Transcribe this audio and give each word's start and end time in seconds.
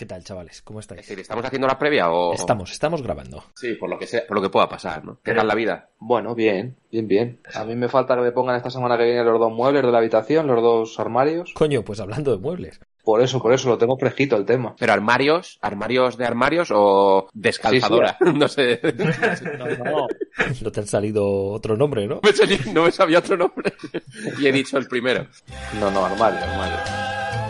¿Qué 0.00 0.06
tal, 0.06 0.24
chavales? 0.24 0.62
¿Cómo 0.62 0.80
estáis? 0.80 1.02
Es 1.02 1.08
decir, 1.08 1.20
¿estamos 1.20 1.44
haciendo 1.44 1.66
la 1.66 1.78
previa 1.78 2.10
o...? 2.10 2.32
Estamos, 2.32 2.72
estamos 2.72 3.02
grabando. 3.02 3.44
Sí, 3.54 3.74
por 3.74 3.90
lo 3.90 3.98
que 3.98 4.06
sea, 4.06 4.26
por 4.26 4.34
lo 4.34 4.42
que 4.42 4.48
pueda 4.48 4.66
pasar, 4.66 5.04
¿no? 5.04 5.18
¿Qué 5.22 5.34
tal 5.34 5.46
la 5.46 5.54
vida? 5.54 5.90
Bueno, 5.98 6.34
bien, 6.34 6.74
bien, 6.90 7.06
bien. 7.06 7.40
A 7.52 7.64
mí 7.64 7.76
me 7.76 7.86
falta 7.90 8.16
que 8.16 8.22
me 8.22 8.32
pongan 8.32 8.56
esta 8.56 8.70
semana 8.70 8.96
que 8.96 9.04
viene 9.04 9.22
los 9.22 9.38
dos 9.38 9.52
muebles 9.52 9.82
de 9.82 9.92
la 9.92 9.98
habitación, 9.98 10.46
los 10.46 10.62
dos 10.62 10.98
armarios. 10.98 11.52
Coño, 11.52 11.84
pues 11.84 12.00
hablando 12.00 12.34
de 12.34 12.38
muebles. 12.38 12.80
Por 13.04 13.20
eso, 13.20 13.42
por 13.42 13.52
eso, 13.52 13.68
lo 13.68 13.76
tengo 13.76 13.98
fresquito 13.98 14.36
el 14.36 14.46
tema. 14.46 14.74
¿Pero 14.78 14.90
armarios? 14.94 15.58
¿Armarios 15.60 16.16
de 16.16 16.24
armarios 16.24 16.70
o 16.72 17.28
descalzadora? 17.34 18.16
no 18.34 18.48
sé. 18.48 18.80
No, 19.58 19.66
no. 19.84 20.06
No 20.62 20.72
te 20.72 20.80
han 20.80 20.86
salido 20.86 21.26
otro 21.26 21.76
nombre, 21.76 22.06
¿no? 22.06 22.22
No 22.72 22.84
me 22.84 22.90
sabía 22.90 23.18
otro 23.18 23.36
nombre. 23.36 23.74
y 24.38 24.46
he 24.46 24.52
dicho 24.52 24.78
el 24.78 24.88
primero. 24.88 25.26
No, 25.78 25.90
no, 25.90 26.06
armario, 26.06 26.38
armario. 26.38 27.49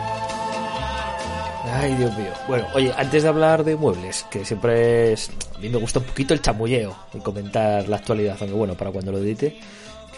Ay, 1.63 1.93
Dios 1.95 2.15
mío. 2.17 2.31
Bueno, 2.47 2.65
oye, 2.73 2.91
antes 2.97 3.23
de 3.23 3.29
hablar 3.29 3.63
de 3.63 3.75
muebles, 3.75 4.25
que 4.31 4.43
siempre 4.45 5.13
es... 5.13 5.29
A 5.55 5.59
mí 5.59 5.69
me 5.69 5.77
gusta 5.77 5.99
un 5.99 6.05
poquito 6.05 6.33
el 6.33 6.41
chamulleo 6.41 6.95
y 7.13 7.19
comentar 7.19 7.87
la 7.87 7.97
actualidad, 7.97 8.37
aunque 8.39 8.55
bueno, 8.55 8.75
para 8.75 8.91
cuando 8.91 9.11
lo 9.11 9.19
edite, 9.19 9.59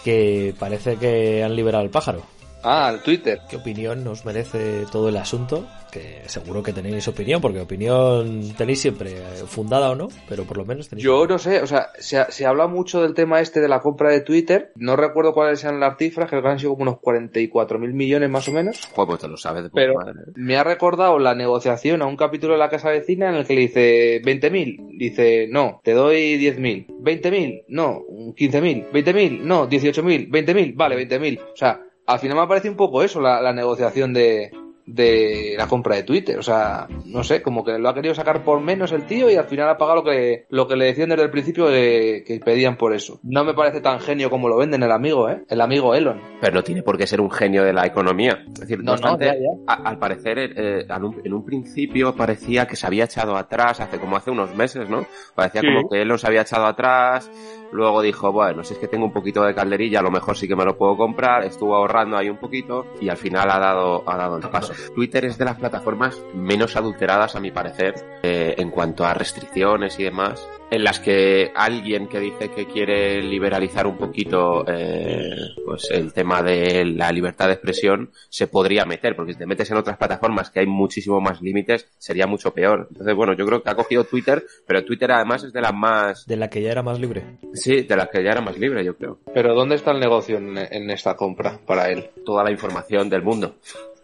que 0.04 0.56
parece 0.58 0.96
que 0.98 1.44
han 1.44 1.56
liberado 1.56 1.84
al 1.84 1.90
pájaro. 1.90 2.24
Ah, 2.64 2.92
el 2.94 3.02
Twitter. 3.02 3.42
¿Qué 3.50 3.58
opinión 3.58 4.04
nos 4.04 4.24
merece 4.24 4.86
todo 4.92 5.10
el 5.10 5.18
asunto? 5.18 5.68
Que 5.94 6.22
seguro 6.28 6.64
que 6.64 6.74
tenéis 6.74 7.08
opinión, 7.08 7.40
porque 7.40 7.60
opinión 7.62 8.52
tenéis 8.58 8.82
siempre, 8.82 9.12
eh, 9.12 9.24
fundada 9.46 9.92
o 9.92 9.96
no, 9.96 10.08
pero 10.28 10.44
por 10.44 10.58
lo 10.58 10.66
menos 10.66 10.90
tenéis... 10.90 11.04
Yo 11.06 11.28
no 11.28 11.38
sé, 11.38 11.62
o 11.62 11.68
sea, 11.68 11.90
se, 12.00 12.18
ha- 12.18 12.32
se 12.32 12.48
habla 12.48 12.66
mucho 12.66 13.02
del 13.04 13.14
tema 13.14 13.42
este 13.42 13.62
de 13.62 13.68
la 13.68 13.80
compra 13.80 14.10
de 14.10 14.22
Twitter. 14.22 14.72
No 14.76 14.96
recuerdo 14.96 15.34
cuáles 15.34 15.60
sean 15.60 15.80
las 15.80 15.98
cifras, 16.00 16.30
creo 16.30 16.42
que 16.42 16.48
han 16.48 16.58
sido 16.58 16.72
como 16.72 16.82
unos 16.84 17.00
44 17.00 17.78
mil 17.78 17.94
millones 17.94 18.28
más 18.30 18.48
o 18.48 18.52
menos. 18.54 18.82
Joder, 18.96 19.08
pues 19.08 19.20
te 19.22 19.28
lo 19.28 19.38
sabes 19.38 19.64
de 19.64 19.70
Pero 19.70 19.94
madre. 19.94 20.14
me 20.36 20.58
ha 20.58 20.64
recordado 20.64 21.20
la 21.20 21.36
negociación 21.36 22.02
a 22.02 22.08
un 22.08 22.18
capítulo 22.18 22.54
de 22.54 22.60
la 22.60 22.70
casa 22.70 22.90
vecina 22.90 23.30
en 23.30 23.36
el 23.36 23.46
que 23.46 23.54
le 23.54 23.62
dice 23.62 24.22
20.000. 24.24 24.98
Dice, 24.98 25.48
no, 25.52 25.80
te 25.84 25.92
doy 25.92 26.40
10.000. 26.40 26.88
20.000, 27.04 27.66
no, 27.68 28.00
15.000. 28.36 28.90
20.000, 28.92 29.42
no, 29.42 29.70
18.000. 29.70 30.30
20.000, 30.32 30.74
vale, 30.76 31.08
20.000. 31.08 31.40
O 31.54 31.56
sea, 31.56 31.82
al 32.08 32.20
final 32.20 32.38
me 32.40 32.48
parece 32.48 32.68
un 32.70 32.76
poco 32.78 33.04
eso, 33.04 33.22
la, 33.22 33.40
la 33.42 33.54
negociación 33.54 34.12
de, 34.14 34.52
de 34.86 35.56
la 35.58 35.68
compra 35.68 35.96
de 35.96 36.04
Twitter. 36.04 36.38
O 36.38 36.44
sea, 36.44 36.88
no 37.06 37.24
sé, 37.24 37.42
como 37.42 37.64
que 37.64 37.78
lo 37.80 37.90
ha 37.90 37.94
querido 37.94 38.14
sacar 38.16 38.44
por 38.44 38.60
menos 38.60 38.92
el 38.92 39.06
tío 39.06 39.30
y 39.30 39.36
al 39.36 39.46
final 39.46 39.70
ha 39.70 39.78
pagado 39.78 39.98
lo 39.98 40.04
que, 40.04 40.46
lo 40.50 40.68
que 40.68 40.76
le 40.76 40.86
decían 40.86 41.10
desde 41.10 41.24
el 41.24 41.30
principio 41.32 41.68
de- 41.68 42.24
que 42.26 42.40
pedían 42.40 42.78
por 42.78 42.94
eso. 42.94 43.20
No 43.24 43.44
me 43.44 43.54
parece 43.54 43.82
tan 43.82 44.00
genio 44.00 44.30
como 44.30 44.50
lo 44.50 44.58
venden 44.58 44.84
el 44.84 44.92
amigo, 44.92 45.30
¿eh? 45.30 45.44
El 45.50 45.62
amigo 45.62 45.96
Elon. 45.96 46.22
Pero 46.42 46.54
no 46.56 46.64
tiene 46.64 46.84
por 46.84 46.98
qué 46.98 47.08
ser 47.08 47.22
un 47.22 47.32
genio 47.32 47.64
de 47.64 47.74
la 47.74 47.86
economía. 47.86 48.44
Es 48.54 48.60
decir, 48.62 48.80
No, 48.80 48.84
no, 48.84 48.90
no, 48.92 48.94
obstante, 49.14 49.26
ya, 49.26 49.34
ya. 49.36 49.64
a- 49.68 49.90
al 49.90 49.98
parecer, 50.00 50.38
eh, 50.40 50.86
un- 51.02 51.22
en 51.24 51.34
un 51.34 51.46
principio 51.46 52.16
parecía 52.16 52.68
que 52.68 52.76
se 52.76 52.86
había 52.86 53.06
echado 53.06 53.36
atrás, 53.38 53.80
hace 53.80 54.00
como 54.00 54.18
hace 54.18 54.32
unos 54.32 54.54
meses, 54.56 54.90
¿no? 54.90 55.06
Parecía 55.36 55.62
Sí. 55.62 55.68
como 55.68 55.90
que 55.90 56.02
él 56.02 56.18
se 56.18 56.28
había 56.28 56.42
echado 56.42 56.66
atrás, 56.66 57.30
luego 57.74 58.02
dijo, 58.02 58.32
bueno, 58.32 58.64
si 58.64 58.74
es 58.74 58.80
que 58.80 58.88
tengo 58.88 59.06
un 59.06 59.12
poquito 59.12 59.44
de 59.44 59.54
calderilla, 59.54 60.00
a 60.00 60.04
lo 60.04 60.12
mejor 60.12 60.38
sí 60.38 60.48
que 60.48 60.56
me 60.56 60.66
lo 60.66 60.78
puedo 60.78 60.96
comprar, 60.96 61.44
estuvo 61.44 61.76
ahorrando 61.76 62.18
ahí 62.18 62.30
un 62.30 62.38
poquito 62.38 62.86
y 63.02 63.10
al 63.10 63.18
final 63.18 63.50
ha 63.50 63.60
dado, 63.60 64.04
ha 64.08 64.16
dado 64.16 64.38
el 64.38 64.50
paso. 64.50 64.74
Twitter 64.96 65.26
es 65.26 65.38
de 65.38 65.46
las 65.46 65.58
plataformas 65.58 66.24
menos 66.34 66.76
adulteradas, 66.76 67.36
a 67.36 67.40
mi 67.40 67.52
parecer, 67.52 67.96
eh, 68.24 68.56
en 68.58 68.70
cuanto 68.70 69.06
a 69.06 69.14
restricciones 69.14 70.00
y 70.00 70.04
demás, 70.04 70.48
en 70.74 70.84
las 70.84 71.00
que 71.00 71.52
alguien 71.54 72.08
que 72.08 72.20
dice 72.20 72.50
que 72.50 72.66
quiere 72.66 73.22
liberalizar 73.22 73.86
un 73.86 73.96
poquito 73.96 74.66
eh, 74.68 75.30
pues 75.64 75.88
el 75.92 76.12
tema 76.14 76.42
de 76.42 76.84
la 76.84 77.12
libertad 77.12 77.46
de 77.46 77.54
expresión 77.54 78.10
se 78.30 78.48
podría 78.48 78.84
meter, 78.84 79.16
porque 79.16 79.34
si 79.34 79.40
te 79.40 79.46
metes 79.46 79.70
en 79.70 79.78
otras 79.78 79.98
plataformas 79.98 80.50
que 80.50 80.62
hay 80.62 80.66
muchísimo 80.66 81.22
más 81.22 81.44
límites, 81.44 81.88
sería 82.00 82.26
mucho 82.26 82.56
peor. 82.56 82.88
Entonces, 82.90 83.16
bueno, 83.16 83.34
yo 83.34 83.46
creo 83.46 83.62
que 83.62 83.70
ha 83.70 83.76
cogido 83.76 84.04
Twitter, 84.06 84.44
pero 84.66 84.84
Twitter 84.84 85.12
además 85.12 85.44
es 85.44 85.54
de 85.54 85.62
las 85.62 85.76
más, 85.76 86.26
De 86.26 86.38
la 86.38 86.50
que 86.50 86.64
ya 86.64 86.72
era 86.72 86.82
más 86.82 87.00
libre. 87.00 87.24
sí, 87.54 87.84
de 87.84 87.96
las 87.96 88.10
que 88.10 88.24
ya 88.24 88.32
era 88.32 88.42
más 88.42 88.58
libre, 88.58 88.84
yo 88.84 88.96
creo. 88.98 89.20
Pero 89.32 89.54
¿dónde 89.54 89.76
está 89.76 89.92
el 89.92 90.00
negocio 90.00 90.38
en, 90.40 90.58
en 90.58 90.90
esta 90.90 91.16
compra 91.16 91.60
para 91.68 91.92
él? 91.92 92.10
Toda 92.26 92.44
la 92.44 92.50
información 92.50 93.10
del 93.10 93.22
mundo 93.22 93.58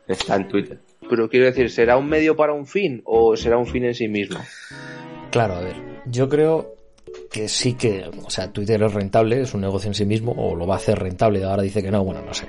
está 0.08 0.36
en 0.36 0.48
Twitter. 0.48 0.78
Pero 1.10 1.28
quiero 1.30 1.48
decir, 1.48 1.72
¿será 1.72 1.98
un 1.98 2.08
medio 2.08 2.36
para 2.36 2.54
un 2.54 2.68
fin 2.68 3.02
o 3.06 3.36
será 3.36 3.58
un 3.58 3.66
fin 3.66 3.86
en 3.86 3.96
sí 3.96 4.08
mismo? 4.08 4.40
Claro, 5.32 5.56
a 5.56 5.62
ver, 5.62 5.76
yo 6.10 6.30
creo 6.30 6.76
que 7.32 7.48
sí 7.48 7.74
que, 7.74 8.10
o 8.26 8.30
sea, 8.30 8.52
Twitter 8.52 8.82
es 8.84 8.94
rentable, 8.94 9.42
es 9.42 9.54
un 9.54 9.62
negocio 9.62 9.90
en 9.90 9.94
sí 9.94 10.06
mismo, 10.06 10.32
o 10.32 10.56
lo 10.56 10.68
va 10.68 10.76
a 10.76 10.78
hacer 10.78 11.00
rentable, 11.00 11.44
ahora 11.44 11.64
dice 11.64 11.82
que 11.82 11.92
no, 11.92 12.04
bueno, 12.04 12.22
no 12.26 12.34
sé. 12.34 12.48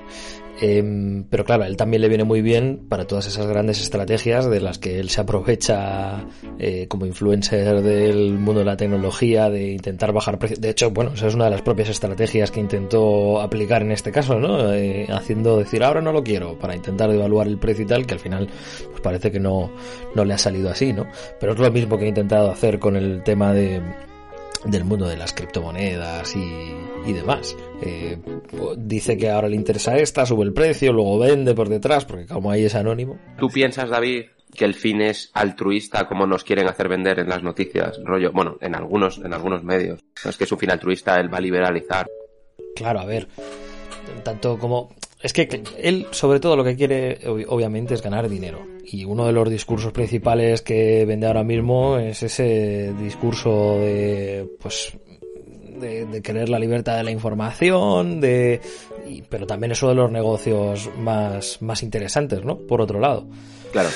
Em, 0.61 1.25
pero 1.25 1.45
claro, 1.45 1.65
él 1.65 1.77
también 1.77 2.03
le 2.03 2.09
viene 2.09 2.25
muy 2.25 2.43
bien 2.43 2.87
para 2.89 3.07
todas 3.07 3.27
esas 3.27 3.47
grandes 3.47 3.81
estrategias 3.81 4.49
de 4.51 4.61
las 4.61 4.79
que 4.79 5.01
él 5.01 5.09
se 5.09 5.23
aprovecha 5.23 6.27
eh, 6.59 6.87
como 6.87 7.07
influencer 7.07 7.81
del 7.83 8.39
mundo 8.39 8.59
de 8.59 8.67
la 8.67 8.77
tecnología, 8.77 9.49
de 9.49 9.73
intentar 9.73 10.13
bajar 10.13 10.39
precios. 10.39 10.61
De 10.61 10.69
hecho, 10.69 10.91
bueno, 10.91 11.13
esa 11.15 11.29
es 11.29 11.35
una 11.35 11.47
de 11.47 11.53
las 11.53 11.63
propias 11.63 11.89
estrategias 11.89 12.51
que 12.51 12.61
intentó 12.61 13.41
aplicar 13.41 13.81
en 13.81 13.93
este 13.93 14.13
caso, 14.13 14.39
¿no? 14.39 14.73
Eh, 14.75 15.07
haciendo 15.11 15.57
decir, 15.57 15.83
ahora 15.83 16.03
no 16.03 16.13
lo 16.13 16.23
quiero, 16.23 16.59
para 16.59 16.77
intentar 16.77 17.11
devaluar 17.11 17.47
el 17.47 17.59
precio 17.59 17.85
y 17.85 17.89
tal, 17.89 18.07
que 18.07 18.15
al 18.15 18.21
final 18.21 18.49
pues 18.91 19.01
parece 19.01 19.33
que 19.33 19.41
no, 19.41 19.71
no 20.15 20.25
le 20.27 20.35
ha 20.35 20.39
salido 20.39 20.69
así, 20.69 20.93
¿no? 20.93 21.07
Pero 21.41 21.55
es 21.55 21.59
lo 21.59 21.71
mismo 21.71 21.97
que 21.97 22.05
he 22.05 22.09
intentado 22.09 22.51
hacer 22.51 22.79
con 22.79 22.97
el 22.97 23.23
tema 23.23 23.55
de 23.55 23.81
del 24.65 24.85
mundo 24.85 25.09
de 25.09 25.17
las 25.17 25.33
criptomonedas 25.33 26.35
y, 26.37 26.75
y 27.07 27.13
demás. 27.13 27.57
Eh, 27.83 28.19
dice 28.77 29.17
que 29.17 29.31
ahora 29.31 29.49
le 29.49 29.57
interesa 29.57 29.97
esta, 29.97 30.27
sube 30.27 30.45
el 30.45 30.53
precio, 30.53 30.93
luego 30.93 31.19
vende 31.19 31.55
por 31.55 31.69
detrás, 31.69 32.05
porque 32.05 32.27
como 32.27 32.51
ahí 32.51 32.65
es 32.65 32.75
anónimo. 32.75 33.19
¿Tú 33.39 33.49
piensas, 33.49 33.89
David, 33.89 34.27
que 34.55 34.65
el 34.65 34.75
fin 34.75 35.01
es 35.01 35.31
altruista 35.35 36.07
como 36.07 36.27
nos 36.27 36.45
quieren 36.45 36.69
hacer 36.69 36.89
vender 36.89 37.19
en 37.21 37.29
las 37.29 37.43
noticias? 37.43 37.99
Rollo, 38.05 38.33
bueno, 38.33 38.59
en 38.61 38.75
algunos, 38.75 39.19
en 39.19 39.33
algunos 39.33 39.63
medios. 39.65 40.01
No 40.25 40.31
es 40.31 40.37
que 40.37 40.45
es 40.45 40.53
un 40.53 40.59
fin 40.59 40.71
altruista, 40.71 41.19
él 41.21 41.33
va 41.33 41.39
a 41.39 41.43
liberalizar. 41.43 42.07
Claro, 42.77 43.01
a 43.01 43.05
ver, 43.05 43.29
tanto 44.23 44.59
como... 44.59 44.91
Es 45.23 45.33
que 45.35 45.63
él, 45.83 46.07
sobre 46.13 46.41
todo, 46.41 46.57
lo 46.57 46.65
que 46.65 46.77
quiere, 46.77 47.21
ob- 47.23 47.45
obviamente, 47.49 47.95
es 47.95 48.03
ganar 48.03 48.29
dinero. 48.29 48.61
Y 48.85 49.05
uno 49.05 49.27
de 49.27 49.33
los 49.33 49.51
discursos 49.51 49.93
principales 49.93 50.63
que 50.63 51.05
vende 51.05 51.27
ahora 51.27 51.45
mismo 51.45 51.99
es 51.99 52.23
ese 52.23 52.93
discurso 53.01 53.79
de, 53.79 54.49
pues, 54.61 54.93
de, 55.79 56.07
de 56.07 56.23
querer 56.23 56.49
la 56.49 56.59
libertad 56.59 56.97
de 56.97 57.05
la 57.05 57.11
información, 57.11 58.21
de, 58.21 58.61
y- 59.09 59.23
pero 59.23 59.47
también 59.47 59.73
eso 59.73 59.89
de 59.89 59.95
los 59.95 60.11
negocios 60.11 60.89
más, 60.99 61.61
más 61.61 61.83
interesantes, 61.83 62.43
¿no? 62.45 62.57
Por 62.59 62.81
otro 62.81 62.99
lado. 62.99 63.27
Claro. 63.73 63.91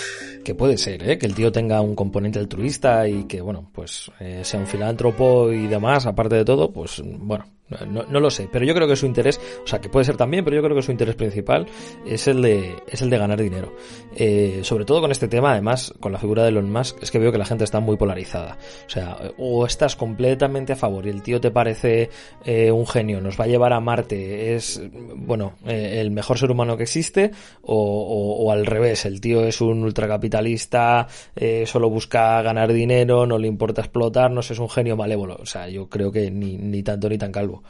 Que 0.45 0.55
puede 0.55 0.77
ser, 0.77 1.09
¿eh? 1.09 1.17
Que 1.19 1.25
el 1.25 1.35
tío 1.35 1.51
tenga 1.51 1.81
un 1.81 1.95
componente 1.95 2.39
altruista 2.39 3.09
y 3.09 3.25
que, 3.25 3.41
bueno, 3.41 3.71
pues 3.73 4.11
eh, 4.21 4.41
sea 4.45 4.61
un 4.61 4.67
filántropo 4.67 5.51
y 5.51 5.67
demás, 5.69 6.05
aparte 6.05 6.37
de 6.37 6.45
todo, 6.45 6.71
pues, 6.71 7.03
bueno, 7.03 7.47
no, 7.89 8.05
no 8.05 8.21
lo 8.21 8.31
sé. 8.31 8.49
Pero 8.53 8.65
yo 8.65 8.75
creo 8.75 8.87
que 8.89 8.97
su 8.97 9.07
interés, 9.07 9.41
o 9.65 9.67
sea, 9.67 9.81
que 9.81 9.89
puede 9.89 10.05
ser 10.05 10.17
también, 10.17 10.45
pero 10.45 10.57
yo 10.57 10.63
creo 10.63 10.77
que 10.77 10.83
su 10.83 10.91
interés 10.93 11.15
principal 11.15 11.67
es 12.07 12.27
el 12.29 12.43
de, 12.43 12.77
es 12.89 13.03
el 13.03 13.11
de 13.11 13.19
ganar 13.19 13.41
dinero. 13.41 13.73
Eh, 14.17 14.61
sobre 14.63 14.85
todo 14.85 15.01
con 15.01 15.11
este 15.11 15.29
tema, 15.29 15.53
además, 15.53 15.93
con 16.01 16.13
la 16.13 16.19
figura 16.19 16.43
de 16.43 16.51
Elon 16.51 16.71
Musk, 16.71 17.03
es 17.03 17.11
que 17.11 17.19
veo 17.19 17.33
que 17.33 17.39
la 17.39 17.45
gente 17.47 17.65
está 17.65 17.81
muy 17.81 17.97
polarizada. 17.97 18.59
O 18.87 18.91
sea, 18.91 19.17
o 19.39 19.67
estás 19.67 19.97
completamente 19.97 20.73
a 20.73 20.77
favor 20.77 21.07
y 21.07 21.11
el 21.11 21.23
tío 21.23 21.41
te 21.41 21.51
parece 21.51 22.11
eh, 22.45 22.71
un 22.71 22.87
genio, 22.87 23.21
nos 23.21 23.39
va 23.39 23.45
a 23.45 23.49
llevar 23.49 23.73
a 23.73 23.81
Marte, 23.81 24.55
es, 24.55 24.81
bueno, 25.17 25.55
eh, 25.67 25.99
el 26.01 26.11
mejor 26.13 26.39
ser 26.39 26.51
humano 26.51 26.77
que 26.77 26.85
existe, 26.85 27.31
o, 27.63 27.75
o- 27.77 28.45
o 28.45 28.53
al 28.53 28.67
revés, 28.67 29.05
el 29.05 29.21
tío 29.21 29.45
es 29.45 29.61
un 29.61 29.83
ultracapitalista, 29.83 31.07
eh, 31.35 31.65
solo 31.67 31.91
busca 31.91 32.41
ganar 32.43 32.73
dinero, 32.73 33.27
no 33.27 33.39
le 33.39 33.49
importa 33.49 33.81
explotarnos, 33.83 34.51
es 34.51 34.59
un 34.59 34.69
genio 34.71 34.97
malévolo. 34.97 35.37
O 35.41 35.47
sea, 35.47 35.69
yo 35.69 35.89
creo 35.89 36.13
que 36.13 36.31
ni, 36.31 36.57
ni 36.57 36.83
tanto 36.83 37.09
ni 37.09 37.19
tan 37.19 37.33
calvo. 37.33 37.64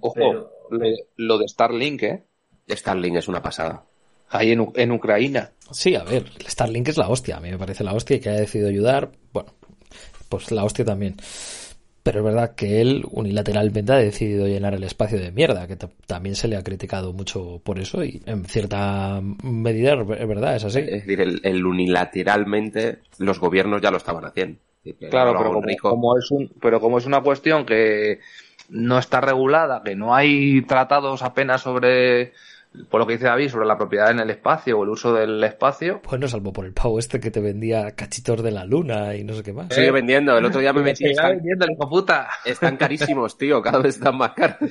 Ojo, 0.00 0.14
Pero- 0.14 0.50
lo, 0.70 0.86
lo 1.16 1.38
de 1.38 1.48
Starlink, 1.48 2.02
¿eh? 2.02 2.24
Starlink 2.68 3.16
es 3.16 3.28
una 3.28 3.42
pasada. 3.42 3.84
Ahí 4.28 4.52
en, 4.52 4.92
Ucrania. 4.92 5.52
Sí, 5.72 5.94
a 5.96 6.04
ver, 6.04 6.24
el 6.38 6.46
Starlink 6.46 6.88
es 6.88 6.96
la 6.96 7.08
hostia, 7.08 7.36
a 7.36 7.40
mí 7.40 7.50
me 7.50 7.58
parece 7.58 7.82
la 7.82 7.92
hostia 7.92 8.16
y 8.16 8.20
que 8.20 8.28
haya 8.28 8.40
decidido 8.40 8.68
ayudar, 8.68 9.10
bueno, 9.32 9.52
pues 10.28 10.52
la 10.52 10.64
hostia 10.64 10.84
también. 10.84 11.16
Pero 12.02 12.20
es 12.20 12.24
verdad 12.24 12.54
que 12.54 12.80
él 12.80 13.04
unilateralmente 13.10 13.92
ha 13.92 13.96
decidido 13.96 14.46
llenar 14.46 14.74
el 14.74 14.84
espacio 14.84 15.18
de 15.18 15.32
mierda, 15.32 15.66
que 15.66 15.76
también 16.06 16.34
se 16.34 16.48
le 16.48 16.56
ha 16.56 16.64
criticado 16.64 17.12
mucho 17.12 17.60
por 17.62 17.78
eso 17.78 18.02
y 18.02 18.22
en 18.24 18.46
cierta 18.46 19.20
medida 19.42 19.92
es 19.92 20.28
verdad, 20.28 20.56
es 20.56 20.64
así. 20.64 20.78
Es 20.78 21.06
decir, 21.06 21.20
el, 21.20 21.66
unilateralmente 21.66 22.98
los 23.18 23.38
gobiernos 23.38 23.82
ya 23.82 23.90
lo 23.90 23.98
estaban 23.98 24.24
haciendo. 24.24 24.58
Claro, 25.10 25.34
pero 25.36 25.78
como, 25.82 26.16
es 26.16 26.30
un, 26.30 26.50
pero 26.58 26.80
como 26.80 26.96
es 26.96 27.04
una 27.04 27.20
cuestión 27.20 27.66
que 27.66 28.20
no 28.70 28.98
está 28.98 29.20
regulada, 29.20 29.82
que 29.82 29.94
no 29.94 30.14
hay 30.14 30.62
tratados 30.62 31.22
apenas 31.22 31.60
sobre 31.60 32.32
por 32.88 33.00
lo 33.00 33.06
que 33.06 33.14
dice 33.14 33.26
David 33.26 33.48
sobre 33.48 33.66
la 33.66 33.76
propiedad 33.76 34.10
en 34.10 34.20
el 34.20 34.30
espacio 34.30 34.78
o 34.78 34.84
el 34.84 34.90
uso 34.90 35.12
del 35.12 35.42
espacio. 35.42 36.00
Bueno, 36.08 36.28
salvo 36.28 36.52
por 36.52 36.66
el 36.66 36.72
pavo 36.72 36.98
este 36.98 37.18
que 37.18 37.30
te 37.30 37.40
vendía 37.40 37.90
cachitos 37.96 38.42
de 38.42 38.52
la 38.52 38.64
luna 38.64 39.14
y 39.16 39.24
no 39.24 39.34
sé 39.34 39.42
qué 39.42 39.52
más. 39.52 39.74
Sigue 39.74 39.90
vendiendo, 39.90 40.36
el 40.38 40.44
otro 40.44 40.60
día 40.60 40.72
me 40.72 40.82
metí. 40.82 41.10
Están, 41.10 41.32
vendiendo, 41.32 41.66
hijo 41.70 41.88
puta. 41.88 42.28
Están 42.44 42.76
carísimos, 42.76 43.36
tío, 43.36 43.60
cada 43.60 43.78
vez 43.78 43.96
están 43.96 44.16
más 44.16 44.32
caros. 44.32 44.70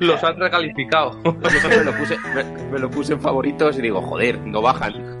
los, 0.00 0.24
han 0.24 0.40
recalificado. 0.40 1.12
me, 1.22 1.84
lo 1.84 1.92
puse, 1.96 2.16
me 2.72 2.78
lo 2.78 2.90
puse 2.90 3.12
en 3.12 3.20
favoritos 3.20 3.78
y 3.78 3.82
digo, 3.82 4.00
joder, 4.00 4.38
no 4.40 4.62
bajan. 4.62 5.18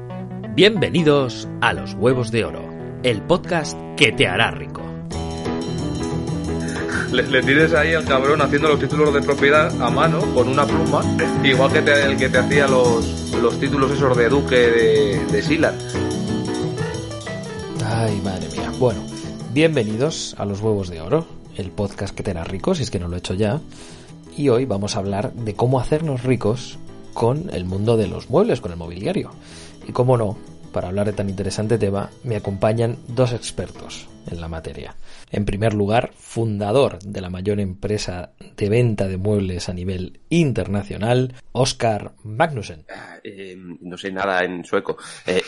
Bienvenidos 0.54 1.48
a 1.60 1.72
Los 1.72 1.94
Huevos 1.94 2.32
de 2.32 2.44
Oro, 2.44 2.64
el 3.02 3.22
podcast 3.22 3.78
que 3.96 4.10
te 4.12 4.26
hará 4.26 4.50
rico 4.50 4.87
le, 7.12 7.42
tienes 7.42 7.72
ahí 7.74 7.94
al 7.94 8.04
cabrón 8.04 8.40
haciendo 8.42 8.68
los 8.68 8.78
títulos 8.78 9.12
de 9.14 9.22
propiedad 9.22 9.70
a 9.82 9.90
mano 9.90 10.20
con 10.34 10.48
una 10.48 10.66
pluma, 10.66 11.02
igual 11.44 11.72
que 11.72 11.78
el 11.78 12.16
que 12.16 12.28
te 12.28 12.38
hacía 12.38 12.66
los, 12.66 13.32
los 13.40 13.58
títulos 13.58 13.92
esos 13.92 14.16
de 14.16 14.28
Duque 14.28 14.56
de, 14.56 15.26
de. 15.32 15.72
Ay, 17.84 18.20
madre 18.22 18.48
mía. 18.50 18.70
Bueno, 18.78 19.00
bienvenidos 19.52 20.34
a 20.38 20.44
Los 20.44 20.60
Huevos 20.60 20.90
de 20.90 21.00
Oro, 21.00 21.26
el 21.56 21.70
podcast 21.70 22.14
que 22.14 22.22
te 22.22 22.30
hará 22.30 22.44
rico, 22.44 22.74
si 22.74 22.82
es 22.82 22.90
que 22.90 22.98
no 22.98 23.08
lo 23.08 23.16
he 23.16 23.18
hecho 23.18 23.34
ya. 23.34 23.60
Y 24.36 24.50
hoy 24.50 24.66
vamos 24.66 24.94
a 24.94 25.00
hablar 25.00 25.32
de 25.32 25.54
cómo 25.54 25.80
hacernos 25.80 26.22
ricos 26.22 26.78
con 27.14 27.50
el 27.52 27.64
mundo 27.64 27.96
de 27.96 28.06
los 28.06 28.30
muebles, 28.30 28.60
con 28.60 28.70
el 28.70 28.78
mobiliario. 28.78 29.30
Y 29.86 29.92
cómo 29.92 30.16
no, 30.16 30.36
para 30.72 30.88
hablar 30.88 31.06
de 31.06 31.12
tan 31.12 31.28
interesante 31.28 31.78
tema, 31.78 32.10
me 32.22 32.36
acompañan 32.36 32.98
dos 33.08 33.32
expertos 33.32 34.06
en 34.30 34.40
la 34.40 34.48
materia. 34.48 34.94
En 35.30 35.44
primer 35.44 35.74
lugar, 35.74 36.12
fundador 36.16 36.98
de 37.00 37.20
la 37.20 37.30
mayor 37.30 37.60
empresa 37.60 38.32
de 38.56 38.68
venta 38.68 39.08
de 39.08 39.16
muebles 39.16 39.68
a 39.68 39.74
nivel 39.74 40.20
internacional, 40.30 41.34
Oscar 41.52 42.12
Magnussen. 42.22 42.84
Ah, 42.90 43.18
eh, 43.22 43.56
no 43.56 43.96
sé 43.96 44.10
nada 44.10 44.42
en 44.44 44.64
sueco. 44.64 44.96
Eh, 45.26 45.42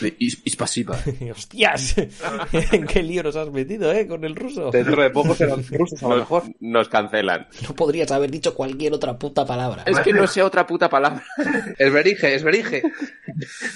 pasiva. 0.57 0.97
¡Hostias! 1.31 1.95
¿En 2.71 2.85
qué 2.85 3.01
lío 3.01 3.23
nos 3.23 3.35
has 3.35 3.49
metido, 3.51 3.91
eh? 3.91 4.07
Con 4.07 4.23
el 4.23 4.35
ruso. 4.35 4.69
Dentro 4.71 5.01
de 5.01 5.09
poco 5.09 5.35
serán 5.35 5.63
rusos, 5.71 6.01
a 6.03 6.07
lo 6.09 6.17
mejor. 6.17 6.43
Nos 6.59 6.89
cancelan. 6.89 7.47
No 7.67 7.75
podrías 7.75 8.11
haber 8.11 8.29
dicho 8.29 8.53
cualquier 8.53 8.93
otra 8.93 9.17
puta 9.17 9.45
palabra. 9.45 9.83
Es 9.85 9.99
que 9.99 10.13
no 10.13 10.27
sé 10.27 10.43
otra 10.43 10.67
puta 10.67 10.89
palabra. 10.89 11.23
Esberige, 11.77 12.35
esberige. 12.35 12.83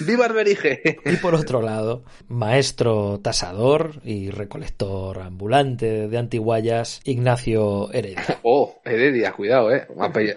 ¡Viva 0.01 0.25
Esberige! 0.28 1.00
Y 1.06 1.16
por 1.18 1.36
otro 1.36 1.62
lado, 1.62 2.04
maestro 2.28 3.19
tasador 3.22 4.01
y 4.04 4.30
recolector 4.30 5.19
ambulante 5.19 5.94
de 6.07 6.18
antiguallas, 6.18 7.01
Ignacio 7.03 7.92
Heredia. 7.92 8.24
Oh, 8.47 8.80
Heredia, 8.86 9.31
cuidado, 9.31 9.74
eh. 9.74 9.88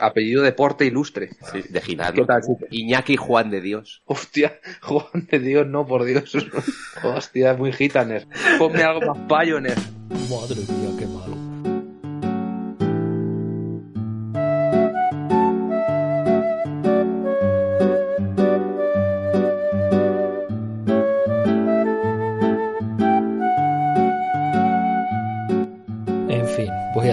Apellido 0.00 0.42
de 0.42 0.52
porte 0.52 0.86
ilustre. 0.86 1.28
Sí, 1.52 1.62
de 1.68 1.80
Ginado. 1.80 2.26
Iñaki 2.70 3.16
Juan 3.16 3.50
de 3.50 3.60
Dios. 3.60 4.02
Hostia, 4.06 4.58
Juan 4.82 5.28
de 5.30 5.38
Dios, 5.38 5.66
no, 5.66 5.86
por 5.86 6.04
Dios. 6.04 6.34
Hostia, 7.02 7.54
muy 7.54 7.72
gitaner. 7.72 8.26
Ponme 8.58 8.82
algo 8.82 9.14
más 9.14 9.28
payoner. 9.28 9.76
Madre 10.08 10.56
mía, 10.56 10.96
qué 10.98 11.06
malo. 11.06 11.37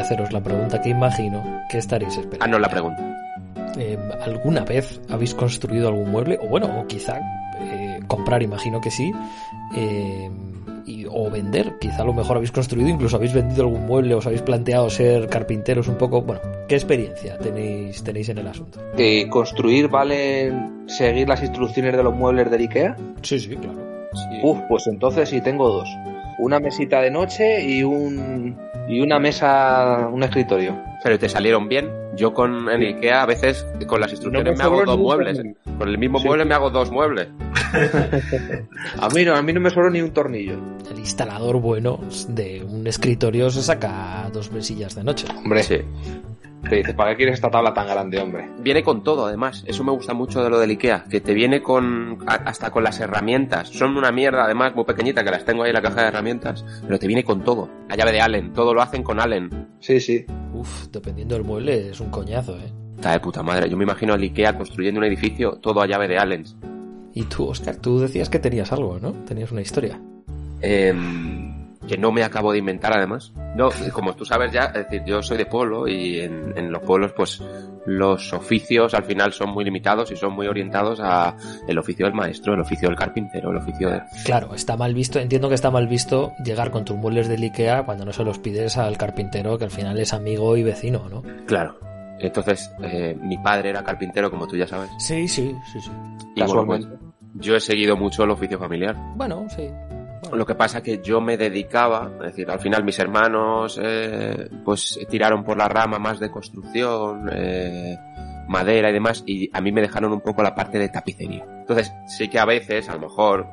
Haceros 0.06 0.32
la 0.32 0.42
pregunta 0.42 0.80
que 0.82 0.90
imagino 0.90 1.44
que 1.70 1.80
estaréis 1.80 2.16
esperando. 2.18 2.46
Ah, 2.46 2.48
no 2.48 2.60
la 2.60 2.70
pregunta. 2.70 3.04
Eh, 3.78 3.98
¿Alguna 4.24 4.64
vez 4.64 5.02
habéis 5.10 5.34
construido 5.34 5.88
algún 5.88 6.12
mueble? 6.12 6.38
O 6.42 6.48
bueno, 6.48 6.68
o 6.80 6.88
quizá 6.88 7.20
eh, 7.60 8.00
comprar, 8.08 8.44
imagino 8.44 8.80
que 8.80 8.92
sí. 8.92 9.12
Eh, 9.76 10.30
y, 10.86 11.06
o 11.10 11.32
vender, 11.32 11.80
quizá 11.80 12.04
a 12.04 12.06
lo 12.06 12.14
mejor 12.14 12.38
habéis 12.38 12.52
construido, 12.52 12.88
incluso 12.88 13.16
habéis 13.16 13.34
vendido 13.34 13.64
algún 13.64 13.88
mueble, 13.88 14.14
os 14.14 14.26
habéis 14.28 14.44
planteado 14.44 14.88
ser 14.92 15.28
carpinteros 15.28 15.88
un 15.88 15.96
poco. 15.96 16.22
Bueno, 16.22 16.42
¿qué 16.68 16.76
experiencia 16.76 17.40
tenéis, 17.40 18.04
tenéis 18.04 18.30
en 18.30 18.38
el 18.38 18.48
asunto? 18.48 18.80
¿Construir 19.32 19.88
vale 19.88 20.54
seguir 20.86 21.28
las 21.28 21.42
instrucciones 21.42 21.98
de 21.98 22.04
los 22.04 22.14
muebles 22.14 22.52
del 22.52 22.62
IKEA? 22.62 22.96
Sí, 23.24 23.40
sí, 23.40 23.56
claro. 23.56 23.84
Uf, 24.44 24.60
pues 24.70 24.86
entonces 24.88 25.28
sí 25.28 25.42
tengo 25.42 25.68
dos. 25.68 25.90
Una 26.38 26.60
mesita 26.60 27.02
de 27.02 27.12
noche 27.12 27.64
y 27.64 27.84
un 27.84 28.58
y 28.88 29.02
una 29.02 29.20
mesa, 29.20 30.10
un 30.12 30.24
escritorio. 30.24 30.78
Pero 31.04 31.18
te 31.18 31.30
salieron 31.30 31.68
bien. 31.68 31.90
Yo 32.16 32.34
con 32.34 32.70
el 32.70 32.82
IKEA 32.82 33.24
a 33.24 33.26
veces 33.26 33.66
con 33.88 34.00
las 34.00 34.12
instrucciones 34.12 34.58
me, 34.58 34.64
hago 34.64 34.84
dos 34.86 34.98
muebles. 34.98 35.42
Con 35.78 35.90
el 35.90 35.98
mismo 35.98 36.20
mueble 36.20 36.46
me 36.46 36.54
hago 36.54 36.70
dos 36.70 36.92
muebles. 36.92 37.28
a 39.00 39.10
mí 39.10 39.26
no, 39.26 39.36
a 39.36 39.42
mí 39.42 39.54
no 39.54 39.60
me 39.60 39.70
sobró 39.70 39.90
ni 39.90 40.02
un 40.02 40.12
tornillo. 40.12 40.58
El 40.90 41.00
instalador 41.00 41.60
bueno 41.60 42.00
de 42.30 42.64
un 42.64 42.88
escritorio 42.88 43.50
se 43.50 43.62
saca 43.62 44.30
dos 44.32 44.52
mesillas 44.52 44.96
de 44.96 45.04
noche. 45.04 45.28
Hombre, 45.36 45.64
sí. 45.64 45.82
Te 46.70 46.78
dice, 46.78 46.94
¿para 46.96 47.12
qué 47.12 47.18
quieres 47.18 47.36
esta 47.36 47.52
tabla 47.52 47.74
tan 47.74 47.88
grande, 47.88 48.20
hombre? 48.20 48.50
Viene 48.60 48.84
con 48.84 49.04
todo, 49.04 49.28
además. 49.28 49.64
Eso 49.68 49.84
me 49.84 49.92
gusta 49.92 50.14
mucho 50.14 50.44
de 50.44 50.50
lo 50.50 50.60
del 50.60 50.72
IKEA, 50.72 51.04
que 51.10 51.22
te 51.22 51.34
viene 51.34 51.62
con 51.62 52.18
hasta 52.26 52.72
con 52.72 52.84
las 52.84 53.00
herramientas. 53.00 53.70
Son 53.70 53.96
una 53.96 54.12
mierda, 54.12 54.46
además, 54.46 54.74
muy 54.76 54.84
pequeñita, 54.86 55.24
que 55.24 55.30
las 55.30 55.46
tengo 55.46 55.64
ahí 55.64 55.70
en 55.70 55.76
la 55.76 55.82
caja 55.82 56.02
de 56.02 56.08
herramientas, 56.08 56.66
pero 56.82 56.98
te 56.98 57.08
viene 57.08 57.24
con 57.24 57.44
todo. 57.44 57.70
La 57.88 57.96
llave 57.96 58.14
de 58.14 58.22
Allen, 58.22 58.54
todo 58.54 58.74
lo 58.74 58.82
hacen 58.82 59.04
con 59.04 59.20
Allen. 59.20 59.68
Sí, 59.80 60.00
sí. 60.00 60.26
Uf, 60.54 60.88
dependiendo 60.92 61.36
del 61.36 61.44
mueble, 61.44 61.90
es 61.90 62.00
un 62.00 62.10
coñazo, 62.10 62.58
¿eh? 62.58 62.72
Está 62.96 63.12
de 63.12 63.20
puta 63.20 63.44
madre. 63.44 63.70
Yo 63.70 63.78
me 63.78 63.84
imagino 63.84 64.14
al 64.14 64.22
IKEA 64.22 64.58
construyendo 64.58 65.00
un 65.00 65.06
edificio 65.06 65.60
todo 65.62 65.82
a 65.82 65.88
llave 65.88 66.08
de 66.08 66.18
Allen. 66.18 66.46
Y 67.14 67.24
tú, 67.26 67.48
Oscar, 67.48 67.76
tú 67.76 68.00
decías 68.00 68.30
que 68.30 68.40
tenías 68.40 68.72
algo, 68.72 69.00
¿no? 69.00 69.12
Tenías 69.12 69.52
una 69.52 69.62
historia. 69.62 70.00
Eh 70.62 70.94
que 71.88 71.98
no 71.98 72.12
me 72.12 72.24
acabo 72.24 72.52
de 72.52 72.60
inventar 72.60 72.94
además. 72.94 73.34
No, 73.56 73.70
como 73.94 74.14
tú 74.16 74.26
sabes 74.26 74.52
ya, 74.52 74.66
es 74.66 74.74
decir, 74.74 75.04
yo 75.06 75.22
soy 75.22 75.38
de 75.38 75.46
pueblo 75.46 75.88
y 75.88 76.20
en, 76.20 76.72
los 76.72 76.82
pueblos 76.82 77.14
pues 77.16 77.42
los 77.86 78.34
oficios 78.34 78.94
al 78.94 79.06
final 79.06 79.32
son 79.32 79.52
muy 79.52 79.64
limitados 79.64 80.12
y 80.12 80.18
son 80.18 80.34
muy 80.34 80.48
orientados 80.48 81.00
a 81.02 81.36
el 81.68 81.78
oficio 81.78 82.06
del 82.06 82.14
maestro, 82.14 82.54
el 82.54 82.60
oficio 82.60 82.90
del 82.90 82.98
carpintero, 82.98 83.52
el 83.52 83.58
oficio 83.58 83.90
de... 83.90 84.02
Claro, 84.26 84.54
está 84.54 84.76
mal 84.76 84.94
visto, 84.94 85.20
entiendo 85.20 85.48
que 85.48 85.56
está 85.56 85.72
mal 85.72 85.88
visto 85.88 86.34
llegar 86.44 86.70
con 86.70 86.84
tus 86.84 86.98
muebles 86.98 87.30
del 87.30 87.44
Ikea 87.44 87.86
cuando 87.86 88.04
no 88.04 88.12
se 88.12 88.26
los 88.26 88.40
pides 88.40 88.78
al 88.78 88.98
carpintero 88.98 89.58
que 89.58 89.64
al 89.64 89.72
final 89.72 89.98
es 90.00 90.14
amigo 90.14 90.58
y 90.58 90.64
vecino, 90.64 91.08
¿no? 91.10 91.24
Claro. 91.46 91.80
Entonces, 92.20 92.72
eh, 92.82 93.18
mi 93.22 93.38
padre 93.38 93.70
era 93.70 93.84
carpintero, 93.84 94.32
como 94.32 94.48
tú 94.48 94.56
ya 94.56 94.68
sabes. 94.68 94.90
Sí, 95.00 95.28
sí, 95.28 95.54
sí, 95.72 95.82
sí. 95.82 95.92
Y 96.36 96.44
pues, 96.44 96.88
yo 97.36 97.56
he 97.56 97.60
seguido 97.60 97.98
mucho 97.98 98.24
el 98.24 98.32
oficio 98.32 98.58
familiar. 98.58 98.96
Bueno, 99.16 99.46
sí. 99.50 99.70
Lo 100.32 100.46
que 100.46 100.56
pasa 100.56 100.82
que 100.82 101.02
yo 101.02 101.22
me 101.22 101.38
dedicaba, 101.38 102.12
es 102.20 102.28
decir, 102.28 102.50
al 102.50 102.60
final 102.60 102.84
mis 102.84 103.00
hermanos 103.00 103.80
eh, 103.82 104.50
pues 104.64 105.00
tiraron 105.10 105.44
por 105.44 105.58
la 105.58 105.68
rama 105.68 106.00
más 106.00 106.20
de 106.20 106.30
construcción, 106.30 107.30
eh, 107.32 107.98
madera 108.48 108.90
y 108.90 108.94
demás, 108.94 109.24
y 109.26 109.50
a 109.54 109.62
mí 109.62 109.72
me 109.72 109.82
dejaron 109.82 110.14
un 110.14 110.22
poco 110.22 110.44
la 110.44 110.56
parte 110.56 110.78
de 110.78 110.90
tapicería. 110.90 111.46
Entonces, 111.60 111.92
sí 112.08 112.28
que 112.28 112.40
a 112.40 112.46
veces, 112.46 112.90
a 112.90 112.94
lo 112.96 113.02
mejor, 113.02 113.48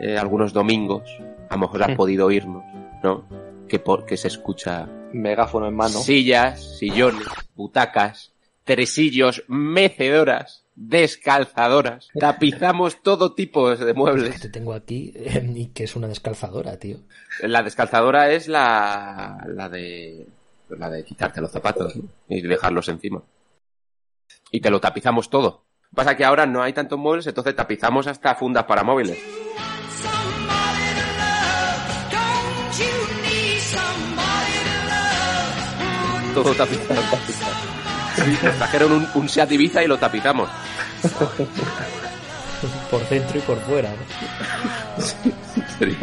eh, 0.00 0.18
algunos 0.18 0.52
domingos, 0.52 1.08
a 1.48 1.54
lo 1.54 1.60
mejor 1.60 1.82
han 1.82 1.92
hmm. 1.92 1.96
podido 1.96 2.26
oírnos, 2.26 2.64
¿no? 3.02 3.26
Que, 3.68 3.78
por, 3.78 4.04
que 4.04 4.16
se 4.16 4.28
escucha... 4.28 4.88
Megáfono 5.12 5.68
en 5.68 5.74
mano. 5.74 5.98
Sillas, 6.00 6.78
sillones, 6.78 7.26
butacas, 7.54 8.32
tresillos, 8.64 9.44
mecedoras 9.48 10.65
descalzadoras. 10.76 12.08
Tapizamos 12.20 13.02
todo 13.02 13.34
tipo 13.34 13.74
de 13.74 13.94
muebles. 13.94 14.40
Te 14.40 14.48
tengo 14.50 14.74
aquí 14.74 15.12
eh, 15.16 15.44
y 15.54 15.66
que 15.68 15.84
es 15.84 15.96
una 15.96 16.06
descalzadora, 16.06 16.78
tío. 16.78 16.98
La 17.40 17.62
descalzadora 17.62 18.30
es 18.30 18.46
la, 18.46 19.44
la 19.48 19.68
de 19.68 20.26
la 20.68 20.90
de 20.90 21.04
quitarte 21.04 21.40
los 21.40 21.50
zapatos 21.50 21.94
y 22.28 22.42
dejarlos 22.42 22.88
encima. 22.88 23.22
Y 24.50 24.60
te 24.60 24.70
lo 24.70 24.80
tapizamos 24.80 25.30
todo. 25.30 25.64
Pasa 25.94 26.16
que 26.16 26.24
ahora 26.24 26.46
no 26.46 26.62
hay 26.62 26.72
tantos 26.72 26.98
muebles, 26.98 27.26
entonces 27.26 27.54
tapizamos 27.54 28.06
hasta 28.06 28.34
fundas 28.34 28.64
para 28.64 28.82
móviles. 28.82 29.18
Todo 36.34 36.54
tapizado, 36.54 37.00
tapizado. 37.00 37.65
Nos 38.42 38.56
trajeron 38.56 38.92
un, 38.92 39.08
un 39.14 39.28
Seat 39.28 39.52
Ibiza 39.52 39.82
y 39.82 39.86
lo 39.86 39.98
tapizamos. 39.98 40.48
por 42.90 43.08
dentro 43.08 43.38
y 43.38 43.42
por 43.42 43.60
fuera, 43.60 43.90
¿no? 43.90 45.02
Sería, 45.78 45.96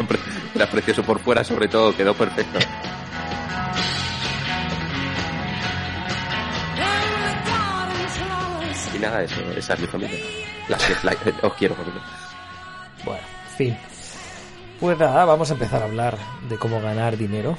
era 0.54 0.66
precioso 0.70 1.02
por 1.02 1.18
fuera, 1.20 1.42
sobre 1.42 1.68
todo, 1.68 1.96
quedó 1.96 2.14
perfecto. 2.14 2.58
Y 8.94 8.98
nada, 8.98 9.22
eso, 9.24 9.40
esa 9.56 9.74
es 9.74 9.80
mi 9.80 9.86
familia. 9.86 10.18
Las 10.68 10.82
que 10.84 11.34
os 11.42 11.54
quiero, 11.54 11.74
familia. 11.74 12.02
Bueno, 13.04 13.22
fin. 13.56 13.76
Pues 14.78 14.98
nada, 14.98 15.24
vamos 15.24 15.50
a 15.50 15.54
empezar 15.54 15.82
a 15.82 15.86
hablar 15.86 16.16
de 16.48 16.56
cómo 16.56 16.80
ganar 16.80 17.16
dinero 17.16 17.58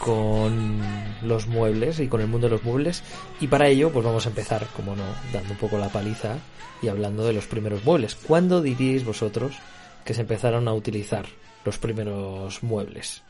con 0.00 0.80
los 1.22 1.46
muebles 1.46 2.00
y 2.00 2.08
con 2.08 2.20
el 2.20 2.26
mundo 2.26 2.48
de 2.48 2.52
los 2.52 2.64
muebles 2.64 3.04
y 3.40 3.46
para 3.46 3.68
ello 3.68 3.90
pues 3.90 4.04
vamos 4.04 4.26
a 4.26 4.30
empezar, 4.30 4.66
como 4.74 4.96
no, 4.96 5.04
dando 5.32 5.52
un 5.52 5.58
poco 5.58 5.78
la 5.78 5.88
paliza 5.88 6.38
y 6.82 6.88
hablando 6.88 7.24
de 7.24 7.34
los 7.34 7.46
primeros 7.46 7.84
muebles. 7.84 8.14
¿Cuándo 8.14 8.62
diríais 8.62 9.04
vosotros 9.04 9.58
que 10.04 10.14
se 10.14 10.22
empezaron 10.22 10.66
a 10.66 10.74
utilizar 10.74 11.26
los 11.64 11.78
primeros 11.78 12.62
muebles? 12.62 13.22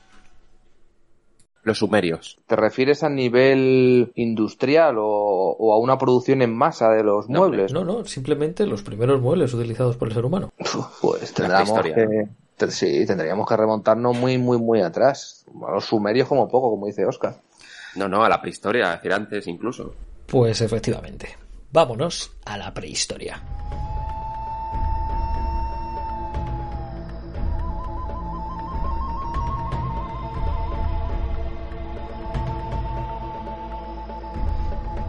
Los 1.63 1.79
sumerios. 1.79 2.39
¿Te 2.47 2.57
refieres 2.57 3.03
a 3.03 3.11
nivel 3.11 4.13
industrial 4.15 4.97
o, 4.99 5.75
a 5.75 5.79
una 5.79 5.99
producción 5.99 6.41
en 6.41 6.57
masa 6.57 6.89
de 6.89 7.05
los 7.05 7.29
muebles? 7.29 7.73
No, 7.73 7.85
no, 7.85 8.05
simplemente 8.07 8.65
los 8.65 8.83
primeros 8.83 9.21
muebles 9.21 9.53
utilizados 9.53 9.97
por 9.97 10.09
el 10.09 10.15
ser 10.15 10.25
humano. 10.25 10.53
Pues 11.03 11.35
tendríamos 11.35 11.83
que, 11.83 12.29
sí, 12.69 13.07
tendríamos 13.07 13.49
que 13.49 13.57
remontarnos 13.57 14.17
muy, 14.17 14.39
muy, 14.39 14.59
muy 14.59 14.81
atrás. 14.81 15.45
A 15.67 15.73
los 15.73 15.85
sumerios 15.85 16.29
como 16.29 16.49
poco, 16.49 16.71
como 16.71 16.87
dice 16.87 17.07
Oscar. 17.07 17.41
No, 17.97 18.09
no, 18.09 18.25
a 18.25 18.29
la 18.29 18.41
prehistoria, 18.41 18.91
decir 18.91 19.13
antes 19.13 19.47
incluso. 19.47 19.95
Pues 20.27 20.61
efectivamente. 20.61 21.37
Vámonos 21.73 22.33
a 22.45 22.57
la 22.57 22.73
prehistoria. 22.75 23.43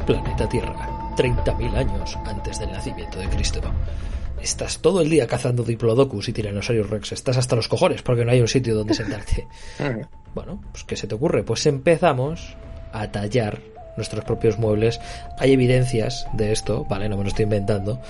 planeta 0.05 0.49
Tierra, 0.49 0.89
30.000 1.15 1.75
años 1.75 2.17
antes 2.25 2.59
del 2.59 2.71
nacimiento 2.71 3.19
de 3.19 3.29
Cristo. 3.29 3.61
Estás 4.41 4.79
todo 4.79 5.01
el 5.01 5.09
día 5.09 5.27
cazando 5.27 5.63
diplodocus 5.63 6.29
y 6.29 6.33
tiranosaurios 6.33 6.89
rex. 6.89 7.11
Estás 7.11 7.37
hasta 7.37 7.55
los 7.55 7.67
cojones 7.67 8.01
porque 8.01 8.25
no 8.25 8.31
hay 8.31 8.41
un 8.41 8.47
sitio 8.47 8.75
donde 8.75 8.93
sentarte. 8.93 9.47
bueno, 10.35 10.61
pues 10.71 10.83
¿qué 10.83 10.95
se 10.95 11.07
te 11.07 11.15
ocurre? 11.15 11.43
Pues 11.43 11.65
empezamos 11.67 12.55
a 12.91 13.11
tallar 13.11 13.59
nuestros 13.97 14.25
propios 14.25 14.57
muebles. 14.57 14.99
Hay 15.37 15.53
evidencias 15.53 16.25
de 16.33 16.51
esto, 16.51 16.85
¿vale? 16.89 17.07
No 17.07 17.17
me 17.17 17.23
lo 17.23 17.29
estoy 17.29 17.43
inventando. 17.43 18.01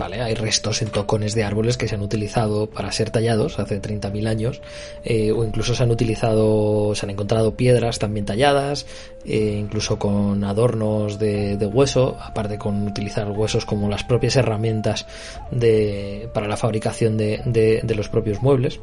¿Vale? 0.00 0.22
Hay 0.22 0.34
restos 0.34 0.80
en 0.80 0.88
tocones 0.88 1.34
de 1.34 1.44
árboles 1.44 1.76
que 1.76 1.86
se 1.86 1.94
han 1.94 2.00
utilizado 2.00 2.70
para 2.70 2.90
ser 2.90 3.10
tallados 3.10 3.58
hace 3.58 3.80
30.000 3.80 4.26
años, 4.26 4.62
eh, 5.04 5.30
o 5.30 5.44
incluso 5.44 5.74
se 5.74 5.82
han 5.82 5.90
utilizado, 5.90 6.94
se 6.94 7.04
han 7.04 7.10
encontrado 7.10 7.54
piedras 7.54 7.98
también 7.98 8.24
talladas, 8.24 8.86
eh, 9.26 9.56
incluso 9.60 9.98
con 9.98 10.42
adornos 10.42 11.18
de, 11.18 11.54
hueso, 11.70 12.16
aparte 12.18 12.56
con 12.56 12.88
utilizar 12.88 13.30
huesos 13.30 13.66
como 13.66 13.90
las 13.90 14.02
propias 14.02 14.36
herramientas 14.36 15.06
de, 15.50 16.30
para 16.32 16.48
la 16.48 16.56
fabricación 16.56 17.18
de, 17.18 17.42
de 17.44 17.94
los 17.94 18.08
propios 18.08 18.40
muebles, 18.40 18.80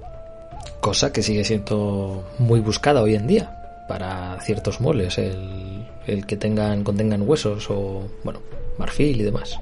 cosa 0.81 1.12
que 1.12 1.24
sigue 1.24 1.43
siendo 1.43 2.27
muy 2.38 2.59
buscada 2.59 3.01
hoy 3.01 3.15
en 3.15 3.25
día 3.25 3.86
para 3.88 4.39
ciertos 4.41 4.79
muebles, 4.79 5.17
el, 5.17 5.83
el 6.05 6.27
que 6.27 6.38
tengan, 6.38 6.83
contengan 6.83 7.27
huesos 7.27 7.71
o, 7.71 8.07
bueno, 8.24 8.39
marfil 8.77 9.19
y 9.19 9.24
demás. 9.24 9.59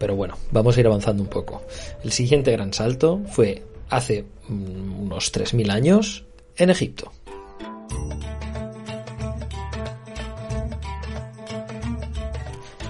Pero 0.00 0.16
bueno, 0.16 0.38
vamos 0.50 0.76
a 0.76 0.80
ir 0.80 0.86
avanzando 0.86 1.22
un 1.22 1.28
poco. 1.28 1.62
El 2.02 2.10
siguiente 2.10 2.50
gran 2.50 2.72
salto 2.72 3.20
fue 3.30 3.62
hace 3.90 4.24
mm, 4.48 5.02
unos 5.02 5.30
3.000 5.30 5.70
años 5.70 6.24
en 6.56 6.70
Egipto. 6.70 7.12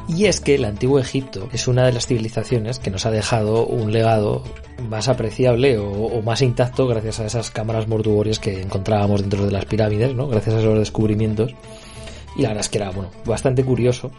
Y 0.08 0.26
es 0.26 0.40
que 0.40 0.54
el 0.54 0.64
antiguo 0.64 1.00
Egipto 1.00 1.48
es 1.52 1.66
una 1.66 1.84
de 1.84 1.92
las 1.92 2.06
civilizaciones 2.06 2.78
que 2.78 2.90
nos 2.90 3.06
ha 3.06 3.10
dejado 3.10 3.66
un 3.66 3.92
legado 3.92 4.44
más 4.88 5.08
apreciable 5.08 5.78
o, 5.78 6.22
más 6.22 6.42
intacto 6.42 6.86
gracias 6.86 7.20
a 7.20 7.26
esas 7.26 7.50
cámaras 7.50 7.88
mortuorias 7.88 8.38
que 8.38 8.62
encontrábamos 8.62 9.20
dentro 9.20 9.46
de 9.46 9.52
las 9.52 9.64
pirámides, 9.64 10.14
¿no? 10.14 10.28
Gracias 10.28 10.54
a 10.54 10.60
esos 10.60 10.78
descubrimientos. 10.78 11.54
Y 12.36 12.42
la 12.42 12.48
verdad 12.48 12.60
es 12.64 12.68
que 12.68 12.78
era, 12.78 12.90
bueno, 12.90 13.10
bastante 13.24 13.64
curioso 13.64 14.12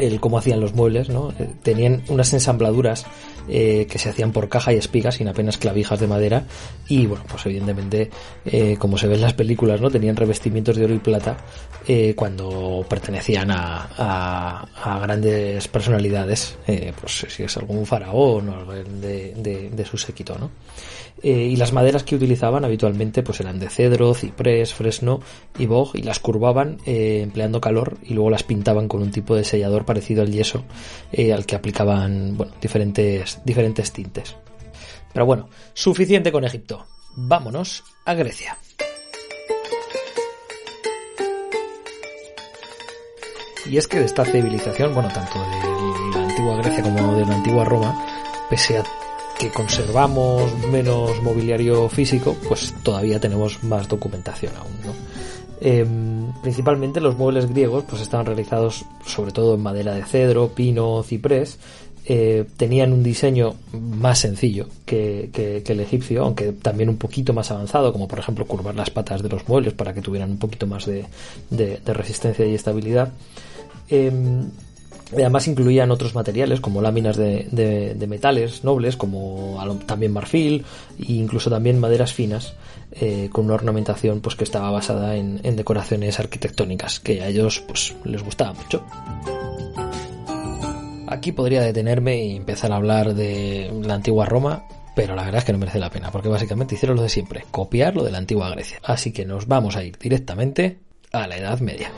el 0.00 0.20
cómo 0.20 0.38
hacían 0.38 0.60
los 0.60 0.74
muebles, 0.74 1.08
¿no? 1.08 1.32
Eh, 1.38 1.48
tenían 1.62 2.02
unas 2.08 2.32
ensambladuras 2.32 3.06
eh, 3.48 3.86
que 3.90 3.98
se 3.98 4.08
hacían 4.08 4.32
por 4.32 4.48
caja 4.48 4.72
y 4.72 4.76
espigas 4.76 5.16
sin 5.16 5.28
apenas 5.28 5.58
clavijas 5.58 6.00
de 6.00 6.06
madera 6.06 6.44
y 6.88 7.06
bueno, 7.06 7.24
pues 7.28 7.46
evidentemente 7.46 8.10
eh, 8.44 8.76
como 8.78 8.98
se 8.98 9.06
ve 9.06 9.14
en 9.14 9.22
las 9.22 9.34
películas, 9.34 9.80
¿no? 9.80 9.90
Tenían 9.90 10.16
revestimientos 10.16 10.76
de 10.76 10.84
oro 10.84 10.94
y 10.94 10.98
plata 10.98 11.36
cuando 12.14 12.86
pertenecían 12.88 13.50
a, 13.50 14.68
grandes 15.02 15.66
personalidades, 15.66 16.56
pues 17.00 17.26
si 17.28 17.42
es 17.42 17.56
algún 17.56 17.84
faraón 17.84 18.48
o 18.48 18.70
alguien 18.70 19.00
de, 19.00 19.34
de, 19.34 19.70
de 19.70 19.84
su 19.84 19.98
séquito, 19.98 20.38
¿no? 20.38 20.50
Eh, 21.22 21.48
y 21.52 21.56
las 21.56 21.72
maderas 21.72 22.02
que 22.02 22.14
utilizaban 22.14 22.64
habitualmente 22.64 23.22
pues 23.22 23.40
eran 23.40 23.58
de 23.58 23.68
cedro, 23.68 24.14
ciprés, 24.14 24.72
fresno 24.72 25.20
y 25.58 25.66
boj 25.66 25.94
y 25.94 26.02
las 26.02 26.18
curvaban 26.18 26.78
eh, 26.86 27.20
empleando 27.22 27.60
calor 27.60 27.98
y 28.02 28.14
luego 28.14 28.30
las 28.30 28.42
pintaban 28.42 28.88
con 28.88 29.02
un 29.02 29.10
tipo 29.10 29.36
de 29.36 29.44
sellador 29.44 29.84
parecido 29.84 30.22
al 30.22 30.32
yeso 30.32 30.64
eh, 31.12 31.34
al 31.34 31.44
que 31.44 31.56
aplicaban 31.56 32.38
bueno, 32.38 32.52
diferentes, 32.60 33.29
diferentes 33.44 33.92
tintes. 33.92 34.36
Pero 35.12 35.26
bueno, 35.26 35.48
suficiente 35.74 36.32
con 36.32 36.44
Egipto. 36.44 36.86
Vámonos 37.16 37.82
a 38.04 38.14
Grecia. 38.14 38.56
Y 43.66 43.76
es 43.76 43.86
que 43.86 43.98
de 43.98 44.06
esta 44.06 44.24
civilización, 44.24 44.94
bueno, 44.94 45.10
tanto 45.12 45.38
de 45.38 46.18
la 46.18 46.28
antigua 46.28 46.56
Grecia 46.56 46.82
como 46.82 47.14
de 47.14 47.26
la 47.26 47.34
antigua 47.34 47.64
Roma, 47.64 48.06
pese 48.48 48.78
a 48.78 48.84
que 49.38 49.50
conservamos 49.50 50.52
menos 50.68 51.22
mobiliario 51.22 51.88
físico, 51.88 52.36
pues 52.48 52.74
todavía 52.82 53.20
tenemos 53.20 53.62
más 53.64 53.88
documentación 53.88 54.54
aún, 54.56 54.72
¿no? 54.84 54.92
Em, 55.62 56.32
principalmente 56.40 57.00
los 57.00 57.16
muebles 57.16 57.46
griegos 57.46 57.84
pues 57.88 58.00
estaban 58.00 58.24
realizados 58.24 58.86
sobre 59.04 59.30
todo 59.30 59.54
en 59.54 59.62
madera 59.62 59.94
de 59.94 60.04
cedro, 60.04 60.48
pino, 60.48 61.02
ciprés. 61.02 61.58
Eh, 62.12 62.44
tenían 62.56 62.92
un 62.92 63.04
diseño 63.04 63.54
más 63.72 64.18
sencillo 64.18 64.66
que, 64.84 65.30
el 65.64 65.78
egipcio, 65.78 66.24
aunque 66.24 66.50
también 66.50 66.88
un 66.88 66.96
poquito 66.96 67.32
más 67.32 67.52
avanzado, 67.52 67.92
como 67.92 68.08
por 68.08 68.18
ejemplo 68.18 68.48
curvar 68.48 68.74
las 68.74 68.90
patas 68.90 69.22
de 69.22 69.28
los 69.28 69.48
muebles 69.48 69.74
para 69.74 69.94
que 69.94 70.02
tuvieran 70.02 70.32
un 70.32 70.38
poquito 70.38 70.66
más 70.66 70.86
de, 70.86 71.06
resistencia 71.86 72.44
y 72.44 72.54
estabilidad. 72.56 73.12
Em, 73.88 74.50
Además 75.12 75.48
incluían 75.48 75.90
otros 75.90 76.14
materiales 76.14 76.60
como 76.60 76.82
láminas 76.82 77.16
de, 77.16 78.06
metales 78.08 78.62
nobles, 78.64 78.96
como 78.96 79.60
también 79.86 80.12
marfil 80.12 80.64
e 80.98 81.12
incluso 81.12 81.50
también 81.50 81.80
maderas 81.80 82.12
finas, 82.12 82.54
eh, 82.92 83.28
con 83.32 83.46
una 83.46 83.54
ornamentación 83.54 84.20
pues 84.20 84.36
que 84.36 84.44
estaba 84.44 84.70
basada 84.70 85.16
en, 85.16 85.56
decoraciones 85.56 86.18
arquitectónicas, 86.20 87.00
que 87.00 87.22
a 87.22 87.28
ellos 87.28 87.60
pues 87.66 87.94
les 88.04 88.22
gustaba 88.22 88.52
mucho. 88.52 88.84
Aquí 91.10 91.32
podría 91.32 91.62
detenerme 91.62 92.24
y 92.24 92.36
empezar 92.36 92.70
a 92.70 92.76
hablar 92.76 93.14
de 93.14 93.68
la 93.82 93.94
antigua 93.94 94.26
Roma, 94.26 94.62
pero 94.94 95.16
la 95.16 95.24
verdad 95.24 95.40
es 95.40 95.44
que 95.44 95.52
no 95.52 95.58
merece 95.58 95.80
la 95.80 95.90
pena, 95.90 96.12
porque 96.12 96.28
básicamente 96.28 96.76
hicieron 96.76 96.96
lo 96.96 97.02
de 97.02 97.08
siempre, 97.08 97.44
copiar 97.50 97.96
lo 97.96 98.04
de 98.04 98.12
la 98.12 98.18
antigua 98.18 98.48
Grecia. 98.50 98.78
Así 98.84 99.12
que 99.12 99.24
nos 99.24 99.48
vamos 99.48 99.74
a 99.74 99.82
ir 99.82 99.98
directamente 99.98 100.78
a 101.10 101.26
la 101.26 101.36
Edad 101.36 101.58
Media. 101.58 101.90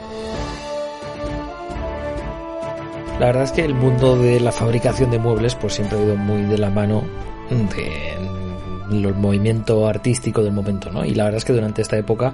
La 3.20 3.26
verdad 3.26 3.42
es 3.42 3.52
que 3.52 3.66
el 3.66 3.74
mundo 3.74 4.16
de 4.16 4.40
la 4.40 4.50
fabricación 4.50 5.10
de 5.10 5.18
muebles 5.18 5.54
pues 5.56 5.74
siempre 5.74 5.98
ha 5.98 6.02
ido 6.02 6.16
muy 6.16 6.44
de 6.44 6.56
la 6.56 6.70
mano 6.70 7.04
del 8.88 9.14
movimiento 9.14 9.86
artístico 9.86 10.42
del 10.42 10.54
momento, 10.54 10.90
¿no? 10.90 11.04
Y 11.04 11.14
la 11.14 11.24
verdad 11.24 11.36
es 11.36 11.44
que 11.44 11.52
durante 11.52 11.82
esta 11.82 11.98
época 11.98 12.32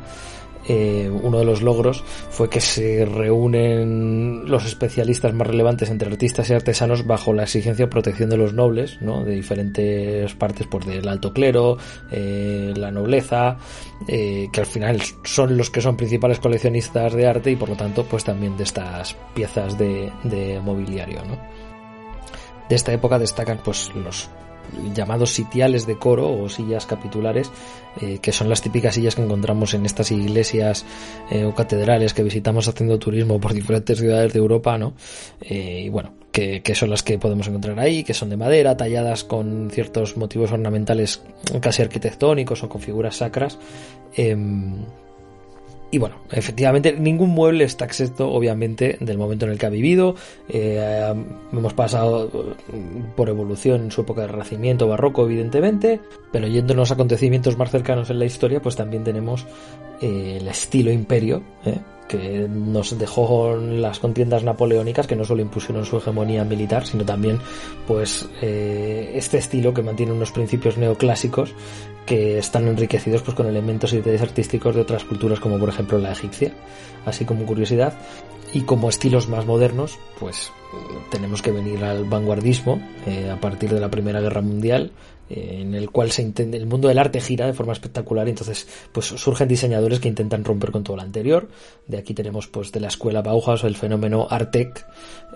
eh, 0.69 1.11
uno 1.11 1.39
de 1.39 1.45
los 1.47 1.63
logros 1.63 2.05
fue 2.31 2.51
que 2.51 2.61
se 2.61 3.07
reúnen 3.07 4.49
los 4.51 4.67
especialistas 4.67 5.33
más 5.33 5.47
relevantes 5.47 5.89
entre 5.89 6.11
artistas 6.11 6.51
y 6.51 6.55
artesanos 6.55 7.07
bajo 7.07 7.33
la 7.33 7.45
exigencia 7.45 7.87
de 7.87 7.91
protección 7.91 8.29
de 8.29 8.37
los 8.37 8.53
nobles, 8.53 9.01
¿no? 9.01 9.25
de 9.25 9.35
diferentes 9.35 10.35
partes, 10.35 10.67
pues, 10.67 10.85
del 10.85 11.09
alto 11.09 11.33
clero, 11.33 11.79
eh, 12.11 12.75
la 12.77 12.91
nobleza, 12.91 13.57
eh, 14.07 14.49
que 14.53 14.61
al 14.61 14.67
final 14.67 15.01
son 15.25 15.57
los 15.57 15.71
que 15.71 15.81
son 15.81 15.97
principales 15.97 16.39
coleccionistas 16.39 17.15
de 17.15 17.27
arte 17.27 17.51
y 17.51 17.57
por 17.57 17.71
lo 17.71 17.77
tanto 17.77 18.05
pues 18.05 18.25
también 18.25 18.57
de 18.57 18.65
estas 18.65 19.17
piezas 19.35 19.79
de, 19.79 20.61
mobiliario. 20.63 21.23
De 22.69 22.77
esta 22.77 22.93
época 22.93 23.19
destacan 23.19 23.61
pues 23.65 23.91
los 23.95 24.29
llamados 24.95 25.31
sitiales 25.31 25.87
de 25.87 25.97
coro 25.97 26.31
o 26.31 26.49
sillas 26.49 26.87
capitulares, 26.87 27.51
eh, 28.01 28.19
que 28.21 28.33
son 28.33 28.49
las 28.49 28.63
típicas 28.63 28.95
sillas 28.95 29.15
que 29.15 29.23
encontramos 29.23 29.75
en 29.75 29.87
estas 29.87 30.11
iglesias 30.11 30.85
eh, 31.31 31.45
o 31.45 31.55
catedrales 31.55 32.15
que 32.15 32.23
visitamos 32.23 32.69
haciendo 32.69 32.99
turismo 32.99 33.41
por 33.41 33.55
diferentes 33.55 33.99
ciudades 33.99 34.33
de 34.33 34.39
Europa, 34.39 34.79
¿no? 34.79 34.95
Eh, 35.41 35.83
y 35.87 35.89
bueno, 35.89 36.15
que, 36.33 36.63
son 36.75 36.91
las 36.91 37.03
que 37.03 37.19
podemos 37.19 37.49
encontrar 37.49 37.81
ahí, 37.81 38.05
que 38.05 38.15
son 38.15 38.31
de 38.31 38.37
madera, 38.37 38.77
talladas 38.77 39.25
con 39.25 39.71
ciertos 39.71 40.17
motivos 40.17 40.53
ornamentales 40.53 41.23
casi 41.61 41.83
arquitectónicos 41.83 42.63
o 42.63 42.69
con 42.69 42.81
figuras 42.81 43.17
sacras. 43.17 43.59
Y 45.91 45.99
bueno, 45.99 46.17
efectivamente, 46.31 46.93
ningún 46.93 47.31
mueble 47.31 47.65
está 47.65 47.87
exento, 47.87 48.31
obviamente, 48.31 48.99
del 49.01 49.17
momento 49.17 49.47
en 49.47 49.53
el 49.53 49.59
que 49.59 49.67
ha 49.67 49.71
vivido. 49.71 50.17
Eh, 50.49 51.15
hemos 51.51 51.73
pasado 51.73 52.31
por 53.17 53.29
evolución 53.31 53.85
en 53.85 53.91
su 53.91 54.03
época 54.03 54.23
de 54.23 54.29
Renacimiento, 54.29 54.87
Barroco, 54.87 55.25
evidentemente, 55.25 56.01
pero 56.31 56.47
yéndonos 56.47 56.91
a 56.91 56.95
acontecimientos 56.95 57.57
más 57.57 57.71
cercanos 57.71 58.11
en 58.11 58.19
la 58.19 58.27
historia, 58.27 58.61
pues 58.61 58.77
también 58.77 59.03
tenemos 59.03 59.47
eh, 60.03 60.37
el 60.41 60.49
estilo 60.49 60.93
imperio, 60.93 61.43
¿eh? 61.65 61.79
que 62.09 62.49
nos 62.49 62.99
dejó 62.99 63.55
las 63.57 63.99
contiendas 63.99 64.43
napoleónicas 64.43 65.07
que 65.07 65.15
no 65.15 65.25
solo 65.25 65.43
impusieron 65.43 65.85
su 65.85 65.99
hegemonía 65.99 66.43
militar 66.43 66.87
sino 66.87 67.05
también 67.05 67.39
pues 67.87 68.29
eh, 68.41 69.13
este 69.15 69.37
estilo 69.39 69.75
que 69.75 69.83
mantiene 69.83 70.13
unos 70.13 70.33
principios 70.33 70.79
neoclásicos 70.79 71.55
que 72.09 72.39
están 72.39 72.67
enriquecidos 72.67 73.21
pues 73.21 73.37
con 73.37 73.47
elementos 73.47 73.93
y 73.93 73.99
detalles 73.99 74.23
artísticos 74.23 74.75
de 74.75 74.81
otras 74.81 75.05
culturas 75.05 75.41
como 75.41 75.59
por 75.59 75.69
ejemplo 75.69 75.99
la 75.99 76.13
egipcia 76.13 76.53
así 77.05 77.27
como 77.27 77.45
curiosidad. 77.45 77.93
Y 78.55 78.63
como 78.63 78.89
estilos 78.89 79.29
más 79.29 79.45
modernos 79.45 79.99
pues 80.19 80.51
tenemos 81.11 81.43
que 81.43 81.53
venir 81.53 81.85
al 81.85 82.05
vanguardismo 82.05 82.81
eh, 83.07 83.31
a 83.31 83.39
partir 83.39 83.69
de 83.71 83.81
la 83.81 83.91
primera 83.91 84.23
guerra 84.23 84.41
mundial 84.41 84.91
en 85.31 85.75
el 85.75 85.91
cual 85.91 86.11
se 86.11 86.23
intenta, 86.23 86.57
el 86.57 86.67
mundo 86.67 86.89
del 86.89 86.99
arte 86.99 87.21
gira 87.21 87.47
de 87.47 87.53
forma 87.53 87.73
espectacular 87.73 88.27
y 88.27 88.31
entonces 88.31 88.67
pues 88.93 89.07
surgen 89.07 89.49
diseñadores 89.49 90.01
que 90.01 90.09
intentan 90.09 90.45
romper 90.45 90.71
con 90.71 90.85
todo 90.85 90.97
lo 90.97 91.03
anterior. 91.03 91.49
De 91.87 91.99
aquí 91.99 92.15
tenemos 92.15 92.47
pues 92.47 92.73
de 92.73 92.81
la 92.81 92.89
escuela 92.89 93.23
Bauhaus 93.23 93.65
el 93.65 93.77
fenómeno 93.77 94.27
Artec 94.31 94.87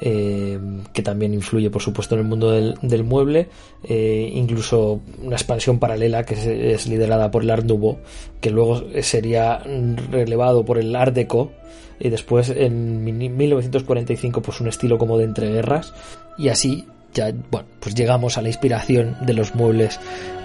eh, 0.00 0.58
que 0.92 1.02
también 1.02 1.34
influye 1.34 1.70
por 1.70 1.82
supuesto 1.82 2.14
en 2.14 2.22
el 2.22 2.26
mundo 2.26 2.50
del, 2.50 3.04
mueble 3.04 3.48
eh, 3.84 4.30
incluso 4.34 5.00
una 5.22 5.36
expansión 5.36 5.78
paralela 5.78 6.24
que 6.24 6.72
es, 6.72 6.86
liderada 6.86 7.30
por 7.30 7.42
el 7.42 7.50
Art 7.50 7.64
Nouveau 7.64 7.98
que 8.40 8.50
luego 8.50 8.82
sería 9.02 9.58
relevado 9.58 10.64
por 10.64 10.78
el 10.78 10.94
Art 10.96 11.14
Deco 11.14 11.52
y 12.00 12.08
después 12.08 12.48
en 12.50 13.04
1945 13.04 14.42
pues 14.42 14.60
un 14.60 14.68
estilo 14.68 14.98
como 14.98 15.18
de 15.18 15.24
entreguerras 15.24 15.92
y 16.38 16.48
así 16.48 16.86
ya, 17.12 17.32
bueno, 17.50 17.68
pues 17.80 17.94
llegamos 17.94 18.38
a 18.38 18.42
la 18.42 18.48
inspiración 18.48 19.16
de 19.20 19.34
los 19.34 19.54
muebles 19.54 20.00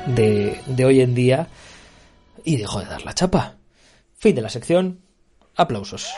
de, 0.08 0.86
hoy 0.86 1.02
en 1.02 1.16
día 1.16 1.48
y 2.44 2.58
dejó 2.58 2.80
de 2.80 2.86
dar 2.86 3.04
la 3.04 3.14
chapa. 3.14 3.58
Fin 4.18 4.36
de 4.36 4.42
la 4.42 4.50
sección. 4.50 5.02
Aplausos. 5.56 6.14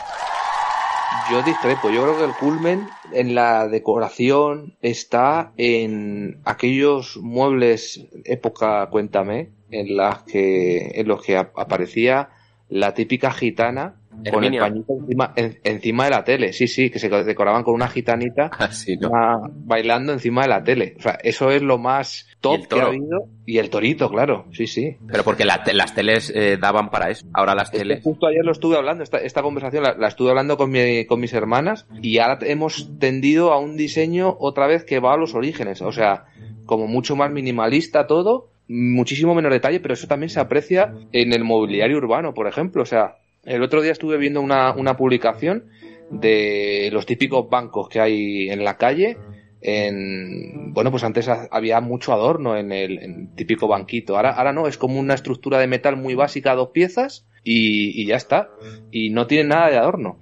Yo 1.31 1.41
discrepo, 1.43 1.89
yo 1.89 2.03
creo 2.03 2.17
que 2.17 2.25
el 2.25 2.33
culmen 2.33 2.87
en 3.13 3.35
la 3.35 3.67
decoración 3.67 4.77
está 4.81 5.53
en 5.57 6.41
aquellos 6.43 7.17
muebles 7.17 8.07
época, 8.25 8.87
cuéntame, 8.89 9.51
en 9.71 9.95
las 9.95 10.23
que 10.23 10.91
en 10.95 11.07
los 11.07 11.21
que 11.21 11.37
aparecía 11.37 12.29
la 12.67 12.93
típica 12.93 13.31
gitana 13.31 13.95
con 14.31 14.43
el 14.43 14.57
pañito 14.57 14.93
encima, 14.99 15.33
encima 15.35 16.05
de 16.05 16.09
la 16.09 16.23
tele, 16.23 16.53
sí, 16.53 16.67
sí, 16.67 16.89
que 16.89 16.99
se 16.99 17.09
decoraban 17.09 17.63
con 17.63 17.73
una 17.73 17.87
gitanita 17.87 18.49
ah, 19.13 19.49
bailando 19.51 20.13
encima 20.13 20.43
de 20.43 20.47
la 20.47 20.63
tele. 20.63 20.95
O 20.97 21.01
sea, 21.01 21.17
eso 21.23 21.51
es 21.51 21.61
lo 21.61 21.77
más 21.77 22.27
top 22.41 22.67
que 22.67 22.79
ha 22.79 22.85
habido. 22.85 23.25
Y 23.45 23.57
el 23.57 23.69
torito, 23.69 24.09
claro, 24.09 24.45
sí, 24.51 24.67
sí. 24.67 24.97
Pero 25.07 25.23
porque 25.23 25.45
las 25.45 25.93
teles 25.95 26.31
eh, 26.35 26.57
daban 26.59 26.89
para 26.89 27.09
eso. 27.09 27.25
Ahora 27.33 27.55
las 27.55 27.71
teles. 27.71 28.03
justo 28.03 28.27
ayer 28.27 28.45
lo 28.45 28.51
estuve 28.51 28.77
hablando, 28.77 29.03
esta, 29.03 29.17
esta 29.17 29.41
conversación 29.41 29.83
la, 29.83 30.07
estuve 30.07 30.29
hablando 30.29 30.57
con, 30.57 30.69
mi, 30.69 31.05
con 31.05 31.19
mis 31.19 31.33
hermanas 31.33 31.87
y 32.01 32.19
ahora 32.19 32.39
hemos 32.41 32.99
tendido 32.99 33.51
a 33.51 33.59
un 33.59 33.77
diseño 33.77 34.35
otra 34.39 34.67
vez 34.67 34.83
que 34.83 34.99
va 34.99 35.13
a 35.13 35.17
los 35.17 35.33
orígenes. 35.33 35.81
O 35.81 35.91
sea, 35.91 36.25
como 36.65 36.87
mucho 36.87 37.15
más 37.15 37.31
minimalista 37.31 38.05
todo, 38.05 38.49
muchísimo 38.67 39.33
menos 39.33 39.51
detalle, 39.51 39.79
pero 39.79 39.95
eso 39.95 40.07
también 40.07 40.29
se 40.29 40.39
aprecia 40.39 40.93
en 41.11 41.33
el 41.33 41.43
mobiliario 41.43 41.97
urbano, 41.97 42.33
por 42.33 42.47
ejemplo. 42.47 42.83
O 42.83 42.85
sea, 42.85 43.17
el 43.43 43.63
otro 43.63 43.81
día 43.81 43.91
estuve 43.91 44.17
viendo 44.17 44.41
una, 44.41 44.73
una 44.73 44.97
publicación 44.97 45.69
de 46.09 46.89
los 46.91 47.05
típicos 47.05 47.49
bancos 47.49 47.89
que 47.89 47.99
hay 47.99 48.49
en 48.49 48.63
la 48.63 48.77
calle. 48.77 49.17
En, 49.61 50.73
bueno, 50.73 50.89
pues 50.91 51.03
antes 51.03 51.27
había 51.27 51.81
mucho 51.81 52.13
adorno 52.13 52.57
en 52.57 52.71
el 52.71 53.29
típico 53.35 53.67
banquito. 53.67 54.15
Ahora, 54.15 54.31
ahora 54.31 54.53
no, 54.53 54.67
es 54.67 54.77
como 54.77 54.99
una 54.99 55.13
estructura 55.13 55.59
de 55.59 55.67
metal 55.67 55.97
muy 55.97 56.15
básica, 56.15 56.55
dos 56.55 56.69
piezas, 56.69 57.27
y, 57.43 58.05
ya 58.05 58.15
está. 58.15 58.49
Y 58.91 59.09
no 59.09 59.27
tiene 59.27 59.49
nada 59.49 59.69
de 59.69 59.77
adorno. 59.77 60.19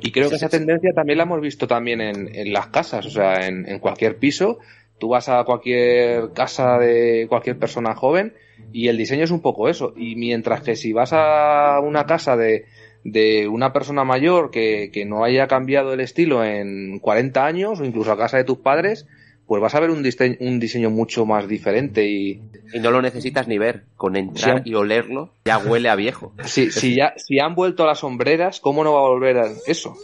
Y 0.00 0.12
creo 0.12 0.28
que 0.28 0.36
esa 0.36 0.48
tendencia 0.48 0.92
también 0.94 1.18
la 1.18 1.24
hemos 1.24 1.40
visto 1.40 1.66
también 1.66 2.00
en, 2.00 2.34
en 2.34 2.52
las 2.52 2.68
casas, 2.68 3.06
o 3.06 3.10
sea, 3.10 3.46
en, 3.46 3.68
en, 3.68 3.80
cualquier 3.80 4.18
piso. 4.18 4.58
Tú 4.98 5.08
vas 5.08 5.28
a 5.28 5.42
cualquier 5.44 6.32
casa 6.32 6.78
de 6.78 7.26
cualquier 7.28 7.58
persona 7.58 7.94
joven 7.96 8.34
y 8.72 8.88
el 8.88 8.96
diseño 8.96 9.24
es 9.24 9.30
un 9.30 9.40
poco 9.40 9.68
eso. 9.68 9.92
Y 9.96 10.16
mientras 10.16 10.62
que 10.62 10.76
si 10.76 10.92
vas 10.92 11.12
a 11.12 11.80
una 11.80 12.06
casa 12.06 12.36
de, 12.36 12.66
de 13.04 13.48
una 13.48 13.72
persona 13.72 14.04
mayor 14.04 14.50
que, 14.50 14.90
que, 14.92 15.04
no 15.04 15.24
haya 15.24 15.46
cambiado 15.46 15.92
el 15.92 16.00
estilo 16.00 16.44
en 16.44 16.98
40 16.98 17.44
años 17.44 17.80
o 17.80 17.84
incluso 17.84 18.12
a 18.12 18.18
casa 18.18 18.36
de 18.36 18.44
tus 18.44 18.58
padres, 18.58 19.06
pues 19.46 19.60
vas 19.60 19.74
a 19.74 19.80
ver 19.80 19.90
un, 19.90 20.02
diseño, 20.02 20.36
un 20.40 20.58
diseño 20.58 20.90
mucho 20.90 21.26
más 21.26 21.46
diferente 21.46 22.08
y... 22.08 22.40
Y 22.72 22.80
no 22.80 22.90
lo 22.90 23.02
necesitas 23.02 23.46
ni 23.46 23.58
ver, 23.58 23.84
con 23.96 24.16
entrar 24.16 24.62
y 24.64 24.74
olerlo 24.74 25.30
ya 25.44 25.58
huele 25.58 25.88
a 25.88 25.94
viejo. 25.94 26.32
Sí, 26.44 26.70
si, 26.70 26.96
ya, 26.96 27.14
si 27.16 27.38
han 27.38 27.54
vuelto 27.54 27.84
a 27.84 27.86
las 27.86 28.00
sombreras, 28.00 28.58
¿cómo 28.58 28.82
no 28.82 28.94
va 28.94 29.00
a 29.00 29.08
volver 29.10 29.38
a 29.38 29.52
eso? 29.66 29.96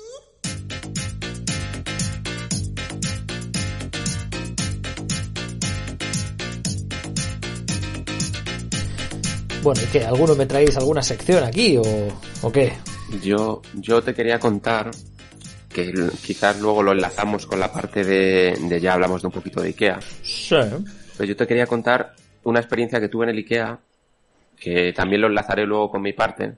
Bueno, 9.62 9.83
¿y 9.83 9.87
qué? 9.87 10.05
¿Alguno 10.07 10.35
me 10.35 10.46
traéis 10.46 10.77
alguna 10.79 11.03
sección 11.03 11.44
aquí 11.44 11.77
o, 11.77 11.83
o 12.42 12.53
qué? 12.53 12.73
Yo, 13.23 13.61
yo 13.75 14.03
te 14.03 14.14
quería 14.14 14.38
contar 14.38 14.90
que 15.68 15.92
quizás 16.25 16.59
luego 16.61 16.83
lo 16.83 16.92
enlazamos 16.92 17.46
con 17.46 17.61
la 17.61 17.70
parte 17.70 18.03
de, 18.03 18.57
de 18.59 18.81
ya 18.81 18.94
hablamos 18.94 19.20
de 19.20 19.29
un 19.29 19.33
poquito 19.33 19.61
de 19.61 19.68
Ikea. 19.68 20.01
Sí. 20.23 20.57
Pero 21.16 21.25
yo 21.29 21.37
te 21.37 21.46
quería 21.46 21.66
contar 21.66 22.14
una 22.44 22.59
experiencia 22.59 23.01
que 23.01 23.09
tuve 23.09 23.27
en 23.27 23.31
el 23.31 23.38
Ikea, 23.38 23.79
que 24.59 24.92
también 24.94 25.20
lo 25.20 25.27
enlazaré 25.29 25.66
luego 25.66 25.90
con 25.90 26.01
mi 26.03 26.14
parte. 26.14 26.55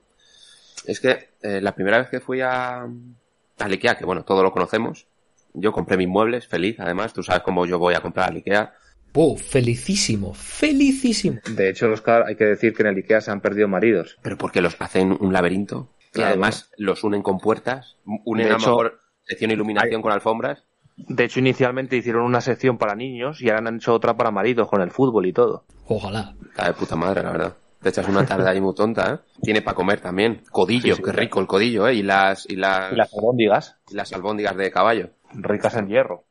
Es 0.86 1.00
que 1.00 1.30
eh, 1.42 1.60
la 1.60 1.74
primera 1.74 1.98
vez 1.98 2.08
que 2.08 2.20
fui 2.20 2.40
a, 2.40 2.82
al 2.82 3.72
Ikea, 3.72 3.96
que 3.96 4.04
bueno, 4.04 4.24
todos 4.24 4.44
lo 4.44 4.52
conocemos, 4.52 5.06
yo 5.54 5.72
compré 5.72 5.96
mis 5.96 6.08
muebles, 6.08 6.46
feliz 6.46 6.78
además, 6.78 7.12
tú 7.12 7.22
sabes 7.22 7.42
cómo 7.42 7.66
yo 7.66 7.80
voy 7.80 7.94
a 7.94 8.00
comprar 8.00 8.30
al 8.30 8.36
Ikea. 8.36 8.74
¡Oh, 9.14 9.36
felicísimo! 9.36 10.32
¡Felicísimo! 10.34 11.40
De 11.54 11.68
hecho, 11.68 11.90
Oscar, 11.90 12.24
hay 12.26 12.36
que 12.36 12.44
decir 12.44 12.72
que 12.72 12.82
en 12.82 12.88
el 12.88 12.96
Ikea 12.96 13.20
se 13.20 13.30
han 13.30 13.40
perdido 13.40 13.68
maridos. 13.68 14.18
Pero 14.22 14.38
porque 14.38 14.62
los 14.62 14.76
hacen 14.80 15.16
un 15.20 15.32
laberinto. 15.32 15.90
Y 16.14 16.22
además 16.22 16.70
los 16.76 17.04
unen 17.04 17.22
con 17.22 17.38
puertas, 17.38 17.96
unen 18.24 18.48
a 18.48 18.52
lo 18.52 18.58
mejor 18.58 19.00
sección 19.24 19.50
iluminación 19.50 20.02
con 20.02 20.12
alfombras. 20.12 20.64
De 20.96 21.24
hecho, 21.24 21.40
inicialmente 21.40 21.96
hicieron 21.96 22.24
una 22.24 22.40
sección 22.40 22.76
para 22.76 22.94
niños 22.94 23.40
y 23.40 23.48
ahora 23.48 23.68
han 23.68 23.76
hecho 23.76 23.94
otra 23.94 24.16
para 24.16 24.30
maridos 24.30 24.68
con 24.68 24.82
el 24.82 24.90
fútbol 24.90 25.26
y 25.26 25.32
todo. 25.32 25.64
Ojalá. 25.86 26.34
Está 26.50 26.66
de 26.66 26.74
puta 26.74 26.96
madre, 26.96 27.22
la 27.22 27.32
verdad. 27.32 27.56
Te 27.80 27.88
echas 27.88 28.06
una 28.08 28.24
tarde 28.24 28.48
ahí 28.48 28.60
muy 28.60 28.74
tonta, 28.74 29.14
¿eh? 29.14 29.18
Tiene 29.42 29.62
para 29.62 29.74
comer 29.74 30.00
también. 30.00 30.42
Codillo, 30.50 30.96
qué 30.98 31.12
rico 31.12 31.40
el 31.40 31.46
codillo, 31.46 31.88
¿eh? 31.88 31.94
Y 31.94 32.02
las, 32.02 32.48
y 32.48 32.56
las... 32.56 32.92
Y 32.92 32.96
las 32.96 33.12
albóndigas. 33.12 33.76
Y 33.90 33.94
las 33.94 34.12
albóndigas 34.12 34.56
de 34.56 34.70
caballo. 34.70 35.10
Ricas 35.32 35.74
en 35.74 35.88
hierro. 35.88 36.24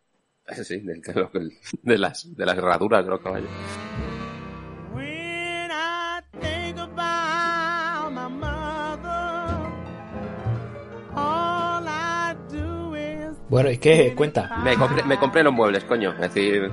Sí, 0.63 0.79
de, 0.79 0.95
de, 0.95 1.51
de 1.81 1.97
las, 1.97 2.35
de 2.35 2.45
las 2.45 2.57
herraduras 2.57 3.03
de 3.03 3.09
los 3.09 3.21
caballos. 3.21 3.49
Bueno, 13.51 13.69
¿y 13.69 13.77
qué? 13.79 14.13
Cuenta. 14.15 14.59
Me 14.63 14.77
compré, 14.77 15.03
me 15.03 15.17
compré 15.17 15.43
los 15.43 15.51
muebles, 15.51 15.83
coño. 15.83 16.13
Es 16.13 16.21
decir, 16.33 16.71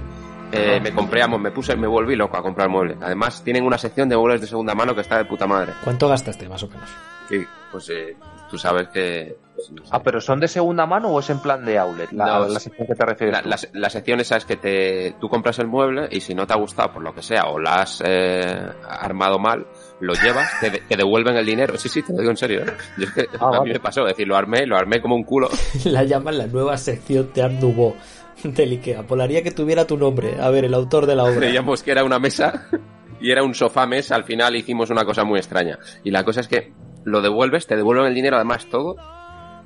eh, 0.53 0.79
me 0.81 0.93
compré, 0.93 1.27
me 1.27 1.51
puse, 1.51 1.75
me 1.75 1.89
volví 1.89 2.15
loco 2.15 2.37
a 2.37 2.43
comprar 2.43 2.69
muebles. 2.69 2.99
Además, 3.03 3.43
tienen 3.43 3.65
una 3.65 3.77
sección 3.79 4.09
de 4.09 4.17
muebles 4.17 4.41
de 4.41 4.47
segunda 4.47 4.77
mano 4.77 4.95
que 4.95 5.01
está 5.01 5.19
de 5.19 5.25
puta 5.25 5.49
madre. 5.49 5.73
¿Cuánto 5.83 6.09
gastaste, 6.09 6.49
más 6.49 6.63
o 6.63 6.69
menos? 6.69 6.89
Sí, 7.29 7.45
pues 7.71 7.89
eh, 7.91 8.17
tú 8.51 8.59
sabes 8.59 8.89
que... 8.89 9.37
pues, 9.55 9.71
no 9.73 9.85
sé. 9.85 9.91
Ah, 9.93 10.03
pero 10.03 10.21
¿son 10.21 10.41
de 10.41 10.49
segunda 10.49 10.87
mano 10.87 11.09
o 11.09 11.21
es 11.21 11.29
en 11.31 11.41
plan 11.41 11.65
de 11.65 11.79
outlet? 11.79 12.11
La, 12.13 12.27
No, 12.39 12.49
la 12.49 12.61
sección 12.61 12.87
que 12.87 12.95
te 12.95 13.05
refieres. 13.05 13.35
La, 13.35 13.43
tú? 13.43 13.49
la, 13.49 13.59
la 13.81 13.91
sección 13.91 14.21
esa 14.21 14.37
es 14.37 14.45
que 14.45 14.57
te, 14.57 15.15
tú 15.21 15.29
compras 15.29 15.59
el 15.59 15.67
mueble 15.69 16.09
y 16.11 16.21
si 16.21 16.35
no 16.35 16.47
te 16.47 16.53
ha 16.55 16.57
gustado 16.57 16.93
por 16.93 17.03
lo 17.03 17.15
que 17.15 17.23
sea 17.23 17.45
o 17.45 17.59
la 17.59 17.77
has 17.83 18.03
eh, 18.07 18.67
armado 18.89 19.39
mal, 19.39 19.67
lo 20.01 20.15
llevas, 20.15 20.49
te, 20.61 20.71
te 20.71 20.97
devuelven 20.97 21.37
el 21.37 21.47
dinero. 21.47 21.77
Sí, 21.77 21.89
sí, 21.89 22.03
te 22.03 22.13
lo 22.13 22.19
digo 22.21 22.31
en 22.31 22.37
serio. 22.37 22.63
¿eh? 22.63 22.73
Yo 22.99 23.05
es 23.05 23.13
que 23.13 23.27
Ah, 23.41 23.51
a 23.59 23.61
mí 23.63 23.71
me 23.73 23.81
pasó, 23.81 24.03
es 24.03 24.09
decir, 24.15 24.27
lo 24.29 24.37
armé, 24.37 24.67
lo 24.67 24.77
armé 24.77 25.01
como 25.01 25.15
un 25.15 25.25
culo. 25.25 25.49
La 25.85 26.05
llaman 26.05 26.39
la 26.39 26.47
nueva 26.47 26.77
sección 26.77 27.31
de 27.35 27.43
Art 27.43 27.55
Nouveau 27.55 27.95
del 28.45 28.71
Ikea. 28.73 29.03
Polaría 29.03 29.43
que 29.43 29.51
tuviera 29.51 29.87
tu 29.87 29.97
nombre. 29.99 30.41
A 30.41 30.49
ver, 30.51 30.65
el 30.65 30.75
autor 30.75 31.07
de 31.07 31.17
la 31.17 31.25
obra. 31.25 31.37
Creíamos 31.37 31.83
que 31.83 31.91
era 31.91 32.05
una 32.05 32.19
mesa 32.21 32.69
y 33.21 33.33
era 33.33 33.43
un 33.43 33.53
sofá 33.55 33.85
mesa. 33.87 34.15
Al 34.15 34.23
final 34.25 34.55
hicimos 34.55 34.91
una 34.91 35.05
cosa 35.05 35.25
muy 35.25 35.39
extraña. 35.41 35.77
Y 36.05 36.13
la 36.13 36.23
cosa 36.23 36.41
es 36.41 36.47
que 36.49 36.73
lo 37.09 37.21
devuelves, 37.21 37.67
te 37.67 37.77
devuelven 37.77 38.07
el 38.07 38.15
dinero 38.15 38.37
además 38.37 38.67
todo 38.67 38.97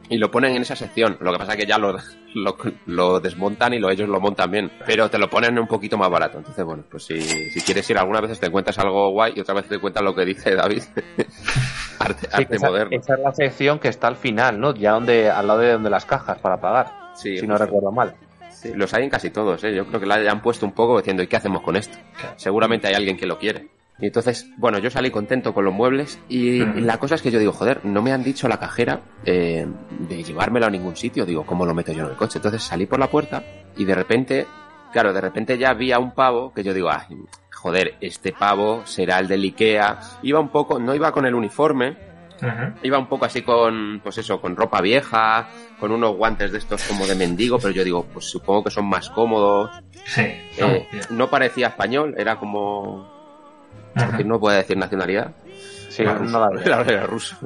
y 0.09 0.19
lo 0.19 0.31
ponen 0.31 0.57
en 0.57 0.63
esa 0.63 0.77
sección. 0.77 1.17
Lo 1.21 1.33
que 1.33 1.39
pasa 1.39 1.53
es 1.53 1.59
que 1.59 1.67
ya 1.67 1.79
lo, 1.79 1.97
lo, 2.35 2.57
lo 2.87 3.21
desmontan 3.21 3.73
y 3.73 3.79
lo, 3.79 3.89
ellos 3.91 4.09
lo 4.09 4.21
montan 4.21 4.51
bien. 4.51 4.71
Pero 4.85 5.09
te 5.09 5.19
lo 5.19 5.31
ponen 5.31 5.59
un 5.59 5.67
poquito 5.67 5.97
más 5.97 6.11
barato. 6.11 6.39
Entonces, 6.39 6.65
bueno, 6.65 6.85
pues 6.91 7.05
si, 7.05 7.21
si 7.21 7.61
quieres 7.63 7.89
ir 7.89 7.97
algunas 7.99 8.23
veces 8.23 8.39
te 8.41 8.47
encuentras 8.47 8.79
algo 8.79 9.11
guay 9.11 9.33
y 9.37 9.41
otras 9.41 9.57
veces 9.57 9.71
te 9.71 9.79
cuentas 9.79 10.03
lo 10.03 10.15
que 10.15 10.25
dice 10.25 10.55
David. 10.55 10.83
arte, 11.99 12.29
Sí, 12.35 12.43
arte 12.43 12.57
esa, 12.57 12.67
moderno. 12.69 12.97
esa 12.99 13.15
es 13.15 13.21
la 13.21 13.33
sección 13.33 13.79
que 13.79 13.89
está 13.89 14.09
al 14.09 14.17
final, 14.17 14.59
¿no? 14.61 14.75
Ya 14.75 14.93
donde, 14.93 15.31
al 15.31 15.47
lado 15.47 15.61
de 15.61 15.73
donde 15.73 15.89
las 15.91 16.05
cajas 16.05 16.39
para 16.39 16.61
pagar. 16.61 16.93
Sí, 17.15 17.39
si 17.39 17.47
no 17.47 17.55
justo. 17.55 17.65
recuerdo 17.67 17.93
mal. 17.93 18.15
Sí, 18.51 18.73
los 18.75 18.93
hay 18.95 19.05
en 19.05 19.11
casi 19.11 19.31
todos, 19.31 19.65
¿eh? 19.65 19.75
Yo 19.75 19.87
creo 19.87 19.99
que 20.01 20.07
la 20.07 20.17
hayan 20.17 20.43
puesto 20.43 20.67
un 20.67 20.73
poco 20.73 20.99
diciendo, 20.99 21.23
¿y 21.23 21.27
qué 21.27 21.37
hacemos 21.37 21.63
con 21.63 21.75
esto? 21.77 21.97
Seguramente 22.37 22.87
hay 22.87 22.95
alguien 22.95 23.17
que 23.17 23.27
lo 23.27 23.39
quiere. 23.39 23.69
Y 24.03 24.07
entonces, 24.07 24.51
bueno, 24.57 24.79
yo 24.79 24.91
salí 24.91 25.13
contento 25.13 25.55
con 25.55 25.65
los 25.65 25.73
muebles 25.73 26.19
y 26.29 26.59
la 26.81 26.99
cosa 26.99 27.15
es 27.15 27.23
que 27.23 27.31
yo 27.31 27.39
digo, 27.39 27.53
joder, 27.53 27.85
no 27.85 28.03
me 28.03 28.13
han 28.13 28.25
dicho 28.25 28.49
la 28.49 28.59
cajera 28.59 29.01
eh, 29.25 29.65
de 30.09 30.25
llevármelo 30.25 30.67
a 30.67 30.71
ningún 30.71 30.97
sitio. 30.97 31.25
Digo, 31.25 31.47
¿cómo 31.47 31.65
lo 31.65 31.73
meto 31.73 31.93
yo 31.93 32.03
en 32.03 32.11
el 32.11 32.17
coche? 32.17 32.39
Entonces 32.39 32.65
salí 32.65 32.87
por 32.87 32.99
la 32.99 33.09
puerta 33.09 33.45
y 33.77 33.85
de 33.85 33.95
repente, 33.95 34.47
claro, 34.93 35.13
de 35.13 35.21
repente 35.21 35.57
ya 35.57 35.73
vi 35.73 35.93
a 35.93 36.01
un 36.01 36.11
pavo 36.11 36.53
que 36.53 36.65
yo 36.65 36.75
digo, 36.75 36.91
ay, 36.91 37.17
joder, 37.53 37.95
este 38.01 38.33
pavo 38.33 38.83
será 38.87 39.21
el 39.21 39.29
del 39.29 39.45
Ikea. 39.45 40.01
Iba 40.25 40.41
un 40.41 40.49
poco, 40.49 40.81
no 40.81 40.97
iba 40.97 41.13
con 41.13 41.25
el 41.25 41.35
uniforme, 41.37 41.97
Iba 42.83 42.99
un 42.99 43.07
poco 43.07 43.25
así 43.25 43.43
con, 43.43 44.01
pues 44.03 44.19
eso, 44.19 44.41
con 44.41 44.57
ropa 44.57 44.81
vieja, 44.81 45.49
con 45.79 45.93
unos 45.93 46.17
guantes 46.17 46.51
de 46.51 46.59
estos 46.59 46.83
como 46.89 47.07
de 47.07 47.15
mendigo, 47.15 47.61
pero 47.61 47.73
yo 47.73 47.85
digo, 47.85 48.05
pues 48.13 48.25
supongo 48.25 48.65
que 48.65 48.71
son 48.73 48.87
más 48.87 49.09
cómodos. 49.11 49.71
Sí, 50.07 50.23
Eh, 50.59 50.89
no 51.11 51.31
parecía 51.31 51.69
español, 51.69 52.17
era 52.19 52.41
como, 52.41 53.22
porque 53.95 54.25
no 54.25 54.39
puede 54.41 54.59
decir 54.59 54.77
nacionalidad. 54.77 55.33
Sí, 55.89 56.03
Era 56.03 56.15
no 56.21 56.41
la 56.41 56.49
veo. 56.49 56.61
Era- 56.65 56.83
era 56.83 57.07
ruso. 57.07 57.37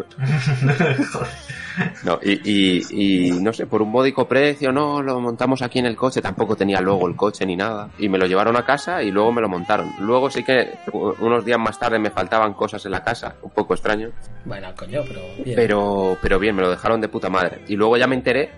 No, 2.05 2.19
y, 2.23 2.41
y, 2.45 2.83
y 3.29 3.31
no 3.33 3.53
sé, 3.53 3.67
por 3.67 3.83
un 3.83 3.91
módico 3.91 4.27
precio, 4.27 4.73
no, 4.73 5.03
lo 5.03 5.21
montamos 5.21 5.61
aquí 5.63 5.79
en 5.79 5.87
el 5.87 5.97
coche, 5.97 6.23
tampoco 6.23 6.57
tenía 6.57 6.81
luego 6.81 7.07
el 7.09 7.17
coche 7.17 7.45
ni 7.45 7.57
nada. 7.57 7.91
Y 7.99 8.09
me 8.09 8.19
lo 8.19 8.27
llevaron 8.27 8.57
a 8.57 8.65
casa 8.65 9.03
y 9.03 9.11
luego 9.11 9.33
me 9.33 9.43
lo 9.43 9.49
montaron. 9.49 9.91
Luego 10.01 10.31
sí 10.31 10.43
que 10.45 10.75
unos 10.93 11.45
días 11.45 11.59
más 11.59 11.79
tarde 11.79 11.99
me 11.99 12.11
faltaban 12.11 12.55
cosas 12.55 12.85
en 12.87 12.93
la 12.93 13.03
casa, 13.03 13.35
un 13.43 13.51
poco 13.51 13.75
extraño. 13.75 14.11
Bueno, 14.45 14.69
coño, 14.77 15.03
pero 15.07 15.21
bien. 15.45 15.57
Pero, 15.57 16.17
pero 16.23 16.39
bien, 16.39 16.55
me 16.57 16.63
lo 16.63 16.71
dejaron 16.71 17.01
de 17.01 17.09
puta 17.09 17.29
madre. 17.29 17.61
Y 17.69 17.77
luego 17.77 17.97
ya 17.97 18.07
me 18.07 18.15
enteré 18.15 18.51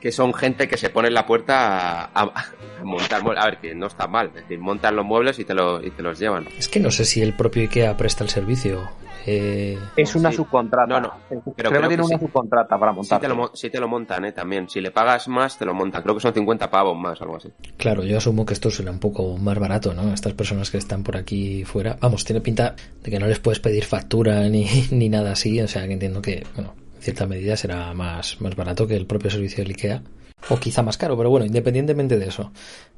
que 0.00 0.12
son 0.12 0.32
gente 0.34 0.68
que 0.68 0.76
se 0.76 0.90
pone 0.90 1.08
en 1.08 1.14
la 1.14 1.26
puerta 1.26 2.04
a, 2.04 2.10
a- 2.14 2.22
a 2.80 2.84
montar 2.84 3.22
muebles. 3.22 3.42
A 3.44 3.46
ver, 3.46 3.58
que 3.58 3.74
no 3.74 3.86
está 3.86 4.06
mal. 4.08 4.28
Es 4.28 4.34
decir, 4.34 4.58
montan 4.58 4.96
los 4.96 5.04
muebles 5.04 5.38
y 5.38 5.44
te, 5.44 5.54
lo, 5.54 5.84
y 5.84 5.90
te 5.90 6.02
los 6.02 6.18
llevan. 6.18 6.46
Es 6.58 6.68
que 6.68 6.80
no 6.80 6.90
sé 6.90 7.04
si 7.04 7.22
el 7.22 7.34
propio 7.34 7.62
IKEA 7.62 7.96
presta 7.96 8.24
el 8.24 8.30
servicio. 8.30 8.88
Eh, 9.24 9.78
Es 9.96 10.16
una 10.16 10.30
Sí. 10.30 10.38
subcontrata. 10.38 10.88
No, 10.88 11.00
no, 11.00 11.12
Creo, 11.28 11.42
pero 11.54 11.70
que 11.70 11.76
creo 11.76 11.88
tiene 11.88 11.96
que 11.96 12.02
una 12.08 12.18
sí. 12.18 12.24
subcontrata 12.26 12.76
para 12.76 12.90
Sí 12.92 12.96
montar. 12.96 13.20
te, 13.20 13.28
lo, 13.28 13.36
mo- 13.36 13.50
sí 13.54 13.70
te 13.70 13.78
lo 13.78 13.86
montan, 13.86 14.24
¿eh? 14.24 14.32
También. 14.32 14.68
Si 14.68 14.80
le 14.80 14.90
pagas 14.90 15.28
más, 15.28 15.56
te 15.56 15.64
lo 15.64 15.74
montan. 15.74 16.02
Creo 16.02 16.16
que 16.16 16.20
son 16.20 16.34
50 16.34 16.68
pavos 16.70 16.98
más, 16.98 17.20
algo 17.22 17.36
así. 17.36 17.48
claro, 17.76 18.02
yo 18.02 18.16
asumo 18.18 18.44
que 18.44 18.54
esto 18.54 18.68
será 18.72 18.90
un 18.90 18.98
poco 18.98 19.36
más 19.38 19.56
barato, 19.60 19.94
¿no? 19.94 20.12
Estas 20.12 20.32
personas 20.32 20.72
que 20.72 20.78
están 20.78 21.04
por 21.04 21.16
aquí 21.16 21.64
fuera. 21.64 21.96
Vamos, 22.00 22.24
tiene 22.24 22.40
pinta 22.40 22.74
de 23.02 23.10
que 23.12 23.20
no 23.20 23.26
les 23.28 23.38
puedes 23.38 23.60
pedir 23.60 23.84
factura 23.84 24.40
ni, 24.48 24.66
ni 24.90 25.08
nada 25.08 25.32
así. 25.32 25.60
O 25.60 25.68
sea, 25.68 25.86
que 25.86 25.92
entiendo 25.92 26.20
que, 26.20 26.44
bueno, 26.56 26.74
en 26.76 26.81
cierta 27.02 27.26
medida 27.26 27.56
será 27.56 27.92
más, 27.94 28.40
más 28.40 28.56
barato 28.56 28.86
que 28.86 28.96
el 28.96 29.06
propio 29.06 29.30
servicio 29.30 29.62
del 29.62 29.72
IKEA. 29.72 30.02
O 30.48 30.58
quizá 30.58 30.82
más 30.82 30.96
caro, 30.96 31.16
pero 31.16 31.30
bueno, 31.30 31.46
independientemente 31.46 32.18
de 32.18 32.26
eso. 32.26 32.50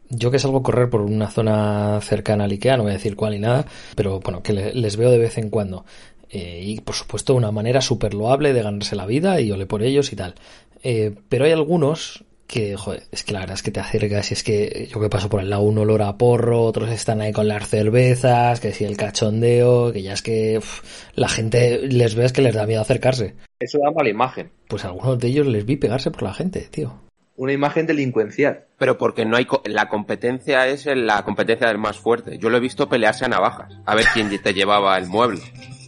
Yo 0.08 0.30
que 0.30 0.38
salgo 0.38 0.58
a 0.58 0.62
correr 0.62 0.88
por 0.88 1.00
una 1.02 1.30
zona 1.30 1.98
cercana 2.02 2.44
al 2.44 2.52
IKEA, 2.52 2.76
no 2.76 2.84
voy 2.84 2.92
a 2.92 2.94
decir 2.96 3.16
cuál 3.16 3.32
ni 3.32 3.38
nada, 3.40 3.66
pero 3.96 4.20
bueno, 4.20 4.42
que 4.42 4.52
le- 4.52 4.74
les 4.74 4.96
veo 4.96 5.10
de 5.10 5.18
vez 5.18 5.36
en 5.38 5.50
cuando. 5.50 5.84
Eh, 6.30 6.60
y 6.64 6.80
por 6.80 6.94
supuesto 6.94 7.34
una 7.34 7.50
manera 7.52 7.80
súper 7.80 8.14
loable 8.14 8.52
de 8.54 8.62
ganarse 8.62 8.96
la 8.96 9.06
vida 9.06 9.40
y 9.40 9.50
ole 9.52 9.66
por 9.66 9.82
ellos 9.82 10.12
y 10.12 10.16
tal. 10.16 10.34
Eh, 10.82 11.14
pero 11.28 11.44
hay 11.44 11.52
algunos 11.52 12.23
que, 12.46 12.76
joder, 12.76 13.02
es 13.10 13.24
que 13.24 13.32
la 13.32 13.40
verdad 13.40 13.54
es 13.54 13.62
que 13.62 13.70
te 13.70 13.80
acercas 13.80 14.30
y 14.30 14.34
es 14.34 14.42
que 14.44 14.88
yo 14.92 15.00
que 15.00 15.08
paso 15.08 15.28
por 15.28 15.40
el 15.40 15.50
lado 15.50 15.62
un 15.62 15.78
olor 15.78 16.02
a 16.02 16.16
porro, 16.18 16.62
otros 16.62 16.90
están 16.90 17.20
ahí 17.20 17.32
con 17.32 17.48
las 17.48 17.68
cervezas, 17.68 18.60
que 18.60 18.72
si 18.72 18.84
el 18.84 18.96
cachondeo, 18.96 19.92
que 19.92 20.02
ya 20.02 20.12
es 20.12 20.22
que 20.22 20.58
uf, 20.58 20.82
la 21.14 21.28
gente 21.28 21.80
les 21.88 22.14
ves 22.14 22.32
que 22.32 22.42
les 22.42 22.54
da 22.54 22.66
miedo 22.66 22.80
acercarse. 22.82 23.34
Eso 23.58 23.78
da 23.82 23.90
mala 23.90 24.08
imagen. 24.10 24.50
Pues 24.68 24.84
a 24.84 24.88
algunos 24.88 25.18
de 25.18 25.28
ellos 25.28 25.46
les 25.46 25.64
vi 25.64 25.76
pegarse 25.76 26.10
por 26.10 26.22
la 26.22 26.34
gente, 26.34 26.60
tío. 26.70 27.00
Una 27.36 27.52
imagen 27.52 27.86
delincuencial. 27.86 28.64
Pero 28.78 28.96
porque 28.98 29.24
no 29.24 29.36
hay 29.36 29.44
co- 29.46 29.62
la 29.64 29.88
competencia 29.88 30.68
es 30.68 30.86
la 30.86 31.24
competencia 31.24 31.66
del 31.66 31.78
más 31.78 31.98
fuerte. 31.98 32.38
Yo 32.38 32.48
lo 32.50 32.58
he 32.58 32.60
visto 32.60 32.88
pelearse 32.88 33.24
a 33.24 33.28
navajas. 33.28 33.72
A 33.86 33.94
ver 33.96 34.04
quién 34.14 34.28
te 34.40 34.54
llevaba 34.54 34.96
el 34.98 35.06
mueble. 35.06 35.40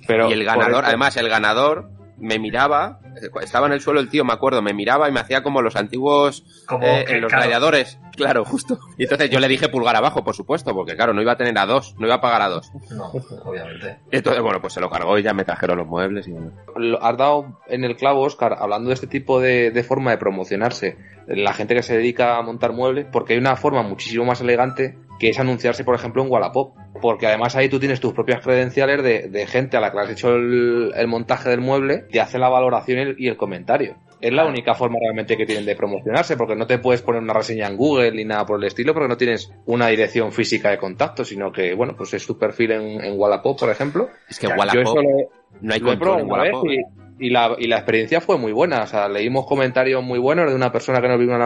Pero 0.08 0.28
y 0.28 0.32
el 0.32 0.44
ganador, 0.44 0.84
además, 0.84 1.16
el 1.16 1.28
ganador 1.28 1.90
me 2.18 2.38
miraba, 2.38 3.00
estaba 3.42 3.66
en 3.66 3.72
el 3.72 3.80
suelo 3.80 4.00
el 4.00 4.08
tío, 4.08 4.24
me 4.24 4.32
acuerdo, 4.32 4.62
me 4.62 4.74
miraba 4.74 5.08
y 5.08 5.12
me 5.12 5.20
hacía 5.20 5.42
como 5.42 5.62
los 5.62 5.76
antiguos 5.76 6.44
Como 6.66 6.86
eh, 6.86 7.04
que, 7.06 7.20
los 7.20 7.28
claro. 7.30 7.44
gladiadores. 7.44 7.98
Claro, 8.16 8.44
justo. 8.44 8.78
Y 8.96 9.04
entonces 9.04 9.30
yo 9.30 9.40
le 9.40 9.48
dije 9.48 9.68
pulgar 9.68 9.96
abajo, 9.96 10.24
por 10.24 10.34
supuesto, 10.34 10.72
porque 10.74 10.96
claro, 10.96 11.12
no 11.12 11.22
iba 11.22 11.32
a 11.32 11.36
tener 11.36 11.56
a 11.58 11.66
dos, 11.66 11.94
no 11.98 12.06
iba 12.06 12.16
a 12.16 12.20
pagar 12.20 12.42
a 12.42 12.48
dos. 12.48 12.72
No, 12.90 13.10
obviamente. 13.44 13.98
Entonces, 14.10 14.42
bueno, 14.42 14.60
pues 14.60 14.72
se 14.72 14.80
lo 14.80 14.90
cargó 14.90 15.18
y 15.18 15.22
ya 15.22 15.34
me 15.34 15.44
trajeron 15.44 15.78
los 15.78 15.86
muebles 15.86 16.26
y 16.28 16.32
bueno. 16.32 16.52
has 17.00 17.16
dado 17.16 17.60
en 17.66 17.84
el 17.84 17.96
clavo, 17.96 18.22
Oscar, 18.22 18.56
hablando 18.58 18.88
de 18.88 18.94
este 18.94 19.06
tipo 19.06 19.40
de, 19.40 19.70
de 19.70 19.82
forma 19.82 20.10
de 20.10 20.18
promocionarse, 20.18 20.96
la 21.26 21.52
gente 21.52 21.74
que 21.74 21.82
se 21.82 21.96
dedica 21.96 22.36
a 22.36 22.42
montar 22.42 22.72
muebles, 22.72 23.06
porque 23.12 23.34
hay 23.34 23.38
una 23.38 23.56
forma 23.56 23.82
muchísimo 23.82 24.24
más 24.24 24.40
elegante 24.40 24.96
que 25.18 25.28
es 25.30 25.38
anunciarse, 25.38 25.84
por 25.84 25.94
ejemplo, 25.94 26.22
en 26.22 26.30
Wallapop. 26.30 26.74
Porque 27.00 27.26
además 27.26 27.54
ahí 27.56 27.68
tú 27.68 27.78
tienes 27.78 28.00
tus 28.00 28.12
propias 28.12 28.42
credenciales 28.42 29.02
de, 29.02 29.28
de 29.28 29.46
gente 29.46 29.76
a 29.76 29.80
la 29.80 29.92
que 29.92 29.98
has 29.98 30.10
hecho 30.10 30.34
el, 30.34 30.92
el 30.96 31.06
montaje 31.08 31.50
del 31.50 31.60
mueble, 31.60 32.04
te 32.10 32.20
hace 32.20 32.38
la 32.38 32.48
valoración 32.48 32.98
y 32.98 33.02
el, 33.02 33.16
y 33.18 33.28
el 33.28 33.36
comentario. 33.36 33.96
Es 34.18 34.32
la 34.32 34.46
única 34.46 34.74
forma 34.74 34.96
realmente 34.98 35.36
que 35.36 35.44
tienen 35.44 35.66
de 35.66 35.76
promocionarse, 35.76 36.38
porque 36.38 36.56
no 36.56 36.66
te 36.66 36.78
puedes 36.78 37.02
poner 37.02 37.20
una 37.20 37.34
reseña 37.34 37.66
en 37.66 37.76
Google 37.76 38.12
ni 38.12 38.24
nada 38.24 38.46
por 38.46 38.58
el 38.58 38.64
estilo, 38.66 38.94
porque 38.94 39.08
no 39.08 39.18
tienes 39.18 39.52
una 39.66 39.88
dirección 39.88 40.32
física 40.32 40.70
de 40.70 40.78
contacto, 40.78 41.22
sino 41.22 41.52
que, 41.52 41.74
bueno, 41.74 41.94
pues 41.96 42.14
es 42.14 42.26
tu 42.26 42.38
perfil 42.38 42.72
en, 42.72 43.04
en 43.04 43.18
Wallapop, 43.20 43.60
por 43.60 43.68
ejemplo. 43.68 44.08
Es 44.28 44.38
que 44.38 44.46
Yo 44.46 44.54
Wallapop, 44.56 44.96
lo- 44.96 45.28
no 45.60 45.74
hay 45.74 45.80
control 45.80 46.22
y 47.18 47.30
la, 47.30 47.56
y 47.58 47.66
la 47.66 47.76
experiencia 47.76 48.20
fue 48.20 48.38
muy 48.38 48.52
buena. 48.52 48.82
O 48.82 48.86
sea, 48.86 49.08
leímos 49.08 49.46
comentarios 49.46 50.02
muy 50.02 50.18
buenos 50.18 50.48
de 50.48 50.54
una 50.54 50.72
persona 50.72 51.00
que 51.00 51.08
nos 51.08 51.18
vino, 51.18 51.34
a, 51.34 51.38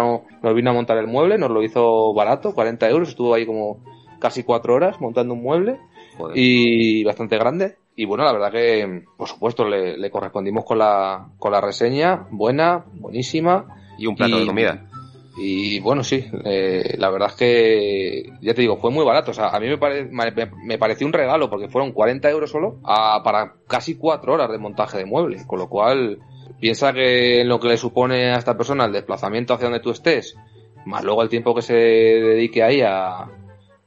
nos 0.43 0.55
vino 0.55 0.71
a 0.71 0.75
montar 0.75 0.99
el 0.99 1.07
mueble, 1.07 1.39
nos 1.39 1.51
lo 1.51 1.63
hizo 1.63 2.13
barato, 2.15 2.53
40 2.55 2.89
euros, 2.89 3.09
estuvo 3.11 3.35
ahí 3.35 3.47
como 3.47 3.83
casi 4.19 4.43
cuatro 4.43 4.75
horas 4.75 5.01
montando 5.01 5.35
un 5.35 5.43
mueble 5.43 5.79
Joder. 6.17 6.37
y 6.37 7.05
bastante 7.05 7.37
grande. 7.39 7.77
Y 7.97 8.05
bueno, 8.07 8.25
la 8.25 8.33
verdad 8.33 8.53
que, 8.53 9.05
por 9.17 9.29
supuesto, 9.29 9.69
le, 9.69 9.99
le 9.99 10.11
correspondimos 10.11 10.65
con 10.65 10.79
la, 10.79 11.29
con 11.39 11.53
la 11.53 11.61
reseña, 11.61 12.27
buena, 12.31 12.85
buenísima. 12.95 13.67
Y 13.99 14.07
un 14.07 14.17
plato 14.17 14.37
y- 14.37 14.41
de 14.41 14.47
comida. 14.47 14.87
Y 15.37 15.81
bueno, 15.81 16.03
sí, 16.03 16.27
eh, 16.45 16.97
la 16.99 17.09
verdad 17.11 17.29
es 17.31 17.37
que, 17.37 18.33
ya 18.43 18.53
te 18.53 18.63
digo, 18.63 18.77
fue 18.79 18.91
muy 18.91 19.05
barato. 19.05 19.31
O 19.31 19.35
sea, 19.35 19.49
a 19.49 19.61
mí 19.61 19.67
me, 19.69 20.51
me, 20.65 20.79
pareció 20.79 21.07
un 21.07 21.13
regalo 21.13 21.49
porque 21.49 21.69
fueron 21.69 21.93
40 21.93 22.29
euros 22.31 22.51
solo 22.51 22.79
a- 22.85 23.23
para 23.23 23.55
casi 23.69 23.97
4 23.97 24.33
horas 24.35 24.51
de 24.51 24.59
montaje 24.59 24.99
de 24.99 25.07
muebles. 25.07 25.45
Con 25.47 25.59
lo 25.61 25.69
cual, 25.69 26.19
piensa 26.61 26.93
que 26.93 27.45
lo 27.45 27.61
que 27.61 27.69
le 27.69 27.77
supone 27.77 28.33
a 28.33 28.39
esta 28.39 28.57
persona 28.57 28.85
el 28.85 28.93
desplazamiento 28.93 29.55
hacia 29.55 29.67
donde 29.67 29.81
tú 29.81 29.91
estés, 29.91 30.37
más 30.85 31.05
luego 31.05 31.23
el 31.23 31.29
tiempo 31.29 31.55
que 31.55 31.63
se 31.63 31.75
dedique 31.75 32.63
ahí 32.63 32.81
a, 32.83 33.29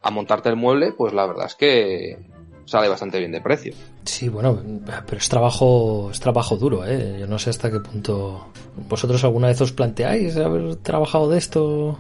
a 0.01 0.11
montarte 0.11 0.49
el 0.49 0.55
mueble, 0.55 0.93
pues 0.93 1.13
la 1.13 1.25
verdad 1.25 1.47
es 1.47 1.55
que 1.55 2.17
sale 2.65 2.87
bastante 2.89 3.19
bien 3.19 3.31
de 3.31 3.41
precio. 3.41 3.73
Sí, 4.05 4.29
bueno, 4.29 4.61
pero 5.05 5.17
es 5.17 5.29
trabajo, 5.29 6.09
es 6.11 6.19
trabajo 6.19 6.57
duro, 6.57 6.85
¿eh? 6.85 7.17
Yo 7.19 7.27
no 7.27 7.39
sé 7.39 7.49
hasta 7.49 7.71
qué 7.71 7.79
punto. 7.79 8.47
¿Vosotros 8.89 9.23
alguna 9.23 9.47
vez 9.47 9.59
os 9.61 9.71
planteáis 9.71 10.35
haber 10.37 10.75
trabajado 10.77 11.29
de 11.29 11.37
esto? 11.37 11.99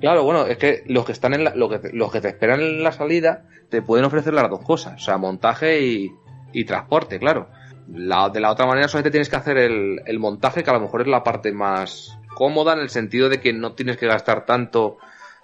Claro, 0.00 0.24
bueno, 0.24 0.46
es 0.46 0.56
que 0.56 0.82
los 0.86 1.04
que 1.04 1.12
están 1.12 1.34
en 1.34 1.44
la, 1.44 1.54
lo 1.54 1.68
que 1.68 1.78
te- 1.78 1.92
los 1.92 2.10
que 2.10 2.20
te 2.20 2.28
esperan 2.28 2.60
en 2.60 2.82
la 2.82 2.92
salida 2.92 3.44
te 3.68 3.82
pueden 3.82 4.04
ofrecer 4.06 4.32
las 4.34 4.48
dos 4.48 4.60
cosas, 4.64 4.94
o 5.00 5.04
sea, 5.04 5.18
montaje 5.18 5.80
y, 5.84 6.10
y 6.52 6.64
transporte, 6.64 7.18
claro. 7.18 7.48
La, 7.92 8.28
de 8.30 8.40
la 8.40 8.50
otra 8.52 8.66
manera 8.66 8.88
solamente 8.88 9.10
tienes 9.10 9.28
que 9.28 9.36
hacer 9.36 9.58
el, 9.58 10.00
el 10.06 10.18
montaje, 10.18 10.62
que 10.62 10.70
a 10.70 10.74
lo 10.74 10.80
mejor 10.80 11.02
es 11.02 11.08
la 11.08 11.22
parte 11.24 11.52
más 11.52 12.16
cómoda 12.34 12.72
en 12.72 12.78
el 12.80 12.88
sentido 12.90 13.28
de 13.28 13.40
que 13.40 13.52
no 13.52 13.72
tienes 13.74 13.96
que 13.98 14.06
gastar 14.06 14.46
tanto 14.46 14.96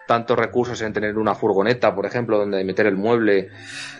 tantos 0.06 0.38
recursos 0.38 0.80
en 0.82 0.92
tener 0.92 1.18
una 1.18 1.34
furgoneta, 1.34 1.94
por 1.94 2.06
ejemplo, 2.06 2.38
donde 2.38 2.62
meter 2.64 2.86
el 2.86 2.96
mueble 2.96 3.48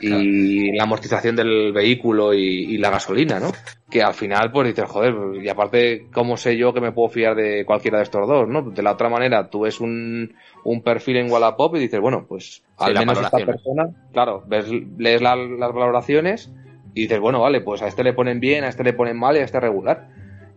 y 0.01 0.77
la 0.77 0.85
amortización 0.85 1.37
del 1.37 1.73
vehículo 1.73 2.33
y, 2.35 2.39
y 2.75 2.79
la 2.79 2.91
gasolina, 2.91 3.41
¿no? 3.41 3.51
Que 3.91 4.03
al 4.03 4.15
final, 4.15 4.51
pues 4.53 4.69
dices, 4.69 4.89
joder, 4.89 5.15
y 5.43 5.49
aparte, 5.49 6.07
¿cómo 6.13 6.37
sé 6.37 6.57
yo 6.57 6.73
que 6.73 6.81
me 6.81 6.93
puedo 6.93 7.09
fiar 7.09 7.35
de 7.37 7.65
cualquiera 7.65 7.99
de 7.99 8.05
estos 8.05 8.27
dos, 8.29 8.49
no? 8.49 8.63
De 8.63 8.83
la 8.83 8.93
otra 8.93 9.09
manera, 9.09 9.49
tú 9.51 9.61
ves 9.61 9.81
un, 9.81 10.35
un 10.65 10.83
perfil 10.83 11.17
en 11.19 11.31
Wallapop 11.31 11.77
y 11.77 11.81
dices, 11.81 12.01
bueno, 12.01 12.27
pues 12.29 12.63
al 12.79 12.95
las 12.95 13.01
menos 13.07 13.19
esta 13.25 13.39
persona, 13.53 13.89
claro, 14.13 14.43
ves, 14.47 14.67
lees 14.99 15.23
la- 15.23 15.37
las 15.37 15.73
valoraciones 15.73 16.51
y 16.95 17.03
dices, 17.03 17.21
bueno, 17.21 17.41
vale, 17.41 17.61
pues 17.61 17.83
a 17.83 17.89
este 17.89 18.03
le 18.05 18.13
ponen 18.13 18.41
bien, 18.41 18.65
a 18.65 18.69
este 18.69 18.85
le 18.85 18.93
ponen 18.93 19.19
mal 19.19 19.37
y 19.37 19.41
a 19.41 19.45
este 19.45 19.61
regular. 19.61 20.09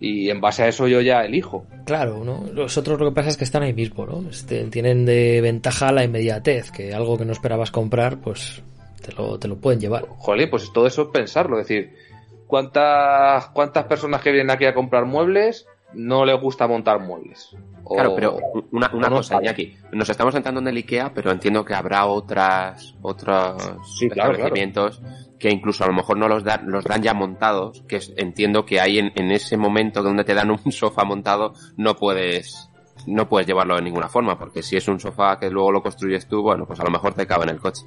Y 0.01 0.29
en 0.29 0.39
base 0.39 0.63
a 0.63 0.67
eso 0.69 0.87
yo 0.87 1.01
ya 1.01 1.21
elijo. 1.25 1.65
Claro, 1.85 2.23
¿no? 2.23 2.45
Los 2.53 2.77
otros 2.77 2.97
lo 2.99 3.09
que 3.09 3.15
pasa 3.15 3.29
es 3.29 3.37
que 3.37 3.43
están 3.43 3.63
ahí 3.63 3.73
mismo, 3.73 4.05
¿no? 4.05 4.29
Este, 4.29 4.63
tienen 4.65 5.05
de 5.05 5.41
ventaja 5.41 5.91
la 5.91 6.03
inmediatez, 6.05 6.71
que 6.71 6.93
algo 6.93 7.17
que 7.17 7.25
no 7.25 7.33
esperabas 7.33 7.69
comprar, 7.71 8.17
pues 8.21 8.61
te 9.05 9.11
lo, 9.13 9.37
te 9.37 9.47
lo 9.49 9.57
pueden 9.57 9.79
llevar. 9.81 10.05
Jolín, 10.17 10.49
pues 10.49 10.71
todo 10.71 10.87
eso 10.87 11.01
es 11.03 11.07
pensarlo, 11.09 11.59
es 11.59 11.67
decir, 11.67 11.93
¿cuántas, 12.47 13.47
cuántas 13.49 13.85
personas 13.85 14.21
que 14.21 14.31
vienen 14.31 14.51
aquí 14.51 14.65
a 14.65 14.73
comprar 14.73 15.05
muebles 15.05 15.65
no 15.93 16.23
le 16.23 16.33
gusta 16.35 16.67
montar 16.67 16.99
muebles. 16.99 17.49
O- 17.83 17.95
Claro, 17.95 18.13
pero 18.15 18.37
una, 18.71 18.91
una 18.93 19.07
o 19.07 19.09
no 19.09 19.15
cosa, 19.17 19.33
sabe. 19.35 19.45
Iñaki. 19.45 19.75
Nos 19.91 20.07
estamos 20.09 20.33
sentando 20.35 20.59
en 20.61 20.67
el 20.67 20.77
IKEA, 20.77 21.11
pero 21.13 21.31
entiendo 21.31 21.65
que 21.65 21.73
habrá 21.73 22.05
otras, 22.05 22.93
otros 23.01 23.61
Sí, 23.97 24.07
claro, 24.09 24.33
establecimientos 24.33 25.01
que 25.39 25.49
incluso 25.49 25.83
a 25.83 25.87
lo 25.87 25.93
mejor 25.93 26.17
no 26.17 26.27
los 26.27 26.43
dan, 26.43 26.69
los 26.69 26.83
dan 26.83 27.01
ya 27.01 27.13
montados, 27.13 27.83
que 27.87 27.99
entiendo 28.17 28.65
que 28.65 28.79
ahí 28.79 28.99
en, 28.99 29.11
en 29.15 29.31
ese 29.31 29.57
momento 29.57 30.03
donde 30.03 30.23
te 30.23 30.33
dan 30.33 30.51
un 30.51 30.71
sofá 30.71 31.05
montado, 31.05 31.53
no 31.77 31.95
puedes, 31.95 32.69
no 33.07 33.27
puedes 33.27 33.47
llevarlo 33.47 33.75
de 33.75 33.81
ninguna 33.81 34.09
forma, 34.09 34.37
porque 34.37 34.61
si 34.61 34.75
es 34.75 34.87
un 34.87 34.99
sofá 34.99 35.39
que 35.39 35.49
luego 35.49 35.71
lo 35.71 35.81
construyes 35.81 36.27
tú, 36.27 36.41
bueno, 36.41 36.65
pues 36.67 36.79
a 36.79 36.83
lo 36.83 36.91
mejor 36.91 37.13
te 37.13 37.25
cabe 37.25 37.43
en 37.43 37.49
el 37.51 37.59
coche. 37.59 37.83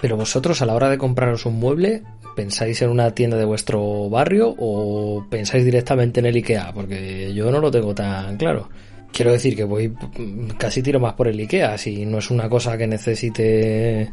Pero 0.00 0.16
vosotros 0.16 0.62
a 0.62 0.66
la 0.66 0.74
hora 0.74 0.88
de 0.88 0.98
compraros 0.98 1.46
un 1.46 1.58
mueble, 1.58 2.02
¿pensáis 2.36 2.82
en 2.82 2.90
una 2.90 3.12
tienda 3.12 3.36
de 3.36 3.44
vuestro 3.44 4.08
barrio 4.08 4.54
o 4.56 5.26
pensáis 5.28 5.64
directamente 5.64 6.20
en 6.20 6.26
el 6.26 6.36
IKEA? 6.36 6.72
Porque 6.72 7.32
yo 7.34 7.50
no 7.50 7.58
lo 7.58 7.70
tengo 7.70 7.94
tan 7.94 8.36
claro. 8.36 8.68
Quiero 9.12 9.32
decir 9.32 9.56
que 9.56 9.64
voy 9.64 9.92
casi 10.56 10.82
tiro 10.82 11.00
más 11.00 11.14
por 11.14 11.26
el 11.26 11.40
IKEA, 11.40 11.76
si 11.78 12.06
no 12.06 12.18
es 12.18 12.30
una 12.30 12.48
cosa 12.48 12.78
que 12.78 12.86
necesite 12.86 14.12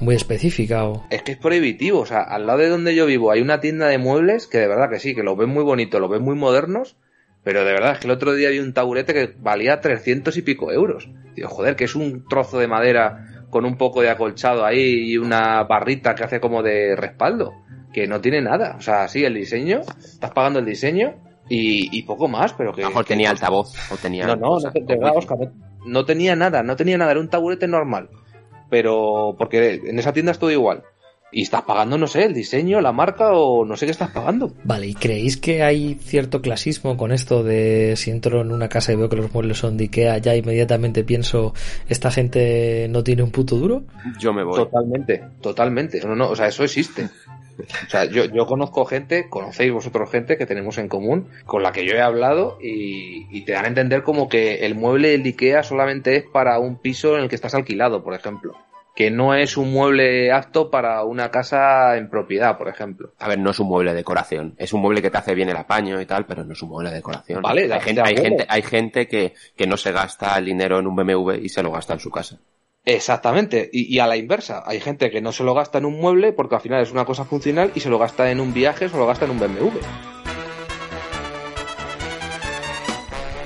muy 0.00 0.14
específica 0.14 0.86
o... 0.86 1.04
Es 1.10 1.22
que 1.22 1.32
es 1.32 1.38
prohibitivo, 1.38 2.00
o 2.00 2.06
sea, 2.06 2.20
al 2.22 2.46
lado 2.46 2.60
de 2.60 2.68
donde 2.68 2.94
yo 2.94 3.06
vivo 3.06 3.30
hay 3.30 3.40
una 3.40 3.60
tienda 3.60 3.86
de 3.88 3.98
muebles 3.98 4.46
que 4.46 4.58
de 4.58 4.68
verdad 4.68 4.88
que 4.90 4.98
sí, 5.00 5.14
que 5.14 5.22
los 5.22 5.36
ven 5.36 5.50
muy 5.50 5.64
bonitos, 5.64 6.00
los 6.00 6.10
ven 6.10 6.22
muy 6.22 6.34
modernos, 6.36 6.96
pero 7.42 7.64
de 7.64 7.72
verdad 7.72 7.92
es 7.92 7.98
que 7.98 8.06
el 8.06 8.12
otro 8.12 8.34
día 8.34 8.50
vi 8.50 8.58
un 8.58 8.74
taburete 8.74 9.14
que 9.14 9.34
valía 9.40 9.80
300 9.80 10.36
y 10.36 10.42
pico 10.42 10.70
euros. 10.72 11.08
Digo, 11.34 11.48
joder, 11.48 11.76
que 11.76 11.84
es 11.84 11.94
un 11.94 12.26
trozo 12.28 12.58
de 12.58 12.68
madera 12.68 13.44
con 13.50 13.64
un 13.64 13.76
poco 13.76 14.02
de 14.02 14.10
acolchado 14.10 14.64
ahí 14.64 15.12
y 15.12 15.18
una 15.18 15.62
barrita 15.64 16.14
que 16.14 16.24
hace 16.24 16.40
como 16.40 16.62
de 16.62 16.94
respaldo, 16.96 17.54
que 17.92 18.06
no 18.06 18.20
tiene 18.20 18.42
nada. 18.42 18.74
O 18.76 18.80
sea, 18.82 19.08
sí, 19.08 19.24
el 19.24 19.34
diseño, 19.34 19.80
estás 19.98 20.30
pagando 20.32 20.58
el 20.58 20.66
diseño 20.66 21.14
y, 21.48 21.96
y 21.96 22.02
poco 22.02 22.28
más, 22.28 22.52
pero 22.52 22.74
que... 22.74 22.82
A 22.82 22.84
lo 22.84 22.90
mejor 22.90 23.04
que- 23.04 23.14
tenía 23.14 23.30
altavoz 23.30 23.72
o 23.90 23.96
tenía... 23.96 24.26
no, 24.36 24.58
no 25.86 26.04
tenía 26.04 26.36
nada, 26.36 26.62
no 26.62 26.76
tenía 26.76 26.98
nada, 26.98 27.12
era 27.12 27.20
un 27.20 27.30
taburete 27.30 27.66
normal. 27.66 28.10
Pero, 28.70 29.34
porque 29.38 29.80
en 29.84 29.98
esa 29.98 30.12
tienda 30.12 30.32
es 30.32 30.38
todo 30.38 30.50
igual. 30.50 30.84
Y 31.30 31.42
estás 31.42 31.62
pagando, 31.62 31.98
no 31.98 32.06
sé, 32.06 32.24
el 32.24 32.32
diseño, 32.32 32.80
la 32.80 32.92
marca 32.92 33.32
o 33.32 33.66
no 33.66 33.76
sé 33.76 33.84
qué 33.84 33.92
estás 33.92 34.10
pagando. 34.10 34.50
Vale, 34.64 34.86
¿y 34.86 34.94
creéis 34.94 35.36
que 35.36 35.62
hay 35.62 35.94
cierto 36.00 36.40
clasismo 36.40 36.96
con 36.96 37.12
esto 37.12 37.42
de 37.42 37.96
si 37.96 38.10
entro 38.10 38.40
en 38.40 38.50
una 38.50 38.70
casa 38.70 38.92
y 38.92 38.96
veo 38.96 39.10
que 39.10 39.16
los 39.16 39.32
muebles 39.34 39.58
son 39.58 39.76
de 39.76 39.84
IKEA, 39.84 40.18
ya 40.18 40.34
inmediatamente 40.34 41.04
pienso, 41.04 41.52
esta 41.86 42.10
gente 42.10 42.86
no 42.88 43.04
tiene 43.04 43.22
un 43.22 43.30
puto 43.30 43.56
duro? 43.56 43.82
Yo 44.18 44.32
me 44.32 44.42
voy. 44.42 44.56
Totalmente, 44.56 45.22
totalmente. 45.42 46.00
No, 46.00 46.16
no, 46.16 46.30
o 46.30 46.36
sea, 46.36 46.48
eso 46.48 46.64
existe. 46.64 47.10
O 47.86 47.90
sea, 47.90 48.04
yo, 48.04 48.24
yo 48.26 48.46
conozco 48.46 48.84
gente, 48.84 49.28
conocéis 49.28 49.72
vosotros 49.72 50.10
gente 50.10 50.36
que 50.36 50.46
tenemos 50.46 50.78
en 50.78 50.88
común, 50.88 51.28
con 51.44 51.62
la 51.62 51.72
que 51.72 51.86
yo 51.86 51.94
he 51.94 52.00
hablado 52.00 52.58
y, 52.60 53.26
y 53.30 53.44
te 53.44 53.52
dan 53.52 53.64
a 53.64 53.68
entender 53.68 54.02
como 54.02 54.28
que 54.28 54.66
el 54.66 54.74
mueble 54.74 55.10
del 55.10 55.24
IKEA 55.24 55.62
solamente 55.62 56.16
es 56.16 56.24
para 56.24 56.58
un 56.58 56.78
piso 56.78 57.16
en 57.16 57.22
el 57.22 57.28
que 57.28 57.34
estás 57.34 57.54
alquilado, 57.54 58.02
por 58.02 58.14
ejemplo. 58.14 58.54
Que 58.94 59.12
no 59.12 59.32
es 59.34 59.56
un 59.56 59.72
mueble 59.72 60.32
apto 60.32 60.70
para 60.70 61.04
una 61.04 61.30
casa 61.30 61.96
en 61.96 62.10
propiedad, 62.10 62.58
por 62.58 62.68
ejemplo. 62.68 63.12
A 63.20 63.28
ver, 63.28 63.38
no 63.38 63.50
es 63.50 63.60
un 63.60 63.68
mueble 63.68 63.92
de 63.92 63.98
decoración. 63.98 64.54
Es 64.58 64.72
un 64.72 64.80
mueble 64.80 65.02
que 65.02 65.10
te 65.10 65.18
hace 65.18 65.36
bien 65.36 65.48
el 65.48 65.56
apaño 65.56 66.00
y 66.00 66.06
tal, 66.06 66.26
pero 66.26 66.44
no 66.44 66.52
es 66.52 66.62
un 66.62 66.70
mueble 66.70 66.90
de 66.90 66.96
decoración. 66.96 67.42
Vale, 67.42 67.72
hay, 67.72 68.16
gente, 68.16 68.44
hay 68.48 68.62
gente 68.62 69.06
que, 69.06 69.34
que 69.56 69.66
no 69.68 69.76
se 69.76 69.92
gasta 69.92 70.36
el 70.36 70.46
dinero 70.46 70.80
en 70.80 70.88
un 70.88 70.96
BMW 70.96 71.34
y 71.34 71.48
se 71.48 71.62
lo 71.62 71.70
gasta 71.70 71.92
en 71.92 72.00
su 72.00 72.10
casa. 72.10 72.40
Exactamente, 72.90 73.68
y, 73.70 73.94
y 73.94 73.98
a 73.98 74.06
la 74.06 74.16
inversa, 74.16 74.62
hay 74.64 74.80
gente 74.80 75.10
que 75.10 75.20
no 75.20 75.30
se 75.30 75.44
lo 75.44 75.52
gasta 75.52 75.76
en 75.76 75.84
un 75.84 76.00
mueble 76.00 76.32
porque 76.32 76.54
al 76.54 76.62
final 76.62 76.82
es 76.82 76.90
una 76.90 77.04
cosa 77.04 77.26
funcional 77.26 77.70
y 77.74 77.80
se 77.80 77.90
lo 77.90 77.98
gasta 77.98 78.30
en 78.30 78.40
un 78.40 78.54
viaje, 78.54 78.88
se 78.88 78.96
lo 78.96 79.06
gasta 79.06 79.26
en 79.26 79.32
un 79.32 79.38
BMW. 79.38 79.76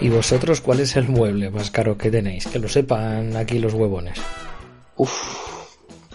¿Y 0.00 0.10
vosotros 0.10 0.60
cuál 0.60 0.78
es 0.78 0.94
el 0.94 1.08
mueble 1.08 1.50
más 1.50 1.72
caro 1.72 1.98
que 1.98 2.08
tenéis? 2.08 2.46
Que 2.46 2.60
lo 2.60 2.68
sepan 2.68 3.34
aquí 3.34 3.58
los 3.58 3.74
huevones. 3.74 4.16
Uf, 4.94 5.12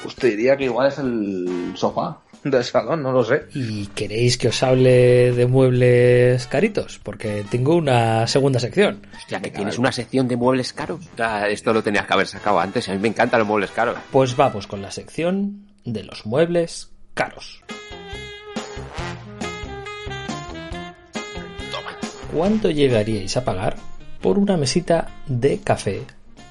usted 0.06 0.30
diría 0.30 0.56
que 0.56 0.64
igual 0.64 0.88
es 0.88 0.98
el 0.98 1.74
sofá 1.76 2.22
salón, 2.64 3.04
no 3.04 3.12
lo 3.12 3.24
sé. 3.24 3.46
¿Y 3.54 3.88
queréis 3.88 4.38
que 4.38 4.50
os 4.50 4.64
hable 4.64 5.32
de 5.32 5.46
muebles 5.48 6.48
caritos? 6.48 7.00
Porque 7.02 7.46
tengo 7.50 7.76
una 7.76 8.28
segunda 8.28 8.60
sección. 8.60 9.02
Hostia, 9.16 9.42
que 9.42 9.52
tienes 9.52 9.78
una 9.78 9.92
sección 9.92 10.28
de 10.28 10.38
muebles 10.38 10.74
caros. 10.74 11.02
Esto 11.50 11.74
lo 11.74 11.84
tenías 11.84 12.06
que 12.06 12.14
haber 12.14 12.28
sacado 12.28 12.60
antes. 12.60 12.88
A 12.90 12.94
mí 12.94 13.00
me 13.00 13.08
encantan 13.10 13.40
los 13.40 13.48
muebles 13.48 13.72
caros. 13.72 13.98
Pues 14.12 14.36
vamos 14.36 14.68
con 14.68 14.82
la 14.82 14.92
sección 14.92 15.68
de 15.86 16.04
los 16.04 16.26
muebles 16.26 16.92
caros. 17.14 17.64
¿Cuánto 22.34 22.70
llegaríais 22.70 23.36
a 23.38 23.44
pagar 23.44 23.78
por 24.22 24.38
una 24.38 24.58
mesita 24.58 25.08
de 25.26 25.60
café 25.60 26.02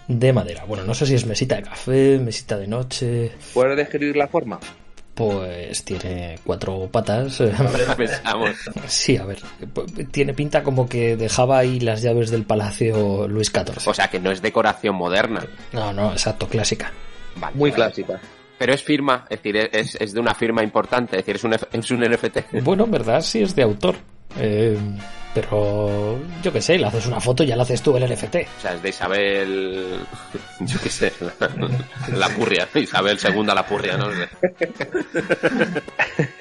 de 0.09 0.33
madera? 0.33 0.65
Bueno, 0.65 0.85
no 0.85 0.95
sé 0.95 1.07
si 1.07 1.15
es 1.15 1.27
mesita 1.27 1.57
de 1.57 1.63
café, 1.63 2.19
mesita 2.19 2.57
de 2.57 2.67
noche. 2.67 3.33
¿Puedes 3.55 3.77
describir 3.77 4.17
la 4.17 4.27
forma? 4.27 4.59
Pues 5.17 5.83
tiene 5.83 6.39
cuatro 6.45 6.89
patas. 6.93 7.39
Pensamos. 7.97 8.51
Sí, 8.87 9.17
a 9.17 9.25
ver. 9.25 9.39
Tiene 10.11 10.35
pinta 10.35 10.63
como 10.63 10.87
que 10.87 11.17
dejaba 11.17 11.57
ahí 11.57 11.81
las 11.81 12.03
llaves 12.03 12.31
del 12.31 12.45
palacio 12.45 13.27
Luis 13.27 13.51
XIV. 13.51 13.89
O 13.89 13.95
sea, 13.95 14.09
que 14.09 14.21
no 14.21 14.31
es 14.31 14.43
decoración 14.43 14.95
moderna. 14.95 15.43
No, 15.73 15.91
no, 15.95 16.13
exacto, 16.13 16.47
clásica. 16.47 16.93
Vale, 17.37 17.57
Muy 17.57 17.71
vale. 17.71 17.85
clásica. 17.85 18.21
Pero 18.59 18.75
es 18.75 18.83
firma, 18.83 19.25
es 19.31 19.43
decir, 19.43 19.57
es, 19.73 19.95
es 19.95 20.13
de 20.13 20.21
una 20.21 20.35
firma 20.35 20.63
importante, 20.63 21.17
es 21.19 21.25
decir, 21.25 21.37
es 21.37 21.45
un, 21.45 21.55
es 21.55 21.91
un 21.91 22.01
NFT. 22.01 22.63
Bueno, 22.63 22.85
en 22.85 22.91
verdad 22.91 23.23
sí 23.23 23.41
es 23.43 23.57
de 23.57 23.63
autor. 23.63 23.97
Eh, 24.39 24.79
pero 25.37 26.19
yo 26.43 26.51
qué 26.51 26.63
sé, 26.63 26.79
le 26.79 26.87
haces 26.87 27.05
una 27.07 27.21
foto 27.21 27.43
y 27.43 27.49
ya 27.49 27.57
la 27.57 27.65
haces 27.65 27.83
tú 27.83 27.95
el 27.95 28.11
NFT. 28.11 28.37
O 28.37 28.61
sea, 28.63 28.73
es 28.73 28.83
de 28.83 28.89
Isabel. 28.89 29.99
Yo 30.61 30.81
qué 30.83 30.89
sé, 30.89 31.13
la, 31.21 31.51
la 32.17 32.29
purria. 32.31 32.67
Isabel 32.75 33.19
II 33.23 33.45
la 33.45 33.67
purria, 33.67 33.99
¿no? 33.99 34.07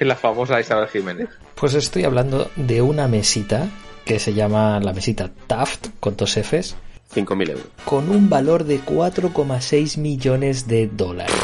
la 0.00 0.16
famosa 0.16 0.58
Isabel 0.58 0.88
Jiménez. 0.88 1.28
Pues 1.54 1.74
estoy 1.74 2.04
hablando 2.04 2.50
de 2.56 2.80
una 2.80 3.06
mesita 3.06 3.68
que 4.06 4.18
se 4.18 4.32
llama 4.32 4.80
la 4.80 4.94
mesita 4.94 5.30
Taft 5.46 5.88
con 6.00 6.16
dos 6.16 6.32
Fs 6.32 6.74
5.000 7.14 7.50
euros. 7.50 7.66
con 7.84 8.08
un 8.08 8.30
valor 8.30 8.64
de 8.64 8.80
4,6 8.80 9.98
millones 9.98 10.68
de 10.68 10.86
dólares. 10.86 11.34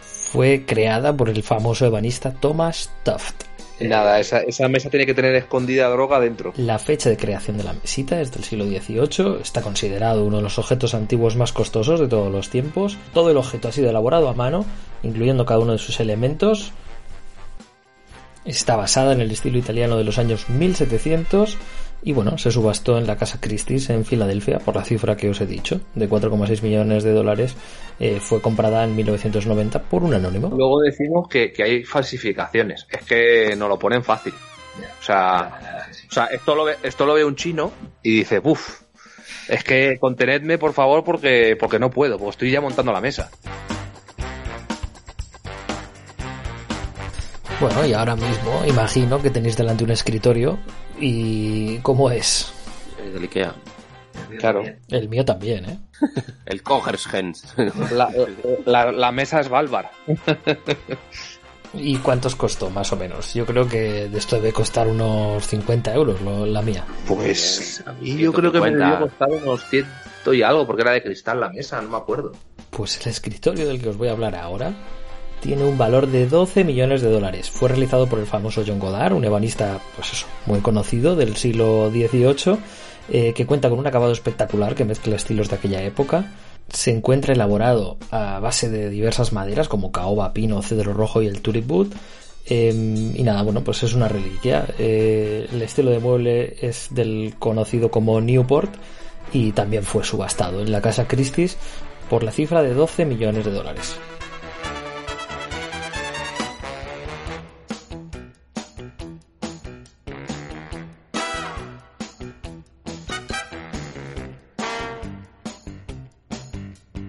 Fue 0.00 0.64
creada 0.66 1.16
por 1.16 1.28
el 1.28 1.44
famoso 1.44 1.86
ebanista 1.86 2.32
Thomas 2.32 2.90
Taft. 3.04 3.53
Nada, 3.80 4.20
esa, 4.20 4.40
esa 4.40 4.68
mesa 4.68 4.88
tiene 4.88 5.06
que 5.06 5.14
tener 5.14 5.34
escondida 5.34 5.88
droga 5.88 6.20
dentro. 6.20 6.52
La 6.56 6.78
fecha 6.78 7.10
de 7.10 7.16
creación 7.16 7.56
de 7.56 7.64
la 7.64 7.72
mesita 7.72 8.20
es 8.20 8.32
del 8.32 8.44
siglo 8.44 8.66
XVIII, 8.66 9.40
está 9.42 9.62
considerado 9.62 10.24
uno 10.24 10.36
de 10.36 10.42
los 10.42 10.58
objetos 10.58 10.94
antiguos 10.94 11.36
más 11.36 11.52
costosos 11.52 11.98
de 11.98 12.06
todos 12.06 12.30
los 12.30 12.50
tiempos. 12.50 12.96
Todo 13.12 13.30
el 13.30 13.36
objeto 13.36 13.68
ha 13.68 13.72
sido 13.72 13.90
elaborado 13.90 14.28
a 14.28 14.34
mano, 14.34 14.64
incluyendo 15.02 15.44
cada 15.44 15.60
uno 15.60 15.72
de 15.72 15.78
sus 15.78 15.98
elementos. 16.00 16.72
Está 18.44 18.76
basada 18.76 19.12
en 19.12 19.22
el 19.22 19.30
estilo 19.30 19.58
italiano 19.58 19.96
de 19.96 20.04
los 20.04 20.18
años 20.18 20.48
1700 20.50 21.56
y 22.04 22.12
bueno, 22.12 22.36
se 22.36 22.50
subastó 22.50 22.98
en 22.98 23.06
la 23.06 23.16
casa 23.16 23.40
Christie's 23.40 23.88
en 23.88 24.04
Filadelfia 24.04 24.58
por 24.58 24.76
la 24.76 24.84
cifra 24.84 25.16
que 25.16 25.30
os 25.30 25.40
he 25.40 25.46
dicho, 25.46 25.80
de 25.94 26.08
4,6 26.08 26.62
millones 26.62 27.02
de 27.02 27.12
dólares. 27.12 27.56
Eh, 27.98 28.18
fue 28.20 28.42
comprada 28.42 28.84
en 28.84 28.94
1990 28.94 29.82
por 29.84 30.04
un 30.04 30.12
anónimo. 30.12 30.50
Luego 30.54 30.82
decimos 30.82 31.26
que, 31.28 31.50
que 31.50 31.62
hay 31.62 31.84
falsificaciones. 31.84 32.86
Es 32.90 33.06
que 33.06 33.56
nos 33.56 33.70
lo 33.70 33.78
ponen 33.78 34.04
fácil. 34.04 34.34
O 35.00 35.02
sea, 35.02 35.88
o 36.10 36.12
sea 36.12 36.26
esto, 36.26 36.54
lo 36.54 36.64
ve, 36.64 36.76
esto 36.82 37.06
lo 37.06 37.14
ve 37.14 37.24
un 37.24 37.36
chino 37.36 37.72
y 38.02 38.18
dice, 38.18 38.38
uff, 38.42 38.82
es 39.48 39.64
que 39.64 39.98
contenedme 39.98 40.58
por 40.58 40.74
favor 40.74 41.04
porque, 41.04 41.56
porque 41.58 41.78
no 41.78 41.90
puedo, 41.90 42.18
porque 42.18 42.30
estoy 42.30 42.50
ya 42.50 42.60
montando 42.60 42.92
la 42.92 43.00
mesa. 43.00 43.30
Bueno, 47.60 47.86
y 47.86 47.92
ahora 47.94 48.16
mismo 48.16 48.62
imagino 48.66 49.22
que 49.22 49.30
tenéis 49.30 49.56
delante 49.56 49.84
un 49.84 49.90
escritorio 49.90 50.58
y 51.00 51.78
¿cómo 51.78 52.10
es? 52.10 52.52
Es 53.04 53.12
del 53.12 53.22
Ikea. 53.22 53.54
Claro. 54.38 54.62
El 54.88 55.08
mío 55.08 55.24
también, 55.24 55.64
¿eh? 55.68 55.78
El 56.46 56.62
Kogershens. 56.62 57.54
La, 57.92 58.10
la, 58.66 58.92
la 58.92 59.12
mesa 59.12 59.40
es 59.40 59.48
Valvar. 59.48 59.90
¿Y 61.76 61.96
cuántos 61.98 62.36
costó, 62.36 62.70
más 62.70 62.92
o 62.92 62.96
menos? 62.96 63.34
Yo 63.34 63.44
creo 63.44 63.68
que 63.68 64.08
de 64.08 64.18
esto 64.18 64.36
debe 64.36 64.52
costar 64.52 64.86
unos 64.86 65.44
50 65.46 65.92
euros 65.92 66.20
lo- 66.20 66.46
la 66.46 66.62
mía. 66.62 66.84
Pues 67.06 67.82
a 67.84 67.92
mí 67.94 68.16
yo 68.16 68.32
creo 68.32 68.52
que 68.52 68.60
me 68.60 68.68
150. 68.68 68.84
debió 68.90 69.08
costar 69.08 69.28
unos 69.44 69.68
ciento 69.68 70.32
y 70.34 70.42
algo, 70.42 70.66
porque 70.66 70.82
era 70.82 70.92
de 70.92 71.02
cristal 71.02 71.40
la 71.40 71.48
mesa, 71.50 71.80
no 71.82 71.88
me 71.90 71.96
acuerdo. 71.96 72.32
Pues 72.70 73.00
el 73.04 73.10
escritorio 73.10 73.66
del 73.66 73.80
que 73.82 73.88
os 73.88 73.96
voy 73.96 74.08
a 74.08 74.12
hablar 74.12 74.36
ahora 74.36 74.72
tiene 75.40 75.64
un 75.64 75.76
valor 75.76 76.06
de 76.06 76.26
12 76.26 76.64
millones 76.64 77.02
de 77.02 77.10
dólares. 77.10 77.50
Fue 77.50 77.68
realizado 77.68 78.06
por 78.06 78.18
el 78.18 78.26
famoso 78.26 78.62
John 78.66 78.78
Goddard, 78.78 79.12
un 79.12 79.24
ebanista, 79.24 79.80
pues 79.94 80.12
eso, 80.12 80.26
muy 80.46 80.60
conocido 80.60 81.16
del 81.16 81.36
siglo 81.36 81.90
XVIII, 81.90 82.58
eh, 83.10 83.32
que 83.34 83.46
cuenta 83.46 83.68
con 83.68 83.78
un 83.78 83.86
acabado 83.86 84.12
espectacular 84.12 84.74
que 84.74 84.84
mezcla 84.84 85.16
estilos 85.16 85.50
de 85.50 85.56
aquella 85.56 85.82
época. 85.82 86.32
Se 86.68 86.90
encuentra 86.90 87.34
elaborado 87.34 87.98
a 88.10 88.40
base 88.40 88.70
de 88.70 88.88
diversas 88.88 89.32
maderas 89.32 89.68
como 89.68 89.92
caoba, 89.92 90.32
pino, 90.32 90.62
cedro 90.62 90.94
rojo 90.94 91.20
y 91.20 91.26
el 91.26 91.42
tulip 91.42 91.70
wood. 91.70 91.88
Em, 92.46 93.16
y 93.16 93.22
nada, 93.22 93.42
bueno, 93.42 93.62
pues 93.62 93.82
es 93.82 93.94
una 93.94 94.08
reliquia. 94.08 94.66
Eh, 94.78 95.46
el 95.52 95.62
estilo 95.62 95.90
de 95.90 95.98
mueble 95.98 96.56
es 96.60 96.88
del 96.90 97.34
conocido 97.38 97.90
como 97.90 98.20
Newport 98.20 98.74
y 99.32 99.52
también 99.52 99.82
fue 99.84 100.04
subastado 100.04 100.60
en 100.60 100.70
la 100.70 100.80
casa 100.80 101.06
Christie's 101.06 101.56
por 102.08 102.22
la 102.22 102.32
cifra 102.32 102.62
de 102.62 102.74
12 102.74 103.04
millones 103.04 103.44
de 103.44 103.50
dólares. 103.50 103.96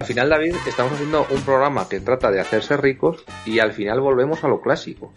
Final, 0.06 0.30
David, 0.30 0.54
estamos 0.66 0.92
haciendo 0.92 1.26
un 1.30 1.42
programa 1.42 1.88
que 1.88 2.00
trata 2.00 2.30
de 2.30 2.40
hacerse 2.40 2.76
ricos 2.76 3.24
y 3.44 3.58
al 3.58 3.72
final 3.72 4.00
volvemos 4.00 4.44
a 4.44 4.48
lo 4.48 4.60
clásico. 4.60 5.12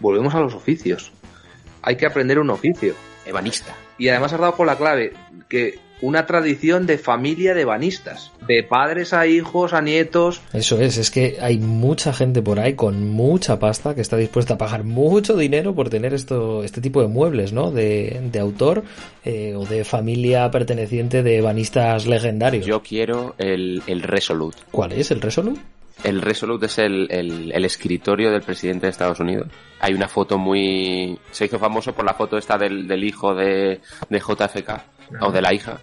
Volvemos 0.00 0.34
a 0.34 0.40
los 0.40 0.54
oficios. 0.54 1.12
Hay 1.82 1.96
que 1.96 2.06
aprender 2.06 2.38
un 2.38 2.50
oficio. 2.50 2.94
Ebanista. 3.26 3.74
Y 3.98 4.08
además 4.08 4.32
has 4.32 4.40
dado 4.40 4.56
con 4.56 4.66
la 4.66 4.76
clave 4.76 5.12
que 5.48 5.78
una 6.02 6.26
tradición 6.26 6.86
de 6.86 6.98
familia 6.98 7.54
de 7.54 7.64
banistas. 7.64 8.32
De 8.46 8.62
padres 8.62 9.12
a 9.12 9.26
hijos, 9.26 9.72
a 9.72 9.80
nietos. 9.80 10.40
Eso 10.52 10.80
es, 10.80 10.98
es 10.98 11.10
que 11.10 11.38
hay 11.40 11.58
mucha 11.58 12.12
gente 12.12 12.42
por 12.42 12.58
ahí 12.58 12.74
con 12.74 13.08
mucha 13.08 13.58
pasta 13.58 13.94
que 13.94 14.00
está 14.00 14.16
dispuesta 14.16 14.54
a 14.54 14.58
pagar 14.58 14.84
mucho 14.84 15.36
dinero 15.36 15.74
por 15.74 15.90
tener 15.90 16.14
esto, 16.14 16.64
este 16.64 16.80
tipo 16.80 17.02
de 17.02 17.08
muebles, 17.08 17.52
¿no? 17.52 17.70
De, 17.70 18.20
de 18.30 18.40
autor 18.40 18.82
eh, 19.24 19.54
o 19.56 19.64
de 19.66 19.84
familia 19.84 20.50
perteneciente 20.50 21.22
de 21.22 21.40
banistas 21.40 22.06
legendarios. 22.06 22.66
Yo 22.66 22.82
quiero 22.82 23.34
el, 23.38 23.82
el 23.86 24.02
Resolute. 24.02 24.58
¿Cuál 24.70 24.92
es 24.92 25.10
el 25.10 25.20
Resolute? 25.20 25.60
El 26.02 26.22
Resolute 26.22 26.66
es 26.66 26.78
el, 26.78 27.08
el, 27.10 27.52
el, 27.52 27.64
escritorio 27.64 28.30
del 28.30 28.42
presidente 28.42 28.86
de 28.86 28.90
Estados 28.90 29.20
Unidos. 29.20 29.48
Hay 29.80 29.92
una 29.92 30.08
foto 30.08 30.38
muy... 30.38 31.18
Se 31.30 31.44
hizo 31.44 31.58
famoso 31.58 31.92
por 31.92 32.06
la 32.06 32.14
foto 32.14 32.38
esta 32.38 32.56
del, 32.56 32.88
del 32.88 33.04
hijo 33.04 33.34
de, 33.34 33.80
de 34.08 34.18
JFK, 34.18 34.82
o 35.20 35.32
de 35.32 35.42
la 35.42 35.52
hija, 35.52 35.80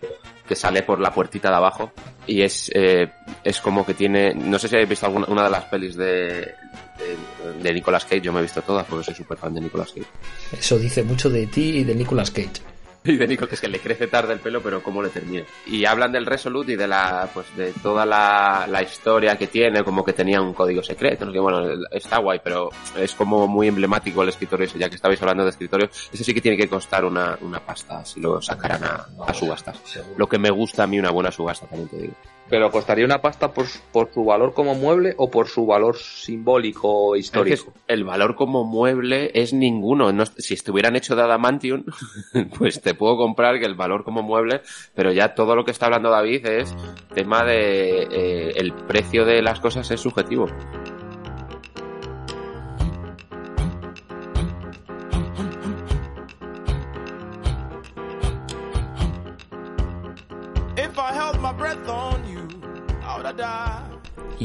que 0.47 0.55
sale 0.55 0.83
por 0.83 0.99
la 0.99 1.13
puertita 1.13 1.49
de 1.49 1.55
abajo. 1.55 1.91
Y 2.25 2.41
es, 2.41 2.71
eh, 2.73 3.09
es 3.43 3.59
como 3.61 3.85
que 3.85 3.93
tiene... 3.93 4.33
No 4.33 4.59
sé 4.59 4.67
si 4.67 4.75
habéis 4.75 4.89
visto 4.89 5.05
alguna 5.05 5.27
una 5.27 5.43
de 5.43 5.49
las 5.49 5.63
pelis 5.65 5.95
de, 5.95 6.05
de, 6.05 7.53
de 7.61 7.73
Nicolas 7.73 8.03
Cage. 8.03 8.21
Yo 8.21 8.33
me 8.33 8.39
he 8.39 8.43
visto 8.43 8.61
todas 8.61 8.85
porque 8.85 9.05
soy 9.05 9.15
súper 9.15 9.37
fan 9.37 9.53
de 9.53 9.61
Nicolas 9.61 9.91
Cage. 9.91 10.07
Eso 10.51 10.77
dice 10.77 11.03
mucho 11.03 11.29
de 11.29 11.47
ti 11.47 11.79
y 11.79 11.83
de 11.83 11.95
Nicolas 11.95 12.31
Cage. 12.31 12.61
Y 13.07 13.15
de 13.15 13.27
Nico, 13.27 13.47
que 13.47 13.55
es 13.55 13.61
que 13.61 13.67
le 13.67 13.79
crece 13.79 14.07
tarde 14.07 14.33
el 14.33 14.39
pelo, 14.39 14.61
pero 14.61 14.83
cómo 14.83 15.01
le 15.01 15.09
termina. 15.09 15.43
Y 15.65 15.85
hablan 15.85 16.11
del 16.11 16.25
Resolute 16.25 16.73
y 16.73 16.75
de 16.75 16.87
la, 16.87 17.29
pues 17.33 17.55
de 17.55 17.71
toda 17.81 18.05
la, 18.05 18.67
la 18.69 18.83
historia 18.83 19.37
que 19.37 19.47
tiene, 19.47 19.83
como 19.83 20.03
que 20.03 20.13
tenía 20.13 20.41
un 20.41 20.53
código 20.53 20.83
secreto, 20.83 21.25
no 21.25 21.31
sé, 21.31 21.39
bueno, 21.39 21.61
está 21.91 22.17
guay, 22.17 22.41
pero 22.43 22.69
es 22.97 23.13
como 23.13 23.47
muy 23.47 23.67
emblemático 23.67 24.23
el 24.23 24.29
escritorio 24.29 24.65
ese, 24.65 24.77
ya 24.77 24.89
que 24.89 24.95
estabais 24.95 25.21
hablando 25.21 25.43
de 25.43 25.51
escritorio, 25.51 25.87
eso 25.87 26.23
sí 26.23 26.33
que 26.33 26.41
tiene 26.41 26.57
que 26.57 26.67
costar 26.67 27.05
una, 27.05 27.37
una 27.41 27.59
pasta, 27.59 28.03
si 28.05 28.19
lo 28.19 28.41
sacaran 28.41 28.83
a, 28.83 29.07
a 29.25 29.33
subastas. 29.33 29.79
Lo 30.17 30.27
que 30.27 30.37
me 30.37 30.49
gusta 30.49 30.83
a 30.83 30.87
mí 30.87 30.99
una 30.99 31.11
buena 31.11 31.31
subasta, 31.31 31.65
también 31.67 31.89
te 31.89 31.97
digo. 31.97 32.13
Pero 32.49 32.71
costaría 32.71 33.05
una 33.05 33.21
pasta 33.21 33.51
por, 33.51 33.65
por 33.91 34.11
su 34.13 34.23
valor 34.23 34.53
como 34.53 34.75
mueble 34.75 35.13
o 35.17 35.29
por 35.29 35.47
su 35.47 35.65
valor 35.65 35.97
simbólico 35.97 37.09
o 37.09 37.15
histórico. 37.15 37.73
el 37.87 38.03
valor 38.03 38.35
como 38.35 38.63
mueble 38.63 39.31
es 39.33 39.53
ninguno. 39.53 40.11
No, 40.13 40.25
si 40.25 40.53
estuvieran 40.53 40.95
hechos 40.95 41.17
de 41.17 41.23
adamantium, 41.23 41.83
pues 42.57 42.81
te 42.81 42.93
puedo 42.93 43.17
comprar 43.17 43.59
que 43.59 43.65
el 43.65 43.75
valor 43.75 44.03
como 44.03 44.21
mueble, 44.21 44.61
pero 44.95 45.11
ya 45.11 45.35
todo 45.35 45.55
lo 45.55 45.65
que 45.65 45.71
está 45.71 45.87
hablando 45.87 46.09
David 46.09 46.45
es 46.45 46.75
tema 47.13 47.43
de 47.43 48.03
eh, 48.03 48.53
el 48.55 48.73
precio 48.73 49.25
de 49.25 49.41
las 49.41 49.59
cosas 49.59 49.89
es 49.91 49.99
subjetivo. 49.99 50.47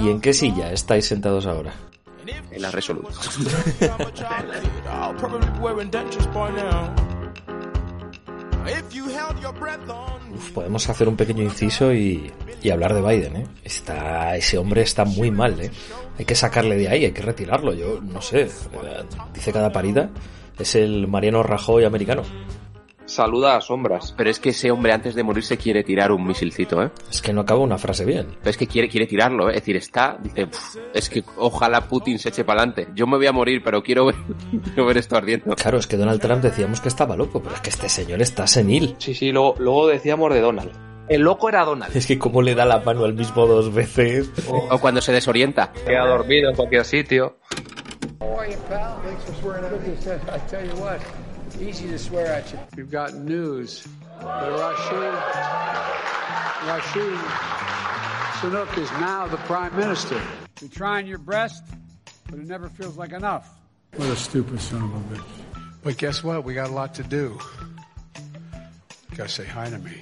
¿Y 0.03 0.11
en 0.11 0.21
qué 0.21 0.33
silla 0.33 0.73
estáis 0.73 1.07
sentados 1.07 1.47
ahora? 1.47 1.73
En 2.51 2.61
la 2.61 2.73
Resolute. 2.73 3.09
Uf, 10.35 10.51
podemos 10.51 10.89
hacer 10.89 11.09
un 11.09 11.17
pequeño 11.17 11.45
inciso 11.45 11.93
y, 11.93 12.33
y, 12.63 12.71
hablar 12.71 12.95
de 12.95 13.03
Biden, 13.03 13.37
¿eh? 13.37 13.47
Está, 13.63 14.37
ese 14.37 14.59
hombre 14.59 14.83
está 14.83 15.05
muy 15.05 15.31
mal, 15.31 15.61
¿eh? 15.61 15.71
Hay 16.19 16.25
que 16.25 16.35
sacarle 16.35 16.77
de 16.77 16.89
ahí, 16.89 17.05
hay 17.05 17.13
que 17.13 17.23
retirarlo. 17.23 17.73
Yo 17.73 18.01
no 18.01 18.21
sé, 18.21 18.49
dice 19.35 19.53
cada 19.53 19.71
parida, 19.71 20.11
es 20.59 20.75
el 20.75 21.07
Mariano 21.07 21.45
Rajoy 21.45 21.85
americano. 21.85 22.23
Saluda 23.13 23.57
a 23.57 23.61
sombras. 23.61 24.15
Pero 24.17 24.31
es 24.31 24.41
que 24.41 24.49
ese 24.49 24.71
hombre 24.71 24.91
antes 24.91 25.15
de 25.15 25.23
morirse 25.23 25.59
quiere 25.59 25.85
tirar 25.85 26.13
un 26.13 26.27
misilcito, 26.27 26.83
¿eh? 26.83 26.91
Es 27.11 27.21
que 27.21 27.35
no 27.35 27.43
acaba 27.43 27.61
una 27.61 27.77
frase 27.77 28.07
bien. 28.07 28.29
Pero 28.39 28.49
es 28.49 28.57
que 28.57 28.67
quiere, 28.67 28.89
quiere 28.89 29.07
tirarlo, 29.07 29.51
¿eh? 29.51 29.53
Es 29.53 29.61
decir, 29.61 29.77
está, 29.77 30.17
dice, 30.19 30.49
es 30.95 31.11
que 31.11 31.23
ojalá 31.37 31.83
Putin 31.83 32.19
se 32.19 32.31
eche 32.31 32.43
para 32.43 32.63
adelante. 32.63 32.89
Yo 32.95 33.07
me 33.07 33.19
voy 33.19 33.27
a 33.27 33.33
morir, 33.33 33.61
pero 33.63 33.83
quiero 33.83 34.07
ver, 34.07 34.15
quiero 34.65 34.87
ver 34.87 34.97
esto 34.97 35.15
ardiendo. 35.15 35.55
Claro, 35.57 35.77
es 35.77 35.87
que 35.87 35.99
Donald 35.99 36.23
Trump 36.23 36.43
decíamos 36.43 36.81
que 36.81 36.89
estaba 36.89 37.15
loco, 37.15 37.43
pero 37.43 37.55
es 37.55 37.61
que 37.61 37.69
este 37.69 37.91
señor 37.91 38.23
está 38.23 38.47
senil. 38.47 38.97
Sí, 38.97 39.13
sí, 39.13 39.31
luego, 39.31 39.57
luego 39.59 39.89
decíamos 39.89 40.33
de 40.33 40.41
Donald. 40.41 40.73
El 41.11 41.21
loco 41.21 41.51
era 41.51 41.67
Donald. 41.67 41.95
Es 41.95 42.07
que 42.07 42.19
cómo 42.19 42.41
le 42.41 42.55
da 42.55 42.65
la 42.65 42.79
mano 42.79 43.05
al 43.05 43.13
mismo 43.13 43.47
dos 43.47 43.75
veces. 43.75 44.31
O, 44.49 44.75
o 44.75 44.79
cuando 44.79 45.03
se 45.03 45.13
desorienta. 45.13 45.71
Queda 45.87 46.07
dormido 46.07 46.49
en 46.49 46.57
cualquier 46.57 46.87
sitio. 46.87 47.37
Easy 51.63 51.87
to 51.87 51.99
swear 51.99 52.27
at 52.27 52.53
you. 52.53 52.59
We've 52.77 52.91
got 52.91 53.15
news. 53.15 53.87
That 54.21 54.51
Rashid, 54.51 55.15
Rashid 56.67 57.19
Sunook 58.41 58.77
is 58.77 58.91
now 58.93 59.29
the 59.29 59.37
prime 59.37 59.77
minister. 59.77 60.21
You're 60.61 60.71
trying 60.71 61.07
your 61.07 61.19
best, 61.19 61.63
but 62.29 62.41
it 62.41 62.47
never 62.47 62.69
feels 62.69 62.97
like 62.97 63.13
enough. 63.13 63.49
What 63.95 64.09
a 64.09 64.17
stupid 64.17 64.61
son 64.61 64.83
of 64.83 64.93
a 64.93 65.15
bitch. 65.15 65.25
But 65.85 65.99
guess 65.99 66.25
what? 66.25 66.43
We 66.43 66.55
got 66.55 66.69
a 66.69 66.73
lot 66.73 66.97
to 66.97 67.05
do. 67.05 67.39
You 69.11 69.17
gotta 69.17 69.29
say 69.29 69.45
hi 69.45 69.71
to 69.71 69.79
me. 69.79 70.01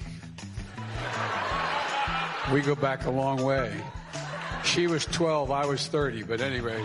We 2.55 2.63
go 2.63 2.75
back 2.75 3.05
a 3.05 3.11
long 3.11 3.45
way. 3.45 3.71
She 4.65 4.87
was 4.87 5.05
12, 5.05 5.51
I 5.51 5.67
was 5.67 5.87
30, 5.87 6.23
but 6.23 6.41
anyway. 6.41 6.83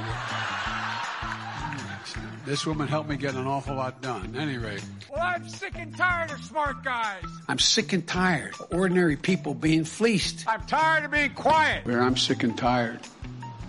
This 2.46 2.66
woman 2.68 2.88
helped 2.88 3.10
me 3.10 3.18
get 3.18 3.34
an 3.34 3.48
awful 3.48 3.76
lot 3.76 4.02
done. 4.02 4.36
Anyway. 4.38 4.78
Well, 5.12 5.24
I'm 5.24 5.50
sick 5.50 5.74
and 5.80 5.96
tired 5.98 6.30
of 6.32 6.44
smart 6.44 6.84
guys. 6.84 7.24
I'm 7.48 7.58
sick 7.58 7.92
and 7.94 8.06
tired 8.08 8.54
of 8.60 8.68
ordinary 8.72 9.16
people 9.18 9.56
being 9.56 9.84
fleeced. 9.84 10.46
I'm 10.48 10.62
tired 10.68 11.06
of 11.06 11.12
being 11.12 11.34
quiet. 11.34 11.86
Where 11.86 12.02
I'm 12.02 12.16
sick 12.16 12.44
and 12.44 12.56
tired. 12.56 13.00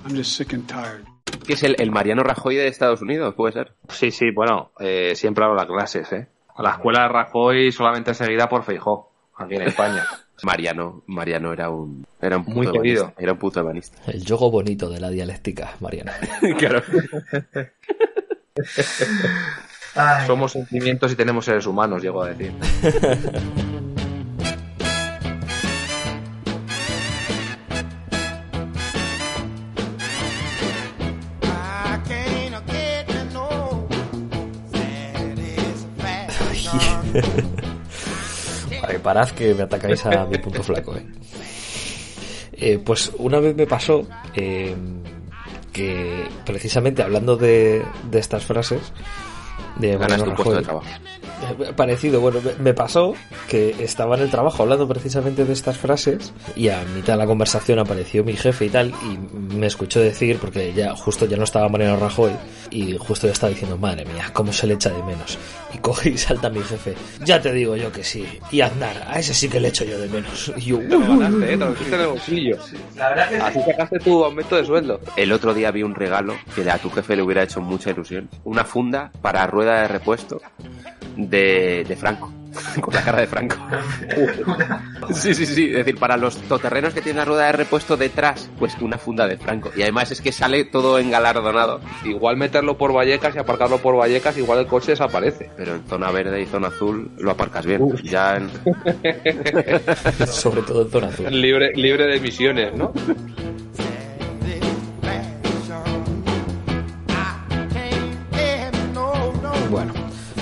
I'm 0.04 0.14
just 0.14 0.36
sick 0.36 0.52
and 0.52 0.68
tired. 0.68 1.06
¿Qué 1.46 1.54
es 1.54 1.62
el, 1.62 1.76
el 1.78 1.90
Mariano 1.90 2.22
Rajoy 2.22 2.56
de 2.56 2.66
Estados 2.68 3.00
Unidos? 3.00 3.34
¿Puede 3.34 3.52
ser? 3.54 3.72
Sí, 3.88 4.10
sí, 4.10 4.30
bueno, 4.30 4.72
eh, 4.78 5.14
siempre 5.16 5.44
hablo 5.44 5.56
las 5.56 5.66
clases, 5.66 6.12
¿eh? 6.12 6.28
A 6.54 6.62
la 6.62 6.70
escuela 6.72 7.02
de 7.02 7.08
Rajoy 7.08 7.72
solamente 7.72 8.14
seguida 8.14 8.48
por 8.48 8.62
Feijó, 8.62 9.10
aquí 9.36 9.54
en 9.54 9.62
España. 9.62 10.04
Mariano, 10.42 11.02
Mariano 11.06 11.52
era 11.52 11.70
un, 11.70 12.06
era 12.20 12.36
un 12.36 12.44
puto 12.44 12.56
Muy 12.56 12.66
querido. 12.72 13.02
ebanista, 13.04 13.22
Era 13.22 13.32
un 13.32 13.38
puto 13.38 13.60
ebanista. 13.60 13.98
El 14.06 14.22
yogo 14.24 14.50
bonito 14.50 14.90
de 14.90 15.00
la 15.00 15.08
dialéctica, 15.08 15.74
Mariana. 15.80 16.12
claro. 16.58 16.82
Somos 20.26 20.52
sentimientos 20.52 21.12
y 21.12 21.16
tenemos 21.16 21.44
seres 21.44 21.66
humanos, 21.66 22.02
llego 22.02 22.22
a 22.22 22.28
decir. 22.28 22.52
Vale, 38.82 38.98
parad 39.00 39.30
que 39.30 39.54
me 39.54 39.62
atacáis 39.62 40.04
a 40.06 40.26
mi 40.26 40.38
punto 40.38 40.62
flaco, 40.62 40.96
¿eh? 40.96 41.06
Eh, 42.52 42.78
pues 42.84 43.12
una 43.18 43.38
vez 43.38 43.54
me 43.54 43.66
pasó 43.66 44.06
eh, 44.34 44.74
que 45.76 46.26
precisamente 46.46 47.02
hablando 47.02 47.36
de, 47.36 47.84
de 48.10 48.18
estas 48.18 48.46
frases 48.46 48.80
de 49.78 49.98
Ganas 49.98 50.20
Mariano 50.20 50.34
puesto 50.34 50.54
de 50.54 50.62
Rajoy, 50.62 50.64
trabajo. 50.64 50.86
Parecido, 51.76 52.20
bueno, 52.20 52.40
me- 52.60 52.74
pasó 52.74 53.14
que 53.48 53.74
estaba 53.80 54.16
en 54.16 54.22
el 54.22 54.30
trabajo 54.30 54.62
hablando 54.62 54.86
precisamente 54.88 55.44
de 55.44 55.52
estas 55.52 55.76
frases 55.78 56.32
y 56.54 56.68
a 56.68 56.82
mitad 56.94 57.14
de 57.14 57.18
la 57.18 57.26
conversación 57.26 57.78
apareció 57.78 58.24
mi 58.24 58.34
jefe 58.36 58.66
y 58.66 58.68
tal 58.70 58.92
y 59.02 59.18
me 59.54 59.66
escuchó 59.66 60.00
decir, 60.00 60.38
porque 60.38 60.72
ya 60.74 60.94
justo 60.94 61.26
ya 61.26 61.36
no 61.36 61.44
estaba 61.44 61.68
Mariano 61.68 61.96
Rajoy 61.98 62.32
y 62.70 62.96
justo 62.98 63.26
yo 63.26 63.32
estaba 63.32 63.50
diciendo, 63.50 63.76
madre 63.78 64.04
mía, 64.04 64.30
cómo 64.32 64.52
se 64.52 64.66
le 64.66 64.74
echa 64.74 64.90
de 64.90 65.02
menos. 65.02 65.38
Y 65.74 65.78
coge 65.78 66.10
y 66.10 66.18
salta 66.18 66.48
mi 66.50 66.60
jefe, 66.62 66.94
ya 67.24 67.40
te 67.40 67.52
digo 67.52 67.76
yo 67.76 67.92
que 67.92 68.02
sí, 68.04 68.26
y 68.50 68.60
andar, 68.62 69.04
a 69.08 69.18
ese 69.18 69.34
sí 69.34 69.48
que 69.48 69.60
le 69.60 69.68
echo 69.68 69.84
yo 69.84 69.98
de 69.98 70.08
menos. 70.08 70.52
Y 70.56 70.60
yo, 70.62 70.78
Te 70.78 70.88
lo 70.88 71.00
ganaste, 71.00 71.52
¿eh? 71.54 71.58
Te 71.58 71.64
lo 71.64 71.74
en 71.96 72.00
el 72.00 72.06
bolsillo. 72.08 72.56
Así 73.42 73.60
sacaste 73.60 73.98
tu 74.00 74.24
aumento 74.24 74.56
de 74.56 74.64
sueldo. 74.64 75.00
El 75.16 75.32
otro 75.32 75.52
día 75.54 75.70
vi 75.70 75.82
un 75.82 75.94
regalo 75.94 76.34
que 76.54 76.68
a 76.70 76.78
tu 76.78 76.90
jefe 76.90 77.14
le 77.16 77.22
hubiera 77.22 77.42
hecho 77.42 77.60
mucha 77.60 77.90
ilusión. 77.90 78.28
Una 78.44 78.64
funda 78.64 79.10
para 79.22 79.46
rueda 79.46 79.82
de 79.82 79.88
repuesto 79.88 80.40
de, 81.16 81.84
de 81.86 81.96
Franco. 81.96 82.32
Con 82.80 82.94
la 82.94 83.02
cara 83.02 83.20
de 83.20 83.26
Franco. 83.26 83.56
Sí, 85.12 85.34
sí, 85.34 85.46
sí. 85.46 85.66
Es 85.70 85.76
decir, 85.76 85.98
para 85.98 86.16
los 86.16 86.36
toterrenos 86.36 86.92
que 86.92 87.00
tienen 87.00 87.18
la 87.18 87.24
rueda 87.24 87.46
de 87.46 87.52
repuesto 87.52 87.96
detrás, 87.96 88.50
pues 88.58 88.76
una 88.80 88.98
funda 88.98 89.28
de 89.28 89.36
Franco. 89.36 89.70
Y 89.76 89.82
además 89.82 90.10
es 90.10 90.20
que 90.20 90.32
sale 90.32 90.64
todo 90.64 90.98
engalardonado. 90.98 91.80
Igual 92.04 92.36
meterlo 92.36 92.76
por 92.76 92.92
Vallecas 92.92 93.36
y 93.36 93.38
aparcarlo 93.38 93.78
por 93.78 93.96
Vallecas, 93.96 94.36
igual 94.36 94.58
el 94.58 94.66
coche 94.66 94.92
desaparece. 94.92 95.48
Pero 95.56 95.76
en 95.76 95.86
zona 95.86 96.10
verde 96.10 96.42
y 96.42 96.46
zona 96.46 96.68
azul 96.68 97.10
lo 97.18 97.30
aparcas 97.30 97.66
bien. 97.66 97.96
Ya 98.02 98.36
en... 98.36 98.50
sobre 100.26 100.62
todo 100.62 100.82
en 100.82 100.90
zona 100.90 101.06
azul. 101.06 101.40
Libre, 101.40 101.72
libre 101.76 102.06
de 102.06 102.16
emisiones, 102.16 102.74
¿no? 102.74 102.92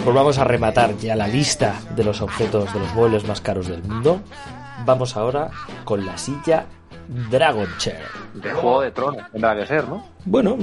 Pues 0.04 0.14
vamos 0.14 0.36
a 0.36 0.44
rematar 0.44 0.98
ya 0.98 1.16
la 1.16 1.26
lista 1.26 1.80
de 1.96 2.04
los 2.04 2.20
objetos 2.20 2.72
de 2.74 2.80
los 2.80 2.94
muebles 2.94 3.26
más 3.26 3.40
caros 3.40 3.68
del 3.68 3.82
mundo. 3.82 4.20
Vamos 4.84 5.16
ahora 5.16 5.50
con 5.84 6.04
la 6.04 6.18
silla 6.18 6.66
Dragon 7.30 7.66
Chair. 7.78 8.02
De 8.34 8.52
Juego 8.52 8.82
de 8.82 8.90
Tronos, 8.90 9.22
tendrá 9.32 9.56
que 9.56 9.66
ser, 9.66 9.88
¿no? 9.88 10.04
Bueno, 10.26 10.58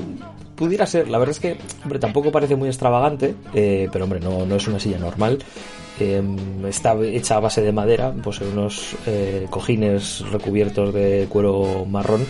pudiera 0.56 0.86
ser. 0.86 1.10
La 1.10 1.18
verdad 1.18 1.32
es 1.32 1.40
que, 1.40 1.58
hombre, 1.84 1.98
tampoco 1.98 2.32
parece 2.32 2.56
muy 2.56 2.70
extravagante, 2.70 3.34
eh, 3.52 3.90
pero 3.92 4.04
hombre, 4.04 4.20
no, 4.20 4.46
no 4.46 4.56
es 4.56 4.68
una 4.68 4.80
silla 4.80 5.00
normal. 5.00 5.40
Eh, 6.00 6.24
está 6.68 6.94
hecha 7.02 7.38
a 7.38 7.40
base 7.40 7.62
de 7.62 7.72
madera, 7.72 8.14
pues 8.24 8.42
en 8.42 8.50
unos 8.50 8.96
eh, 9.08 9.48
cojines 9.50 10.24
recubiertos 10.32 10.94
de 10.94 11.26
cuero 11.30 11.86
marrón. 11.90 12.28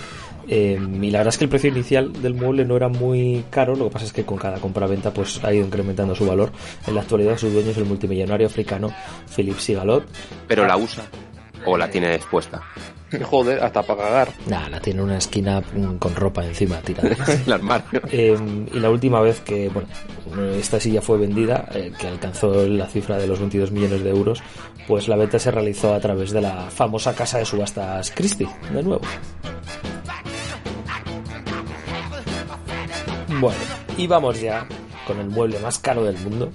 Eh, 0.48 0.80
y 0.80 1.12
la 1.12 1.20
verdad 1.20 1.34
es 1.34 1.38
que 1.38 1.46
el 1.46 1.50
precio 1.50 1.70
inicial 1.70 2.12
del 2.22 2.34
mueble 2.34 2.66
no 2.66 2.76
era 2.76 2.90
muy 2.90 3.46
caro, 3.50 3.76
lo 3.76 3.86
que 3.86 3.92
pasa 3.92 4.06
es 4.06 4.14
que 4.14 4.26
con 4.26 4.38
cada 4.38 4.60
compra-venta 4.60 5.14
pues 5.14 5.44
ha 5.44 5.54
ido 5.54 5.66
incrementando 5.66 6.16
su 6.16 6.26
valor. 6.26 6.52
En 6.88 6.96
la 6.96 7.02
actualidad 7.02 7.38
su 7.38 7.50
dueño 7.50 7.72
es 7.72 7.78
el 7.78 7.86
multimillonario 7.86 8.48
africano 8.48 8.90
Philip 9.36 9.58
Sigalot. 9.58 10.06
Pero 10.48 10.66
la 10.66 10.78
usa. 10.78 11.04
O 11.66 11.78
la 11.78 11.90
tiene 11.90 12.16
expuesta. 12.16 12.62
Joder, 13.24 13.64
hasta 13.64 13.84
para 13.84 14.04
cagar. 14.04 14.30
Nada, 14.48 14.70
la 14.70 14.80
tiene 14.80 15.00
en 15.00 15.06
una 15.06 15.18
esquina 15.18 15.62
mm, 15.62 15.98
con 15.98 16.16
ropa 16.16 16.46
encima 16.46 16.78
tirada. 16.78 17.16
El 17.46 17.54
armario. 17.54 18.02
Eh, 18.10 18.38
y 18.74 18.80
la 18.80 18.90
última 18.90 19.22
vez 19.22 19.42
que 19.42 19.70
bueno, 19.70 19.88
esta 20.54 20.80
silla 20.80 21.02
fue 21.02 21.18
vendida, 21.18 21.68
eh, 21.74 21.92
que 21.98 22.08
alcanzó 22.08 22.68
la 22.68 22.88
cifra 22.88 23.18
de 23.18 23.28
los 23.28 23.40
22 23.40 23.72
millones 23.72 24.04
de 24.04 24.10
euros, 24.10 24.42
pues 24.88 25.08
la 25.08 25.16
venta 25.16 25.40
se 25.40 25.52
realizó 25.52 25.94
a 25.94 26.00
través 26.00 26.32
de 26.32 26.42
la 26.42 26.70
famosa 26.70 27.14
casa 27.14 27.38
de 27.38 27.46
subastas 27.46 28.12
Christie, 28.12 28.48
de 28.74 28.84
nuevo. 28.84 29.02
Bueno, 33.42 33.58
y 33.98 34.06
vamos 34.06 34.40
ya 34.40 34.68
con 35.08 35.20
el 35.20 35.28
mueble 35.28 35.58
más 35.58 35.80
caro 35.80 36.04
del 36.04 36.16
mundo, 36.20 36.52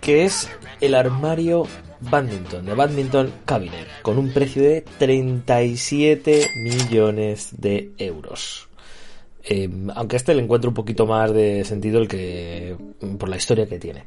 que 0.00 0.24
es 0.24 0.48
el 0.80 0.94
armario 0.94 1.64
Badminton, 2.00 2.64
de 2.64 2.72
Badminton 2.72 3.30
Cabinet, 3.44 3.86
con 4.00 4.16
un 4.16 4.32
precio 4.32 4.62
de 4.62 4.80
37 4.80 6.46
millones 6.64 7.50
de 7.58 7.90
euros. 7.98 8.66
Eh, 9.44 9.68
aunque 9.94 10.16
este 10.16 10.32
le 10.32 10.42
encuentro 10.42 10.70
un 10.70 10.74
poquito 10.74 11.04
más 11.04 11.34
de 11.34 11.66
sentido 11.66 12.00
el 12.00 12.08
que 12.08 12.78
por 13.18 13.28
la 13.28 13.36
historia 13.36 13.66
que 13.66 13.78
tiene. 13.78 14.04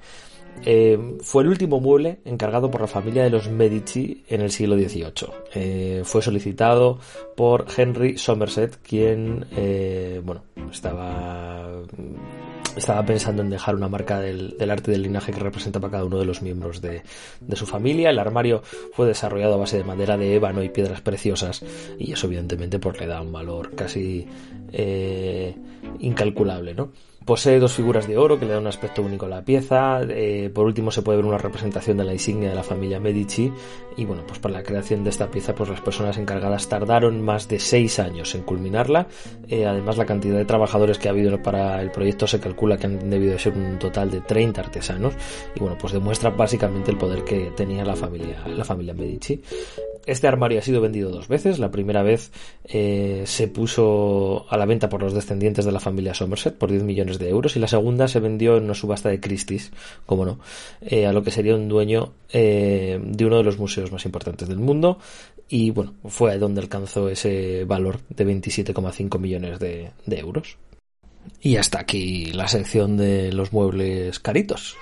Eh, 0.63 1.17
fue 1.21 1.43
el 1.43 1.49
último 1.49 1.79
mueble 1.79 2.19
encargado 2.25 2.71
por 2.71 2.81
la 2.81 2.87
familia 2.87 3.23
de 3.23 3.29
los 3.29 3.49
Medici 3.49 4.23
en 4.27 4.41
el 4.41 4.51
siglo 4.51 4.75
XVIII. 4.75 5.29
Eh, 5.53 6.01
fue 6.03 6.21
solicitado 6.21 6.99
por 7.35 7.65
Henry 7.75 8.17
Somerset, 8.17 8.77
quien, 8.81 9.45
eh, 9.55 10.21
bueno, 10.23 10.43
estaba 10.71 11.71
estaba 12.75 13.05
pensando 13.05 13.41
en 13.41 13.49
dejar 13.49 13.75
una 13.75 13.87
marca 13.87 14.19
del, 14.19 14.57
arte 14.69 14.91
del 14.91 15.03
linaje 15.03 15.31
que 15.31 15.39
representa 15.39 15.79
para 15.79 15.91
cada 15.91 16.05
uno 16.05 16.17
de 16.17 16.25
los 16.25 16.41
miembros 16.41 16.81
de, 16.81 17.03
su 17.53 17.65
familia. 17.65 18.09
El 18.09 18.19
armario 18.19 18.63
fue 18.93 19.07
desarrollado 19.07 19.53
a 19.53 19.57
base 19.57 19.77
de 19.77 19.85
madera 19.85 20.17
de 20.17 20.35
ébano 20.35 20.61
y 20.61 20.67
piedras 20.67 20.99
preciosas 20.99 21.63
y 21.97 22.11
eso 22.11 22.27
evidentemente 22.27 22.77
pues 22.79 22.99
le 22.99 23.07
da 23.07 23.21
un 23.21 23.31
valor 23.31 23.75
casi 23.75 24.27
incalculable, 25.99 26.73
¿no? 26.73 26.91
Posee 27.25 27.59
dos 27.59 27.73
figuras 27.73 28.07
de 28.07 28.19
oro 28.19 28.37
que 28.37 28.45
le 28.45 28.51
dan 28.51 28.61
un 28.61 28.67
aspecto 28.67 29.01
único 29.01 29.25
a 29.25 29.29
la 29.29 29.41
pieza. 29.43 30.01
Eh, 30.07 30.51
por 30.53 30.67
último 30.67 30.91
se 30.91 31.01
puede 31.01 31.17
ver 31.17 31.25
una 31.25 31.39
representación 31.39 31.97
de 31.97 32.03
la 32.03 32.13
insignia 32.13 32.49
de 32.49 32.55
la 32.55 32.61
familia 32.61 32.99
Medici. 32.99 33.51
Y 33.97 34.05
bueno, 34.05 34.23
pues 34.27 34.37
para 34.37 34.53
la 34.53 34.63
creación 34.63 35.03
de 35.03 35.09
esta 35.09 35.31
pieza, 35.31 35.55
pues 35.55 35.69
las 35.71 35.81
personas 35.81 36.17
encargadas 36.17 36.69
tardaron 36.69 37.23
más 37.23 37.47
de 37.47 37.57
seis 37.57 37.97
años 37.97 38.35
en 38.35 38.43
culminarla. 38.43 39.07
Eh, 39.47 39.65
además, 39.65 39.97
la 39.97 40.05
cantidad 40.05 40.37
de 40.37 40.45
trabajadores 40.45 40.99
que 40.99 41.07
ha 41.07 41.11
habido 41.11 41.41
para 41.41 41.81
el 41.81 41.89
proyecto 41.89 42.27
se 42.27 42.39
calcula 42.39 42.77
que 42.77 42.85
han 42.85 43.09
debido 43.09 43.33
de 43.33 43.39
ser 43.39 43.53
un 43.53 43.79
total 43.79 44.11
de 44.11 44.21
30 44.21 44.61
artesanos. 44.61 45.15
Y 45.55 45.59
bueno, 45.59 45.77
pues 45.79 45.93
demuestra 45.93 46.29
básicamente 46.29 46.91
el 46.91 46.97
poder 46.97 47.23
que 47.23 47.51
tenía 47.55 47.83
la 47.83 47.95
familia, 47.95 48.43
la 48.45 48.63
familia 48.63 48.93
Medici. 48.93 49.41
Este 50.05 50.27
armario 50.27 50.59
ha 50.59 50.61
sido 50.61 50.81
vendido 50.81 51.09
dos 51.09 51.27
veces. 51.27 51.57
La 51.57 51.71
primera 51.71 52.03
vez 52.03 52.31
eh, 52.65 53.23
se 53.25 53.47
puso 53.47 54.45
a 54.49 54.57
la 54.57 54.65
venta 54.65 54.87
por 54.87 55.01
los 55.01 55.13
descendientes 55.13 55.65
de 55.65 55.71
la 55.71 55.79
familia 55.79 56.13
Somerset 56.13 56.55
por 56.55 56.69
10 56.69 56.83
millones 56.83 57.17
de 57.17 57.29
euros 57.29 57.55
y 57.55 57.59
la 57.59 57.67
segunda 57.67 58.07
se 58.07 58.19
vendió 58.19 58.57
en 58.57 58.65
una 58.65 58.75
subasta 58.75 59.09
de 59.09 59.19
Christie's, 59.19 59.71
como 60.05 60.25
no, 60.25 60.39
eh, 60.81 61.07
a 61.07 61.13
lo 61.13 61.23
que 61.23 61.31
sería 61.31 61.55
un 61.55 61.67
dueño 61.67 62.13
eh, 62.31 62.99
de 63.03 63.25
uno 63.25 63.37
de 63.37 63.43
los 63.43 63.57
museos 63.57 63.91
más 63.91 64.05
importantes 64.05 64.47
del 64.47 64.59
mundo 64.59 64.99
y 65.49 65.71
bueno, 65.71 65.95
fue 66.05 66.37
donde 66.37 66.61
alcanzó 66.61 67.09
ese 67.09 67.65
valor 67.65 67.99
de 68.09 68.27
27,5 68.27 69.19
millones 69.19 69.59
de, 69.59 69.91
de 70.05 70.19
euros. 70.19 70.57
Y 71.41 71.57
hasta 71.57 71.79
aquí 71.79 72.31
la 72.33 72.47
sección 72.47 72.97
de 72.97 73.33
los 73.33 73.51
muebles 73.51 74.19
caritos. 74.19 74.77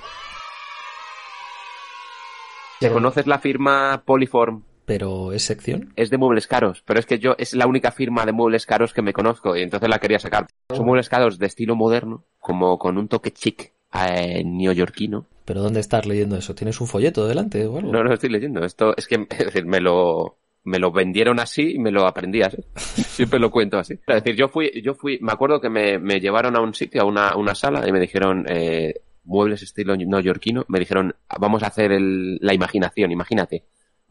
¿Te 2.79 2.91
conoces 2.91 3.27
la 3.27 3.39
firma 3.39 4.03
Polyform? 4.05 4.61
Pero 4.85 5.31
es 5.31 5.43
sección. 5.43 5.93
Es 5.95 6.09
de 6.09 6.17
muebles 6.17 6.47
caros, 6.47 6.83
pero 6.85 6.99
es 6.99 7.05
que 7.05 7.19
yo 7.19 7.35
es 7.37 7.53
la 7.53 7.67
única 7.67 7.91
firma 7.91 8.25
de 8.25 8.31
muebles 8.31 8.65
caros 8.65 8.93
que 8.93 9.01
me 9.01 9.13
conozco 9.13 9.55
y 9.55 9.61
entonces 9.61 9.89
la 9.89 9.99
quería 9.99 10.19
sacar. 10.19 10.47
Son 10.69 10.85
muebles 10.85 11.09
caros 11.09 11.39
de 11.39 11.45
estilo 11.45 11.75
moderno, 11.75 12.23
como 12.39 12.77
con 12.77 12.97
un 12.97 13.07
toque 13.07 13.31
chic 13.31 13.71
eh, 13.93 14.43
neoyorquino. 14.45 15.25
¿Pero 15.45 15.61
dónde 15.61 15.79
estás 15.79 16.05
leyendo 16.05 16.37
eso? 16.37 16.55
¿Tienes 16.55 16.79
un 16.81 16.87
folleto 16.87 17.27
delante 17.27 17.65
o 17.65 17.77
algo? 17.77 17.91
No, 17.91 18.03
no 18.03 18.13
estoy 18.13 18.29
leyendo. 18.29 18.63
Esto 18.63 18.93
es 18.97 19.07
que 19.07 19.15
es 19.29 19.45
decir, 19.45 19.65
me 19.65 19.79
lo 19.79 20.37
me 20.65 20.79
lo 20.79 20.93
vendieron 20.93 21.41
así 21.41 21.73
y 21.75 21.79
me 21.79 21.91
lo 21.91 22.05
aprendí 22.05 22.41
así. 22.41 22.57
Siempre 22.75 23.39
lo 23.39 23.51
cuento 23.51 23.77
así. 23.77 23.93
Es 24.07 24.23
decir, 24.23 24.35
yo 24.35 24.47
fui, 24.47 24.81
yo 24.81 24.93
fui, 24.95 25.19
me 25.21 25.33
acuerdo 25.33 25.59
que 25.59 25.69
me, 25.69 25.99
me 25.99 26.21
llevaron 26.21 26.55
a 26.55 26.61
un 26.61 26.73
sitio, 26.73 27.01
a 27.01 27.05
una, 27.05 27.35
una 27.35 27.53
sala 27.53 27.87
y 27.87 27.91
me 27.91 27.99
dijeron, 27.99 28.45
eh, 28.47 28.93
muebles 29.25 29.61
estilo 29.61 29.95
neoyorquino, 29.95 30.63
me 30.69 30.79
dijeron, 30.79 31.15
vamos 31.37 31.63
a 31.63 31.67
hacer 31.67 31.91
el, 31.91 32.37
la 32.37 32.53
imaginación, 32.53 33.11
imagínate 33.11 33.63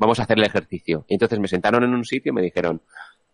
vamos 0.03 0.19
a 0.19 0.25
hacer 0.25 0.39
el 0.39 0.45
ejercicio. 0.45 1.05
Y 1.09 1.15
entonces 1.15 1.39
me 1.39 1.49
sentaron 1.49 1.85
en 1.85 1.95
un 1.95 2.05
sitio 2.05 2.31
y 2.31 2.35
me 2.35 2.43
dijeron, 2.43 2.83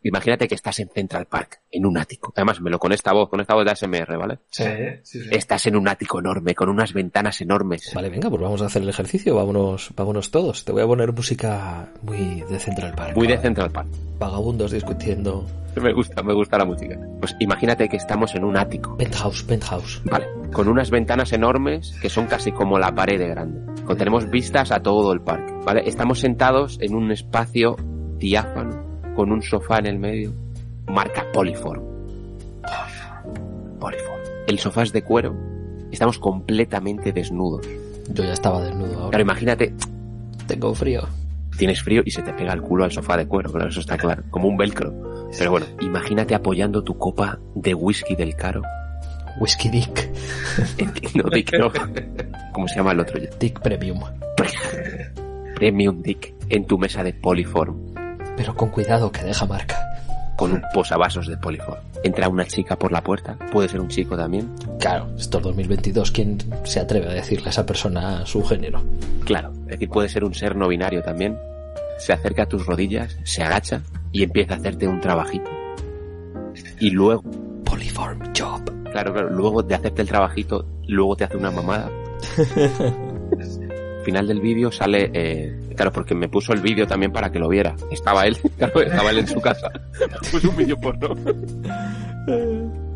imagínate 0.02 0.48
que 0.48 0.54
estás 0.54 0.78
en 0.80 0.88
Central 0.88 1.26
Park, 1.26 1.60
en 1.70 1.86
un 1.86 1.98
ático. 1.98 2.32
Además, 2.36 2.60
me 2.60 2.70
lo 2.70 2.78
con 2.78 2.92
esta 2.92 3.12
voz, 3.12 3.28
con 3.28 3.40
esta 3.40 3.54
voz 3.54 3.64
de 3.64 3.72
ASMR, 3.72 4.16
¿vale? 4.16 4.38
Sí, 4.50 4.64
sí, 5.02 5.20
sí. 5.22 5.28
Estás 5.30 5.66
en 5.66 5.76
un 5.76 5.88
ático 5.88 6.20
enorme, 6.20 6.54
con 6.54 6.68
unas 6.68 6.92
ventanas 6.92 7.40
enormes. 7.40 7.92
Vale, 7.94 8.10
venga, 8.10 8.30
pues 8.30 8.42
vamos 8.42 8.62
a 8.62 8.66
hacer 8.66 8.82
el 8.82 8.88
ejercicio, 8.88 9.34
vámonos, 9.34 9.90
vámonos 9.96 10.30
todos. 10.30 10.64
Te 10.64 10.72
voy 10.72 10.82
a 10.82 10.86
poner 10.86 11.12
música 11.12 11.92
muy 12.02 12.42
de 12.48 12.58
Central 12.58 12.94
Park. 12.94 13.16
Muy 13.16 13.26
de 13.26 13.38
Central 13.38 13.70
Park. 13.70 13.88
Vagabundos 14.18 14.72
discutiendo. 14.72 15.46
Me 15.80 15.92
gusta, 15.92 16.22
me 16.22 16.34
gusta 16.34 16.58
la 16.58 16.64
música. 16.64 16.98
Pues 17.20 17.36
imagínate 17.38 17.88
que 17.88 17.96
estamos 17.96 18.34
en 18.34 18.44
un 18.44 18.56
ático. 18.56 18.96
Penthouse, 18.96 19.44
penthouse. 19.44 20.02
Vale, 20.04 20.26
con 20.52 20.68
unas 20.68 20.90
ventanas 20.90 21.32
enormes 21.32 21.96
que 22.00 22.08
son 22.08 22.26
casi 22.26 22.50
como 22.50 22.78
la 22.78 22.94
pared 22.94 23.18
de 23.18 23.28
grande. 23.28 23.82
Con, 23.84 23.96
tenemos 23.96 24.28
vistas 24.28 24.72
a 24.72 24.80
todo 24.80 25.12
el 25.12 25.20
parque, 25.20 25.52
¿vale? 25.64 25.82
Estamos 25.86 26.20
sentados 26.20 26.78
en 26.80 26.94
un 26.94 27.12
espacio 27.12 27.76
diáfano, 28.18 28.87
con 29.18 29.32
un 29.32 29.42
sofá 29.42 29.80
en 29.80 29.86
el 29.86 29.98
medio, 29.98 30.32
marca 30.86 31.26
Polyform. 31.32 31.82
Polyform. 33.80 34.20
El 34.46 34.60
sofá 34.60 34.84
es 34.84 34.92
de 34.92 35.02
cuero, 35.02 35.34
estamos 35.90 36.20
completamente 36.20 37.10
desnudos. 37.10 37.66
Yo 38.12 38.22
ya 38.22 38.32
estaba 38.32 38.62
desnudo 38.62 38.94
ahora. 38.94 39.08
Claro, 39.08 39.22
imagínate, 39.22 39.74
tengo 40.46 40.72
frío. 40.72 41.02
Tienes 41.56 41.82
frío 41.82 42.02
y 42.04 42.12
se 42.12 42.22
te 42.22 42.32
pega 42.32 42.52
el 42.52 42.62
culo 42.62 42.84
al 42.84 42.92
sofá 42.92 43.16
de 43.16 43.26
cuero, 43.26 43.50
claro, 43.50 43.70
eso 43.70 43.80
está 43.80 43.98
claro, 43.98 44.22
como 44.30 44.46
un 44.46 44.56
velcro. 44.56 44.94
Pero 45.36 45.50
bueno, 45.50 45.66
imagínate 45.80 46.36
apoyando 46.36 46.84
tu 46.84 46.96
copa 46.96 47.40
de 47.56 47.74
whisky 47.74 48.14
del 48.14 48.36
caro. 48.36 48.62
Whisky 49.40 49.68
Dick. 49.68 50.10
no, 51.16 51.28
Dick 51.28 51.58
no. 51.58 51.72
¿Cómo 52.52 52.68
se 52.68 52.76
llama 52.76 52.92
el 52.92 53.00
otro 53.00 53.18
ya? 53.18 53.30
Dick 53.40 53.58
Premium. 53.58 53.98
Premium 55.56 56.02
Dick 56.02 56.34
en 56.50 56.66
tu 56.66 56.78
mesa 56.78 57.02
de 57.02 57.14
Polyform 57.14 57.87
Pero 58.38 58.54
con 58.54 58.70
cuidado 58.70 59.12
que 59.12 59.22
deja 59.24 59.44
marca. 59.44 59.76
con 60.36 60.52
un 60.52 60.62
posavasos 60.72 61.26
de 61.26 61.36
Polyform. 61.36 61.80
Entra 62.04 62.28
una 62.28 62.46
chica 62.46 62.76
por 62.78 62.92
la 62.92 63.02
puerta, 63.02 63.36
puede 63.50 63.68
ser 63.68 63.80
un 63.80 63.88
chico 63.88 64.16
también. 64.16 64.48
Claro, 64.78 65.08
esto 65.18 65.38
es 65.38 65.44
2022. 65.44 66.12
¿Quién 66.12 66.38
se 66.62 66.78
atreve 66.78 67.08
a 67.08 67.12
decirle 67.14 67.48
a 67.48 67.50
esa 67.50 67.66
persona 67.66 68.24
su 68.24 68.44
género? 68.44 68.80
Claro, 69.24 69.50
es 69.62 69.70
decir, 69.72 69.88
puede 69.88 70.08
ser 70.08 70.22
un 70.22 70.32
ser 70.34 70.54
no 70.54 70.68
binario 70.68 71.02
también. 71.02 71.36
Se 71.98 72.12
acerca 72.12 72.44
a 72.44 72.46
tus 72.46 72.64
rodillas, 72.64 73.16
se 73.24 73.42
agacha 73.42 73.82
y 74.12 74.22
empieza 74.22 74.54
a 74.54 74.58
hacerte 74.58 74.86
un 74.86 75.00
trabajito. 75.00 75.50
Y 76.78 76.90
luego, 76.90 77.24
Polyform 77.64 78.32
Job. 78.38 78.62
claro, 78.92 79.12
claro, 79.12 79.30
luego 79.30 79.64
de 79.64 79.74
hacerte 79.74 80.02
el 80.02 80.08
trabajito, 80.08 80.64
luego 80.86 81.16
te 81.16 81.24
hace 81.24 81.36
una 81.36 81.50
mamada. 81.50 81.90
Final 84.08 84.26
del 84.26 84.40
vídeo 84.40 84.72
sale, 84.72 85.10
eh, 85.12 85.54
claro, 85.76 85.92
porque 85.92 86.14
me 86.14 86.30
puso 86.30 86.54
el 86.54 86.62
vídeo 86.62 86.86
también 86.86 87.12
para 87.12 87.30
que 87.30 87.38
lo 87.38 87.46
viera. 87.46 87.76
Estaba 87.90 88.26
él, 88.26 88.38
claro, 88.56 88.80
estaba 88.80 89.10
él 89.10 89.18
en 89.18 89.28
su 89.28 89.38
casa. 89.38 89.70
Puso 90.32 90.48
un 90.48 90.56
vídeo 90.56 90.80
porno. 90.80 91.14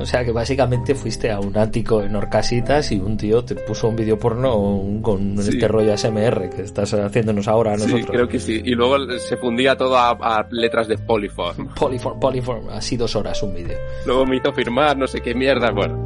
O 0.00 0.04
sea 0.04 0.24
que 0.24 0.32
básicamente 0.32 0.92
fuiste 0.96 1.30
a 1.30 1.38
un 1.38 1.56
ático 1.56 2.02
en 2.02 2.16
Orcasitas 2.16 2.90
y 2.90 2.96
un 2.98 3.16
tío 3.16 3.44
te 3.44 3.54
puso 3.54 3.88
un 3.88 3.94
vídeo 3.94 4.18
porno 4.18 4.82
con 5.02 5.38
Sí. 5.40 5.50
este 5.50 5.68
rollo 5.68 5.92
ASMR 5.92 6.50
que 6.50 6.62
estás 6.62 6.92
haciéndonos 6.94 7.46
ahora 7.46 7.74
a 7.74 7.76
nosotros. 7.76 8.00
Sí, 8.00 8.06
creo 8.06 8.26
que 8.28 8.40
sí. 8.40 8.60
Y 8.64 8.70
luego 8.74 8.96
se 9.18 9.36
fundía 9.36 9.76
todo 9.76 9.96
a, 9.96 10.10
a 10.10 10.48
letras 10.50 10.88
de 10.88 10.98
Polyform. 10.98 11.68
Polyform, 11.76 12.18
Polyform, 12.18 12.70
así 12.70 12.96
dos 12.96 13.14
horas 13.14 13.40
un 13.44 13.54
vídeo. 13.54 13.78
Luego 14.04 14.26
me 14.26 14.36
hizo 14.38 14.52
firmar 14.52 14.96
no 14.96 15.06
sé 15.06 15.20
qué 15.20 15.32
mierda, 15.32 15.70
bueno. 15.70 16.04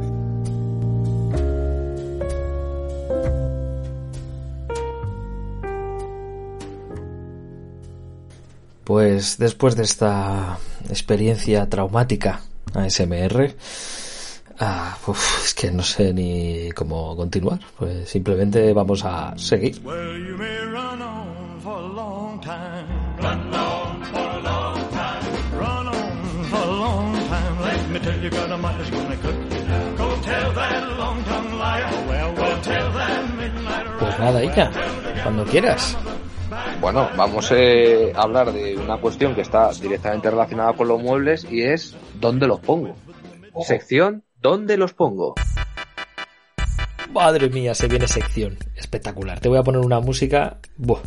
Pues 8.89 9.37
después 9.37 9.75
de 9.75 9.83
esta 9.83 10.57
experiencia 10.89 11.69
traumática 11.69 12.41
ASMR, 12.73 13.53
ah, 14.59 14.97
uf, 15.05 15.45
es 15.45 15.53
que 15.53 15.69
no 15.69 15.83
sé 15.83 16.11
ni 16.11 16.71
cómo 16.71 17.15
continuar. 17.15 17.59
Pues 17.77 18.09
simplemente 18.09 18.73
vamos 18.73 19.05
a 19.05 19.37
seguir. 19.37 19.79
Pues 33.99 34.19
nada, 34.19 34.43
Ika, 34.43 34.71
cuando 35.23 35.45
quieras. 35.45 35.95
Bueno, 36.81 37.09
vamos 37.15 37.51
eh, 37.51 38.11
a 38.15 38.21
hablar 38.21 38.51
de 38.51 38.77
una 38.77 38.97
cuestión 38.97 39.35
que 39.35 39.41
está 39.41 39.71
directamente 39.73 40.29
relacionada 40.29 40.73
con 40.73 40.87
los 40.87 41.01
muebles 41.01 41.45
y 41.49 41.61
es 41.61 41.95
¿dónde 42.19 42.47
los 42.47 42.59
pongo? 42.59 42.95
Sección 43.61 44.23
¿Dónde 44.41 44.77
los 44.77 44.93
pongo? 44.93 45.35
Madre 47.11 47.49
mía, 47.49 47.73
se 47.73 47.87
viene 47.87 48.07
sección. 48.07 48.57
Espectacular. 48.75 49.39
Te 49.39 49.49
voy 49.49 49.57
a 49.57 49.63
poner 49.63 49.81
una 49.81 49.99
música. 49.99 50.59
Buah. 50.77 51.01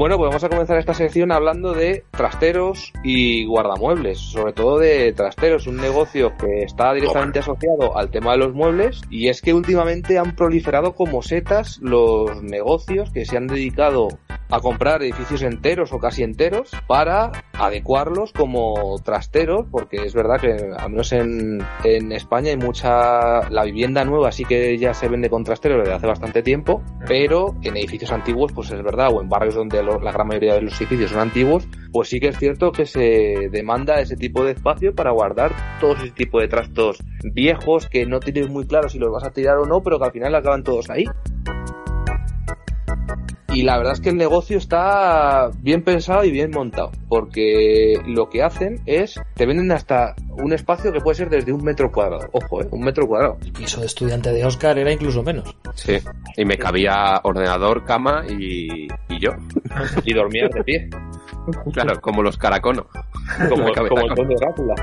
Bueno, 0.00 0.16
pues 0.16 0.28
vamos 0.28 0.44
a 0.44 0.48
comenzar 0.48 0.78
esta 0.78 0.94
sección 0.94 1.30
hablando 1.30 1.74
de 1.74 2.04
trasteros 2.10 2.90
y 3.04 3.44
guardamuebles, 3.44 4.18
sobre 4.18 4.54
todo 4.54 4.78
de 4.78 5.12
trasteros, 5.12 5.66
un 5.66 5.76
negocio 5.76 6.32
que 6.38 6.62
está 6.62 6.94
directamente 6.94 7.40
asociado 7.40 7.98
al 7.98 8.10
tema 8.10 8.32
de 8.32 8.38
los 8.38 8.54
muebles 8.54 9.02
y 9.10 9.28
es 9.28 9.42
que 9.42 9.52
últimamente 9.52 10.16
han 10.16 10.34
proliferado 10.34 10.94
como 10.94 11.20
setas 11.20 11.76
los 11.82 12.42
negocios 12.42 13.10
que 13.10 13.26
se 13.26 13.36
han 13.36 13.46
dedicado 13.46 14.08
a 14.50 14.60
comprar 14.60 15.02
edificios 15.02 15.42
enteros 15.42 15.92
o 15.92 15.98
casi 15.98 16.22
enteros 16.22 16.70
para 16.86 17.30
adecuarlos 17.54 18.32
como 18.32 18.96
trasteros, 19.04 19.66
porque 19.70 19.98
es 20.04 20.14
verdad 20.14 20.40
que 20.40 20.56
al 20.76 20.90
menos 20.90 21.12
en, 21.12 21.60
en 21.84 22.12
España 22.12 22.50
hay 22.50 22.56
mucha... 22.56 23.48
La 23.50 23.64
vivienda 23.64 24.04
nueva 24.04 24.32
sí 24.32 24.44
que 24.44 24.76
ya 24.78 24.94
se 24.94 25.08
vende 25.08 25.30
con 25.30 25.44
trasteros 25.44 25.78
desde 25.80 25.94
hace 25.94 26.06
bastante 26.06 26.42
tiempo, 26.42 26.82
pero 27.06 27.54
en 27.62 27.76
edificios 27.76 28.12
antiguos, 28.12 28.52
pues 28.52 28.70
es 28.70 28.82
verdad, 28.82 29.10
o 29.12 29.20
en 29.20 29.28
barrios 29.28 29.54
donde 29.54 29.82
lo- 29.82 30.00
la 30.00 30.12
gran 30.12 30.26
mayoría 30.26 30.54
de 30.54 30.62
los 30.62 30.80
edificios 30.80 31.10
son 31.10 31.20
antiguos, 31.20 31.68
pues 31.92 32.08
sí 32.08 32.18
que 32.20 32.28
es 32.28 32.38
cierto 32.38 32.72
que 32.72 32.86
se 32.86 33.48
demanda 33.50 34.00
ese 34.00 34.16
tipo 34.16 34.44
de 34.44 34.52
espacio 34.52 34.94
para 34.94 35.10
guardar 35.10 35.52
todo 35.80 35.94
ese 35.94 36.10
tipo 36.10 36.40
de 36.40 36.48
trastos 36.48 36.98
viejos 37.22 37.88
que 37.88 38.06
no 38.06 38.20
tienes 38.20 38.48
muy 38.48 38.66
claro 38.66 38.88
si 38.88 38.98
los 38.98 39.12
vas 39.12 39.24
a 39.24 39.30
tirar 39.30 39.58
o 39.58 39.66
no, 39.66 39.82
pero 39.82 39.98
que 39.98 40.06
al 40.06 40.12
final 40.12 40.34
acaban 40.34 40.64
todos 40.64 40.88
ahí. 40.90 41.04
Y 43.52 43.62
la 43.62 43.76
verdad 43.78 43.94
es 43.94 44.00
que 44.00 44.10
el 44.10 44.16
negocio 44.16 44.58
está 44.58 45.50
bien 45.58 45.82
pensado 45.82 46.24
y 46.24 46.30
bien 46.30 46.50
montado, 46.52 46.92
porque 47.08 48.00
lo 48.06 48.28
que 48.30 48.42
hacen 48.42 48.80
es, 48.86 49.20
te 49.34 49.44
venden 49.44 49.72
hasta 49.72 50.14
un 50.42 50.52
espacio 50.52 50.92
que 50.92 51.00
puede 51.00 51.16
ser 51.16 51.30
desde 51.30 51.52
un 51.52 51.64
metro 51.64 51.90
cuadrado. 51.90 52.28
Ojo, 52.32 52.62
¿eh? 52.62 52.68
Un 52.70 52.82
metro 52.82 53.06
cuadrado. 53.08 53.38
El 53.42 53.52
piso 53.52 53.80
de 53.80 53.86
estudiante 53.86 54.32
de 54.32 54.44
Oscar 54.44 54.78
era 54.78 54.92
incluso 54.92 55.22
menos. 55.24 55.56
Sí. 55.74 55.98
Y 56.36 56.44
me 56.44 56.56
cabía 56.56 57.20
ordenador, 57.24 57.84
cama 57.84 58.22
y, 58.28 58.86
y 59.08 59.20
yo. 59.20 59.32
Y 60.04 60.14
dormías 60.14 60.50
de 60.50 60.62
pie, 60.64 60.88
Claro, 61.72 62.00
como 62.00 62.22
los 62.22 62.36
caraconos. 62.36 62.86
como, 63.48 63.72
como 63.74 64.00
el 64.00 64.14
conde 64.14 64.34
Drácula. 64.38 64.74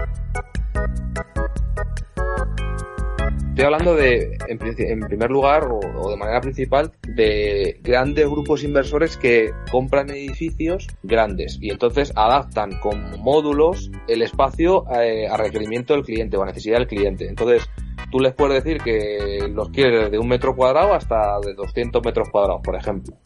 Estoy 3.58 3.74
hablando 3.74 3.96
de, 3.96 4.38
en, 4.50 4.60
en 4.62 5.00
primer 5.00 5.32
lugar, 5.32 5.68
o, 5.72 6.12
de 6.12 6.16
manera 6.16 6.40
principal, 6.42 6.92
de 7.08 7.80
grandes 7.82 8.30
grupos 8.30 8.64
inversores 8.64 9.18
que 9.18 9.50
compran 9.72 10.12
edificios 10.12 10.86
grandes 11.02 11.58
y 11.60 11.72
entonces 11.72 12.14
adaptan 12.16 12.80
con 12.80 13.20
módulos 13.20 13.90
el 14.08 14.22
espacio 14.22 14.86
eh, 15.02 15.28
a 15.28 15.38
requerimiento 15.38 15.96
del 15.96 16.04
cliente 16.04 16.38
o 16.38 16.44
a 16.44 16.46
necesidad 16.46 16.78
del 16.78 16.88
cliente. 16.88 17.28
Entonces, 17.28 17.68
tú 18.12 18.20
les 18.20 18.36
puedes 18.36 18.64
decir 18.64 18.80
que 18.80 19.50
los 19.52 19.70
quieres 19.70 20.12
de 20.12 20.20
un 20.20 20.28
metro 20.28 20.56
cuadrado 20.56 20.94
hasta 20.94 21.40
de 21.44 21.56
200 21.56 22.06
metros 22.06 22.30
cuadrados, 22.30 22.62
por 22.64 22.76
ejemplo. 22.76 23.18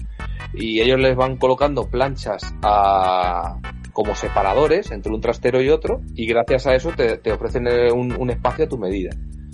Y 0.53 0.79
ellos 0.79 1.01
les 1.01 1.17
van 1.17 1.35
colocando 1.35 1.89
planchas 1.89 2.55
a, 2.63 3.59
como 3.91 4.15
separadores 4.15 4.91
entre 4.91 5.11
un 5.11 5.19
trastero 5.19 5.61
y 5.61 5.67
otro 5.67 5.99
y 6.15 6.25
gracias 6.25 6.67
a 6.67 6.75
eso 6.75 6.91
te, 6.95 7.33
ofrecen 7.33 7.67
eh, 7.67 7.91
un 7.91 8.29
espacio 8.29 8.63
a 8.63 8.69
tu 8.69 8.77
medida. 8.77 9.09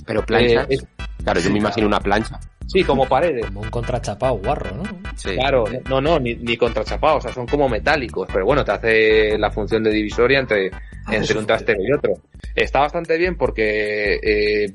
Pero 0.07 0.25
planchas. 0.25 0.63
Eh, 0.69 0.73
es- 0.73 0.87
Claro, 1.23 1.39
yo 1.41 1.51
me 1.51 1.59
imagino 1.59 1.87
una 1.87 1.99
plancha. 1.99 2.39
Sí, 2.67 2.83
como 2.83 3.05
paredes. 3.07 3.45
Como 3.47 3.61
un 3.61 3.69
contrachapado 3.69 4.35
guarro, 4.37 4.75
¿no? 4.77 4.83
Sí. 5.15 5.31
Claro, 5.35 5.65
no, 5.89 5.99
no, 6.01 6.19
ni, 6.19 6.35
ni 6.35 6.55
contrachapados, 6.57 7.17
o 7.17 7.21
sea, 7.27 7.33
son 7.33 7.45
como 7.47 7.67
metálicos, 7.67 8.27
pero 8.31 8.45
bueno, 8.45 8.63
te 8.63 8.71
hace 8.71 9.37
la 9.37 9.51
función 9.51 9.83
de 9.83 9.91
divisoria 9.91 10.39
entre, 10.39 10.67
entre 11.07 11.17
eso 11.19 11.39
un 11.39 11.45
trastero 11.45 11.79
y 11.81 11.91
otro. 11.91 12.13
Está 12.55 12.79
bastante 12.79 13.17
bien 13.17 13.35
porque, 13.35 14.19
eh, 14.23 14.73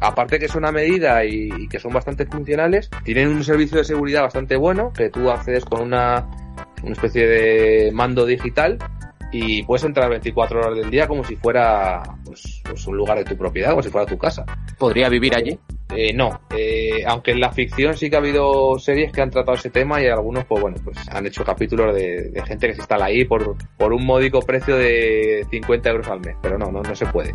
aparte 0.00 0.38
que 0.38 0.48
son 0.48 0.64
a 0.66 0.72
medida 0.72 1.24
y, 1.24 1.48
y 1.58 1.68
que 1.68 1.78
son 1.78 1.92
bastante 1.92 2.26
funcionales, 2.26 2.90
tienen 3.04 3.28
un 3.28 3.44
servicio 3.44 3.78
de 3.78 3.84
seguridad 3.84 4.22
bastante 4.22 4.56
bueno, 4.56 4.92
que 4.92 5.08
tú 5.10 5.30
accedes 5.30 5.64
con 5.64 5.80
una, 5.82 6.26
una 6.82 6.92
especie 6.92 7.26
de 7.26 7.90
mando 7.92 8.26
digital 8.26 8.78
y 9.30 9.62
puedes 9.62 9.84
entrar 9.84 10.08
24 10.10 10.60
horas 10.60 10.76
del 10.76 10.90
día 10.90 11.06
como 11.06 11.24
si 11.24 11.36
fuera 11.36 12.02
pues, 12.24 12.62
pues 12.64 12.86
un 12.86 12.96
lugar 12.96 13.18
de 13.18 13.24
tu 13.24 13.36
propiedad, 13.36 13.70
como 13.70 13.82
si 13.82 13.90
fuera 13.90 14.06
tu 14.06 14.18
casa. 14.18 14.44
¿Podría 14.78 15.08
vivir 15.08 15.34
allí? 15.36 15.58
Eh, 15.94 16.12
no, 16.12 16.42
eh, 16.56 17.02
aunque 17.06 17.32
en 17.32 17.40
la 17.40 17.50
ficción 17.50 17.96
sí 17.96 18.10
que 18.10 18.16
ha 18.16 18.18
habido 18.18 18.78
series 18.78 19.10
que 19.12 19.22
han 19.22 19.30
tratado 19.30 19.56
ese 19.56 19.70
tema 19.70 20.02
y 20.02 20.06
algunos, 20.06 20.44
pues 20.44 20.60
bueno, 20.60 20.76
pues 20.84 20.98
han 21.10 21.26
hecho 21.26 21.44
capítulos 21.44 21.94
de, 21.94 22.30
de 22.30 22.42
gente 22.42 22.68
que 22.68 22.74
se 22.74 22.80
instala 22.80 23.06
ahí 23.06 23.24
por, 23.24 23.56
por 23.76 23.92
un 23.92 24.04
módico 24.04 24.40
precio 24.40 24.76
de 24.76 25.46
50 25.50 25.88
euros 25.90 26.08
al 26.08 26.20
mes, 26.20 26.36
pero 26.42 26.58
no, 26.58 26.70
no, 26.70 26.82
no 26.82 26.94
se 26.94 27.06
puede. 27.06 27.34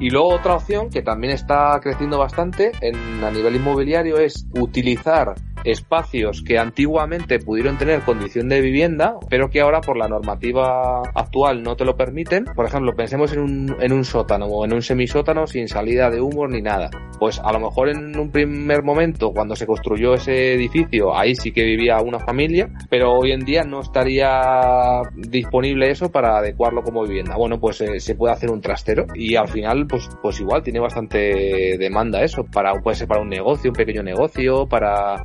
Y 0.00 0.10
luego 0.10 0.28
otra 0.28 0.54
opción 0.54 0.90
que 0.90 1.02
también 1.02 1.32
está 1.32 1.80
creciendo 1.82 2.18
bastante 2.18 2.70
en, 2.82 3.24
a 3.24 3.32
nivel 3.32 3.56
inmobiliario 3.56 4.18
es 4.18 4.46
utilizar 4.52 5.34
espacios 5.64 6.42
que 6.42 6.58
antiguamente 6.58 7.38
pudieron 7.38 7.78
tener 7.78 8.02
condición 8.02 8.48
de 8.48 8.60
vivienda, 8.60 9.16
pero 9.28 9.50
que 9.50 9.60
ahora 9.60 9.80
por 9.80 9.96
la 9.96 10.08
normativa 10.08 11.02
actual 11.14 11.62
no 11.62 11.76
te 11.76 11.84
lo 11.84 11.96
permiten. 11.96 12.44
Por 12.44 12.66
ejemplo, 12.66 12.94
pensemos 12.94 13.32
en 13.32 13.40
un, 13.40 13.76
en 13.80 13.92
un 13.92 14.04
sótano 14.04 14.46
o 14.46 14.64
en 14.64 14.72
un 14.72 14.82
semisótano 14.82 15.46
sin 15.46 15.68
salida 15.68 16.10
de 16.10 16.20
humo 16.20 16.46
ni 16.46 16.62
nada. 16.62 16.90
Pues 17.18 17.40
a 17.40 17.52
lo 17.52 17.60
mejor 17.60 17.88
en 17.88 18.18
un 18.18 18.30
primer 18.30 18.82
momento, 18.82 19.32
cuando 19.32 19.56
se 19.56 19.66
construyó 19.66 20.14
ese 20.14 20.54
edificio, 20.54 21.16
ahí 21.16 21.34
sí 21.34 21.52
que 21.52 21.64
vivía 21.64 21.98
una 22.00 22.18
familia, 22.20 22.70
pero 22.88 23.12
hoy 23.12 23.32
en 23.32 23.40
día 23.40 23.64
no 23.64 23.80
estaría 23.80 25.02
disponible 25.14 25.90
eso 25.90 26.10
para 26.10 26.38
adecuarlo 26.38 26.82
como 26.82 27.04
vivienda. 27.04 27.36
Bueno, 27.36 27.58
pues 27.58 27.80
eh, 27.80 28.00
se 28.00 28.14
puede 28.14 28.34
hacer 28.34 28.50
un 28.50 28.60
trastero 28.60 29.06
y 29.14 29.36
al 29.36 29.48
final, 29.48 29.86
pues, 29.86 30.08
pues 30.22 30.40
igual 30.40 30.62
tiene 30.62 30.80
bastante 30.80 31.76
demanda 31.78 32.22
eso. 32.22 32.44
Para, 32.44 32.72
puede 32.80 32.96
ser 32.96 33.08
para 33.08 33.20
un 33.20 33.28
negocio, 33.28 33.70
un 33.70 33.76
pequeño 33.76 34.02
negocio, 34.02 34.66
para 34.66 35.16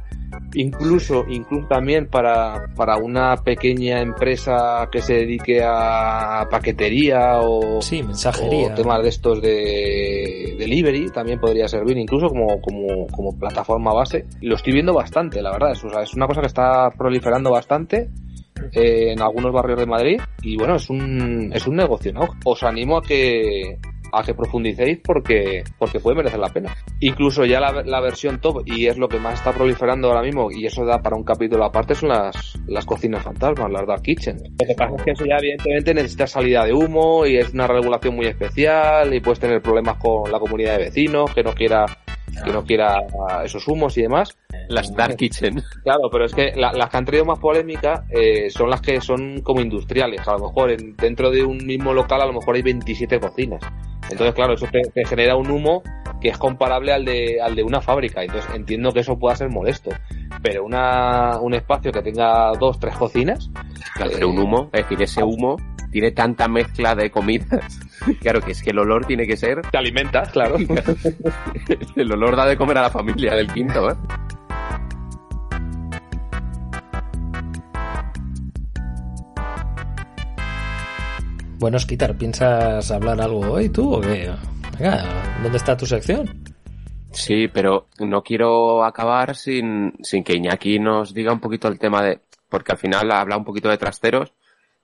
incluso, 0.55 1.25
incluso 1.27 1.67
también 1.67 2.07
para, 2.07 2.65
para 2.75 2.97
una 2.97 3.35
pequeña 3.37 4.01
empresa 4.01 4.87
que 4.91 5.01
se 5.01 5.13
dedique 5.15 5.61
a 5.63 6.47
paquetería 6.49 7.39
o, 7.39 7.81
Sí, 7.81 8.03
mensajería. 8.03 8.67
o 8.67 8.73
temas 8.75 9.01
de 9.03 9.09
estos 9.09 9.41
de 9.41 10.55
delivery 10.57 11.09
también 11.11 11.39
podría 11.39 11.67
servir 11.67 11.97
incluso 11.97 12.27
como, 12.27 12.59
como, 12.61 13.07
como 13.07 13.37
plataforma 13.37 13.93
base. 13.93 14.25
Lo 14.41 14.55
estoy 14.55 14.73
viendo 14.73 14.93
bastante, 14.93 15.41
la 15.41 15.51
verdad. 15.51 15.71
Es, 15.71 15.83
o 15.83 15.89
sea, 15.89 16.01
es 16.03 16.13
una 16.13 16.27
cosa 16.27 16.41
que 16.41 16.47
está 16.47 16.89
proliferando 16.91 17.51
bastante 17.51 18.09
eh, 18.71 19.11
en 19.11 19.21
algunos 19.21 19.51
barrios 19.51 19.79
de 19.79 19.85
Madrid 19.85 20.21
y 20.41 20.57
bueno, 20.57 20.75
es 20.75 20.89
un, 20.89 21.51
es 21.53 21.67
un 21.67 21.75
negocio, 21.75 22.13
¿no? 22.13 22.27
Os 22.45 22.63
animo 22.63 22.97
a 22.97 23.01
que 23.01 23.77
a 24.13 24.23
que 24.23 24.33
profundicéis 24.33 24.99
porque, 25.03 25.63
porque 25.77 25.99
puede 25.99 26.17
merecer 26.17 26.39
la 26.39 26.49
pena. 26.49 26.75
Incluso 26.99 27.45
ya 27.45 27.59
la, 27.59 27.83
la 27.83 28.01
versión 28.01 28.39
top, 28.39 28.63
y 28.65 28.87
es 28.87 28.97
lo 28.97 29.07
que 29.07 29.19
más 29.19 29.35
está 29.35 29.51
proliferando 29.51 30.07
ahora 30.07 30.21
mismo, 30.21 30.49
y 30.51 30.65
eso 30.65 30.85
da 30.85 30.99
para 31.01 31.15
un 31.15 31.23
capítulo 31.23 31.65
aparte, 31.65 31.95
son 31.95 32.09
las, 32.09 32.59
las 32.67 32.85
cocinas 32.85 33.23
fantasmas, 33.23 33.71
las 33.71 33.87
Dark 33.87 34.01
Kitchen. 34.01 34.37
Lo 34.37 34.67
que 34.67 34.75
pasa 34.75 34.95
es 34.97 35.03
que 35.03 35.11
eso 35.11 35.25
ya 35.25 35.37
evidentemente 35.37 35.93
necesita 35.93 36.27
salida 36.27 36.65
de 36.65 36.73
humo 36.73 37.25
y 37.25 37.37
es 37.37 37.53
una 37.53 37.67
regulación 37.67 38.15
muy 38.15 38.27
especial 38.27 39.13
y 39.13 39.19
puedes 39.19 39.39
tener 39.39 39.61
problemas 39.61 39.97
con 39.97 40.31
la 40.31 40.39
comunidad 40.39 40.77
de 40.77 40.85
vecinos 40.85 41.33
que 41.33 41.43
no 41.43 41.53
quiera 41.53 41.85
que 42.43 42.51
no 42.51 42.63
quiera 42.63 43.01
esos 43.43 43.67
humos 43.67 43.97
y 43.97 44.01
demás. 44.03 44.37
Las 44.69 44.93
Dark 44.95 45.17
Kitchen. 45.17 45.61
Claro, 45.83 46.09
pero 46.11 46.25
es 46.25 46.33
que 46.33 46.53
la- 46.55 46.71
las 46.73 46.89
que 46.89 46.97
han 46.97 47.05
traído 47.05 47.25
más 47.25 47.39
polémica 47.39 48.05
eh, 48.09 48.49
son 48.49 48.69
las 48.69 48.81
que 48.81 49.01
son 49.01 49.41
como 49.41 49.61
industriales. 49.61 50.25
A 50.27 50.33
lo 50.33 50.47
mejor 50.47 50.71
en- 50.71 50.95
dentro 50.95 51.29
de 51.31 51.43
un 51.43 51.57
mismo 51.65 51.93
local 51.93 52.21
a 52.21 52.25
lo 52.25 52.33
mejor 52.33 52.55
hay 52.55 52.61
27 52.61 53.19
cocinas. 53.19 53.61
Entonces, 54.09 54.33
claro, 54.35 54.53
eso 54.53 54.67
te, 54.71 54.81
te 54.81 55.05
genera 55.05 55.35
un 55.35 55.49
humo 55.49 55.81
que 56.23 56.29
es 56.29 56.37
comparable 56.37 56.93
al 56.93 57.03
de, 57.03 57.41
al 57.41 57.53
de 57.53 57.63
una 57.63 57.81
fábrica. 57.81 58.23
Entonces 58.23 58.49
entiendo 58.55 58.93
que 58.93 59.01
eso 59.01 59.19
pueda 59.19 59.35
ser 59.35 59.49
molesto. 59.49 59.91
Pero 60.41 60.63
una, 60.63 61.37
un 61.41 61.53
espacio 61.53 61.91
que 61.91 62.01
tenga 62.01 62.53
dos, 62.57 62.79
tres 62.79 62.95
cocinas, 62.95 63.51
Claro, 63.93 64.11
pero 64.13 64.29
un 64.29 64.39
humo, 64.39 64.69
es 64.71 64.83
decir, 64.83 65.01
ese 65.01 65.21
humo 65.21 65.57
tiene 65.91 66.11
tanta 66.11 66.47
mezcla 66.47 66.95
de 66.95 67.11
comidas. 67.11 67.79
Claro, 68.19 68.41
que 68.41 68.51
es 68.51 68.61
que 68.61 68.71
el 68.71 68.79
olor 68.79 69.05
tiene 69.05 69.25
que 69.25 69.37
ser. 69.37 69.61
te 69.61 69.77
alimentas, 69.77 70.29
claro. 70.33 70.57
El 71.95 72.11
olor 72.11 72.35
da 72.35 72.45
de 72.45 72.57
comer 72.57 72.77
a 72.77 72.81
la 72.81 72.89
familia 72.89 73.33
del 73.33 73.47
quinto, 73.51 73.89
¿eh? 73.89 73.95
Bueno, 81.59 81.79
Skitar, 81.79 82.17
¿piensas 82.17 82.91
hablar 82.91 83.21
algo 83.21 83.39
hoy 83.39 83.69
tú 83.69 83.93
o 83.93 84.01
qué? 84.01 84.29
Venga, 84.79 85.03
¿dónde 85.41 85.57
está 85.57 85.77
tu 85.77 85.85
sección? 85.85 86.43
Sí, 87.11 87.47
pero 87.47 87.87
no 87.99 88.23
quiero 88.23 88.83
acabar 88.83 89.35
sin, 89.35 89.93
sin 90.01 90.23
que 90.23 90.35
Iñaki 90.35 90.79
nos 90.79 91.13
diga 91.13 91.31
un 91.31 91.39
poquito 91.39 91.67
el 91.67 91.79
tema 91.79 92.01
de. 92.03 92.19
Porque 92.49 92.71
al 92.71 92.77
final 92.77 93.11
habla 93.11 93.37
un 93.37 93.45
poquito 93.45 93.69
de 93.69 93.77
trasteros, 93.77 94.33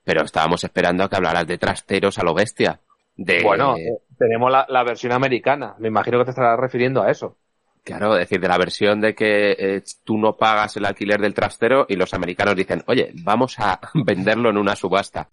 pero 0.04 0.24
estábamos 0.24 0.64
esperando 0.64 1.04
a 1.04 1.10
que 1.10 1.16
hablaras 1.16 1.48
de 1.48 1.58
trasteros 1.58 2.18
a 2.20 2.24
lo 2.24 2.34
bestia. 2.34 2.80
De, 3.16 3.42
Bueno, 3.44 3.76
tenemos 4.18 4.52
la, 4.52 4.66
la 4.70 4.84
versión 4.84 5.12
americana. 5.12 5.76
Me 5.80 5.88
imagino 5.90 6.20
que 6.20 6.26
te 6.26 6.32
estarás 6.32 6.60
refiriendo 6.60 7.02
a 7.02 7.12
eso. 7.12 7.36
Claro, 7.84 8.14
es 8.14 8.20
decir, 8.20 8.40
de 8.40 8.48
la 8.48 8.58
versión 8.58 9.02
de 9.02 9.16
que 9.16 9.56
eh, 9.58 9.84
tú 10.04 10.18
no 10.18 10.36
pagas 10.36 10.78
el 10.78 10.86
alquiler 10.86 11.20
del 11.20 11.34
trastero 11.34 11.86
y 11.90 11.96
los 11.96 12.14
americanos 12.14 12.56
dicen, 12.56 12.84
oye, 12.88 13.12
vamos 13.24 13.58
a 13.60 13.80
venderlo 13.94 14.50
en 14.50 14.58
una 14.58 14.76
subasta. 14.76 15.28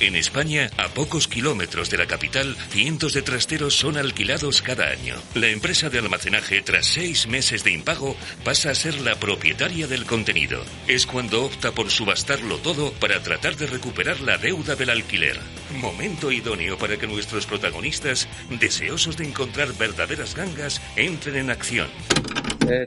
En 0.00 0.16
España, 0.16 0.70
a 0.78 0.88
pocos 0.88 1.28
kilómetros 1.28 1.90
de 1.90 1.98
la 1.98 2.06
capital, 2.06 2.56
cientos 2.70 3.12
de 3.12 3.20
trasteros 3.20 3.76
son 3.76 3.98
alquilados 3.98 4.62
cada 4.62 4.88
año. 4.88 5.14
La 5.34 5.48
empresa 5.48 5.90
de 5.90 5.98
almacenaje, 5.98 6.62
tras 6.62 6.86
seis 6.86 7.26
meses 7.26 7.64
de 7.64 7.72
impago, 7.72 8.16
pasa 8.42 8.70
a 8.70 8.74
ser 8.74 8.98
la 9.02 9.16
propietaria 9.16 9.86
del 9.86 10.06
contenido. 10.06 10.64
Es 10.88 11.04
cuando 11.04 11.44
opta 11.44 11.72
por 11.72 11.90
subastarlo 11.90 12.56
todo 12.60 12.92
para 12.94 13.22
tratar 13.22 13.56
de 13.56 13.66
recuperar 13.66 14.20
la 14.20 14.38
deuda 14.38 14.74
del 14.74 14.88
alquiler. 14.88 15.38
Momento 15.76 16.32
idóneo 16.32 16.78
para 16.78 16.96
que 16.96 17.06
nuestros 17.06 17.44
protagonistas, 17.44 18.26
deseosos 18.48 19.18
de 19.18 19.26
encontrar 19.26 19.70
verdaderas 19.74 20.34
gangas, 20.34 20.80
entren 20.96 21.36
en 21.36 21.50
acción. 21.50 21.88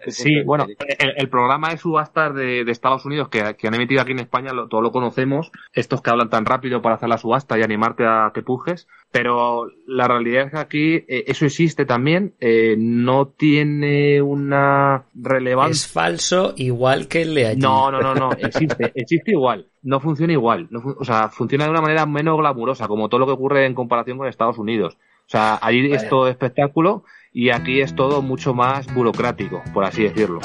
Sí, 0.08 0.42
bueno, 0.46 0.66
el, 1.00 1.14
el 1.18 1.30
programa 1.30 1.70
de 1.70 1.78
subastas 1.78 2.34
de, 2.36 2.64
de 2.64 2.72
Estados 2.72 3.06
Unidos 3.06 3.30
que, 3.30 3.56
que 3.58 3.68
han 3.68 3.74
emitido 3.76 4.02
aquí 4.02 4.12
en 4.12 4.20
España, 4.20 4.54
lo, 4.54 4.68
todo 4.68 4.82
lo 4.82 4.92
conocemos, 4.92 5.52
estos 5.74 6.02
que 6.02 6.10
hablan 6.10 6.30
tan 6.30 6.46
rápido 6.46 6.82
para 6.82 6.96
hacer 6.96 7.10
la 7.10 7.18
subasta 7.18 7.58
y 7.58 7.64
animarte 7.64 8.06
a 8.06 8.32
que 8.34 8.42
pujes, 8.42 8.88
pero 9.12 9.68
la 9.88 10.08
realidad 10.08 10.46
es 10.46 10.52
que 10.52 10.58
aquí 10.58 10.94
eh, 11.08 11.26
eso 11.28 11.46
existe 11.46 11.86
también, 11.86 12.34
eh, 12.40 12.76
no 12.78 13.28
tiene 13.28 14.22
una 14.22 15.04
relevancia. 15.14 15.72
Es 15.74 15.88
falso 15.92 16.54
igual 16.58 17.08
que 17.08 17.22
el 17.24 17.36
de 17.36 17.48
allí. 17.48 17.62
No, 17.62 17.92
no, 17.92 18.02
no, 18.02 18.14
no, 18.16 18.32
existe, 18.38 18.92
existe 18.96 19.32
igual, 19.32 19.68
no 19.82 20.00
funciona 20.00 20.34
igual, 20.34 20.68
no 20.70 20.82
fu- 20.82 20.96
o 21.00 21.04
sea, 21.04 21.30
funciona 21.30 21.66
de 21.66 21.72
una 21.72 21.82
manera 21.82 22.06
menos 22.06 22.38
glamurosa, 22.38 22.88
como 22.88 23.10
todo 23.10 23.20
lo 23.20 23.26
que 23.26 23.32
ocurre 23.34 23.66
en 23.66 23.74
comparación 23.76 24.18
con 24.18 24.28
Estados 24.28 24.58
Unidos. 24.58 24.98
O 25.26 25.30
sea, 25.30 25.58
allí 25.62 25.90
es 25.94 26.04
todo 26.10 26.28
espectáculo 26.28 27.06
y 27.34 27.50
aquí 27.50 27.82
es 27.82 27.96
todo 27.96 28.22
mucho 28.22 28.54
más 28.54 28.86
burocrático, 28.94 29.64
por 29.74 29.84
así 29.84 30.04
decirlo. 30.04 30.40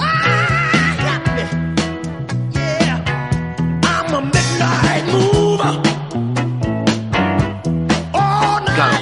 Claro, 4.56 5.97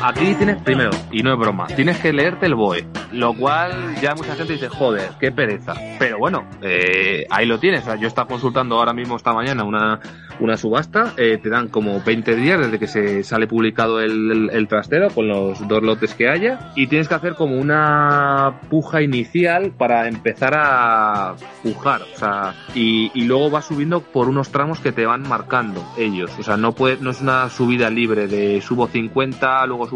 aquí 0.09 0.35
tienes 0.35 0.63
primero, 0.63 0.91
y 1.11 1.23
no 1.23 1.33
es 1.33 1.39
broma, 1.39 1.67
tienes 1.69 1.99
que 1.99 2.13
leerte 2.13 2.47
el 2.47 2.55
BOE, 2.55 2.87
lo 3.13 3.35
cual 3.35 3.95
ya 4.01 4.15
mucha 4.15 4.35
gente 4.35 4.55
dice, 4.55 4.69
joder, 4.69 5.11
qué 5.21 5.33
pereza. 5.33 5.75
Pero 5.99 6.19
bueno, 6.19 6.45
eh, 6.63 7.27
ahí 7.31 7.47
lo 7.47 7.59
tienes. 7.59 7.83
O 7.83 7.87
sea, 7.87 7.97
yo 7.97 8.07
estaba 8.09 8.29
consultando 8.29 8.79
ahora 8.79 8.93
mismo 8.93 9.17
esta 9.17 9.33
mañana 9.33 9.65
una, 9.65 10.01
una 10.41 10.57
subasta, 10.57 11.13
eh, 11.17 11.39
te 11.43 11.49
dan 11.49 11.69
como 11.69 12.01
20 12.03 12.37
días 12.37 12.59
desde 12.61 12.79
que 12.79 12.87
se 12.87 13.23
sale 13.25 13.47
publicado 13.47 14.01
el, 14.01 14.31
el- 14.31 14.51
el 14.53 14.69
trastero 14.69 15.09
con 15.11 15.29
los 15.29 15.67
dos 15.67 15.83
lotes 15.83 16.15
que 16.15 16.29
haya, 16.29 16.73
y 16.77 16.87
tienes 16.87 17.09
que 17.09 17.15
hacer 17.15 17.35
como 17.35 17.57
una 17.59 18.61
puja 18.71 19.03
inicial 19.03 19.73
para 19.77 20.09
empezar 20.09 20.55
a 20.57 21.35
pujar, 21.63 22.03
o 22.03 22.19
sea, 22.19 22.55
y, 22.75 23.11
y 23.15 23.25
luego 23.25 23.51
vas 23.51 23.67
subiendo 23.67 24.01
por 24.01 24.29
unos 24.29 24.51
tramos 24.51 24.81
que 24.81 24.93
te 24.93 25.07
van 25.07 25.23
marcando 25.23 25.83
ellos. 25.97 26.31
O 26.39 26.43
sea, 26.43 26.57
no 26.57 26.73
puede, 26.73 26.99
no 27.01 27.11
es 27.11 27.21
una 27.21 27.49
subida 27.49 27.89
libre 27.91 28.27
de 28.27 28.61
subo 28.61 28.87
50, 28.89 29.67
luego 29.67 29.87
subo 29.89 29.96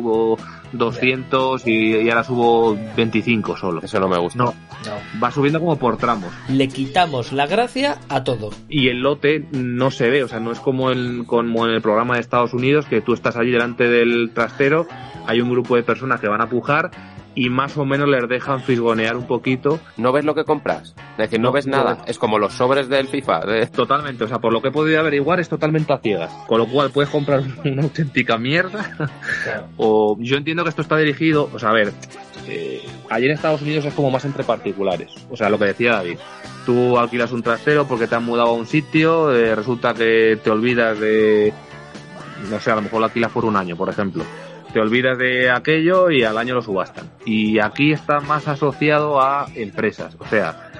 200 0.73 1.67
y, 1.67 1.97
y 1.97 2.11
ahora 2.11 2.25
subo 2.25 2.77
25 2.97 3.57
solo. 3.57 3.81
Eso 3.83 4.01
no 4.01 4.09
me 4.09 4.19
gusta. 4.19 4.45
No, 4.45 4.55
va 5.23 5.31
subiendo 5.31 5.61
como 5.61 5.77
por 5.77 5.97
tramos. 5.97 6.33
Le 6.49 6.69
quitamos 6.69 7.33
la 7.33 7.47
gracia 7.47 7.99
a 8.09 8.25
todo. 8.25 8.51
Y 8.69 8.89
el 8.89 9.01
lote 9.01 9.47
no 9.53 9.91
se 9.91 10.11
ve, 10.11 10.25
o 10.25 10.29
sea, 10.29 10.41
no 10.41 10.53
es 10.53 10.61
como, 10.61 10.91
el, 10.91 11.25
como 11.27 11.67
en 11.67 11.75
el 11.75 11.83
programa 11.83 12.15
de 12.15 12.21
Estados 12.21 12.55
Unidos 12.55 12.87
que 12.87 13.01
tú 13.01 13.13
estás 13.13 13.37
allí 13.37 13.51
delante 13.51 13.89
del 13.89 14.31
trastero, 14.33 14.87
hay 15.27 15.41
un 15.41 15.51
grupo 15.51 15.77
de 15.77 15.83
personas 15.83 16.21
que 16.21 16.29
van 16.29 16.41
a 16.41 16.49
pujar 16.49 16.91
y 17.43 17.49
más 17.49 17.76
o 17.78 17.86
menos 17.86 18.07
les 18.07 18.28
dejan 18.28 18.61
fisgonear 18.61 19.16
un 19.16 19.26
poquito. 19.26 19.80
No 19.97 20.12
ves 20.12 20.24
lo 20.26 20.34
que 20.34 20.45
compras. 20.45 20.95
Es 21.12 21.16
decir, 21.16 21.41
no, 21.41 21.49
No, 21.49 21.53
ves 21.53 21.66
nada. 21.66 21.99
Es 22.07 22.18
como 22.18 22.38
los 22.38 22.53
sobres 22.53 22.88
del 22.88 23.09
FIFA. 23.09 23.41
de- 23.47 23.66
Totalmente, 23.68 24.24
o 24.24 24.28
sea, 24.28 24.38
por 24.41 24.53
lo 24.53 24.61
que 24.61 24.68
he 24.68 24.72
podido 24.72 25.01
averiguar 25.01 25.41
es 25.41 25.49
totalmente 25.49 25.91
a 25.93 25.99
ciegas. 25.99 26.30
Con 26.47 26.59
lo 26.59 26.66
cual 26.66 26.91
puedes 26.91 27.09
comprar 27.11 27.43
una 27.64 27.82
auténtica 27.82 28.36
mierda. 28.36 29.11
O 29.78 30.16
yo 30.20 30.36
entiendo 30.36 30.64
que 30.64 30.68
esto 30.70 30.82
está 30.82 30.97
dirigido, 30.99 31.49
o 31.53 31.59
sea, 31.59 31.70
a 31.70 31.72
ver, 31.72 31.93
eh, 32.47 32.82
allí 33.09 33.26
en 33.26 33.32
Estados 33.32 33.62
Unidos 33.62 33.84
es 33.86 33.95
como 33.95 34.11
más 34.11 34.24
entre 34.24 34.45
particulares. 34.45 35.11
O 35.30 35.36
sea, 35.36 35.49
lo 35.49 35.59
que 35.59 35.64
decía 35.66 35.93
David. 35.93 36.18
Tú 36.66 36.99
alquilas 36.99 37.32
un 37.32 37.43
trastero 37.43 37.86
porque 37.88 38.07
te 38.07 38.16
han 38.16 38.24
mudado 38.24 38.51
a 38.51 38.53
un 38.53 38.66
sitio, 38.66 39.34
eh, 39.34 39.55
resulta 39.55 39.95
que 39.95 40.38
te 40.45 40.51
olvidas 40.51 41.01
de, 41.01 41.55
no 42.49 42.61
sé, 42.61 42.70
a 42.70 42.76
lo 42.76 42.82
mejor 42.82 43.01
lo 43.01 43.07
alquilas 43.07 43.32
por 43.32 43.45
un 43.45 43.57
año, 43.57 43.76
por 43.76 43.88
ejemplo. 43.88 44.24
Te 44.72 44.80
olvidas 44.80 45.18
de 45.18 45.51
aquello 45.51 46.11
y 46.11 46.22
al 46.22 46.38
año 46.38 46.55
lo 46.55 46.62
subastan. 46.62 47.11
Y 47.24 47.59
aquí 47.59 47.93
está 47.93 48.20
más 48.20 48.47
asociado 48.47 49.20
a 49.20 49.47
empresas. 49.55 50.16
O 50.20 50.26
sea, 50.26 50.70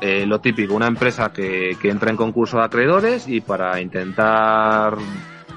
eh, 0.00 0.26
lo 0.26 0.40
típico, 0.40 0.74
una 0.74 0.86
empresa 0.86 1.32
que, 1.32 1.76
que 1.80 1.88
entra 1.88 2.10
en 2.10 2.16
concurso 2.16 2.58
de 2.58 2.64
acreedores 2.64 3.28
y 3.28 3.40
para 3.40 3.80
intentar 3.80 4.96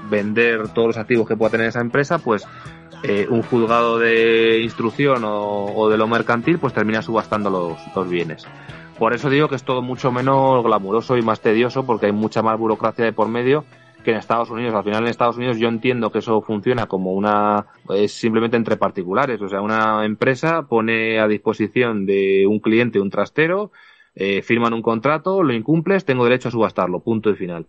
vender 0.08 0.68
todos 0.68 0.88
los 0.88 0.96
activos 0.96 1.28
que 1.28 1.36
pueda 1.36 1.50
tener 1.52 1.68
esa 1.68 1.80
empresa, 1.80 2.18
pues 2.18 2.46
eh, 3.02 3.26
un 3.28 3.42
juzgado 3.42 3.98
de 3.98 4.60
instrucción 4.60 5.24
o, 5.24 5.66
o 5.66 5.90
de 5.90 5.98
lo 5.98 6.06
mercantil, 6.06 6.58
pues 6.58 6.72
termina 6.72 7.02
subastando 7.02 7.50
los, 7.50 7.78
los 7.94 8.08
bienes. 8.08 8.46
Por 8.98 9.12
eso 9.12 9.28
digo 9.28 9.48
que 9.48 9.56
es 9.56 9.64
todo 9.64 9.82
mucho 9.82 10.12
menos 10.12 10.62
glamuroso 10.62 11.16
y 11.16 11.22
más 11.22 11.40
tedioso 11.40 11.84
porque 11.84 12.06
hay 12.06 12.12
mucha 12.12 12.42
más 12.42 12.58
burocracia 12.58 13.04
de 13.04 13.12
por 13.12 13.28
medio 13.28 13.64
que 14.04 14.12
en 14.12 14.18
Estados 14.18 14.50
Unidos. 14.50 14.74
Al 14.74 14.84
final 14.84 15.02
en 15.02 15.08
Estados 15.08 15.36
Unidos 15.36 15.58
yo 15.58 15.68
entiendo 15.68 16.12
que 16.12 16.18
eso 16.18 16.40
funciona 16.42 16.86
como 16.86 17.12
una, 17.12 17.66
es 17.90 18.12
simplemente 18.12 18.56
entre 18.56 18.76
particulares. 18.76 19.40
O 19.42 19.48
sea, 19.48 19.60
una 19.60 20.04
empresa 20.04 20.68
pone 20.68 21.18
a 21.18 21.26
disposición 21.26 22.06
de 22.06 22.46
un 22.46 22.60
cliente 22.60 23.00
un 23.00 23.10
trastero, 23.10 23.72
eh, 24.14 24.42
firman 24.42 24.74
un 24.74 24.82
contrato, 24.82 25.42
lo 25.42 25.52
incumples, 25.52 26.04
tengo 26.04 26.24
derecho 26.24 26.48
a 26.48 26.52
subastarlo, 26.52 27.00
punto 27.00 27.30
y 27.30 27.34
final. 27.34 27.66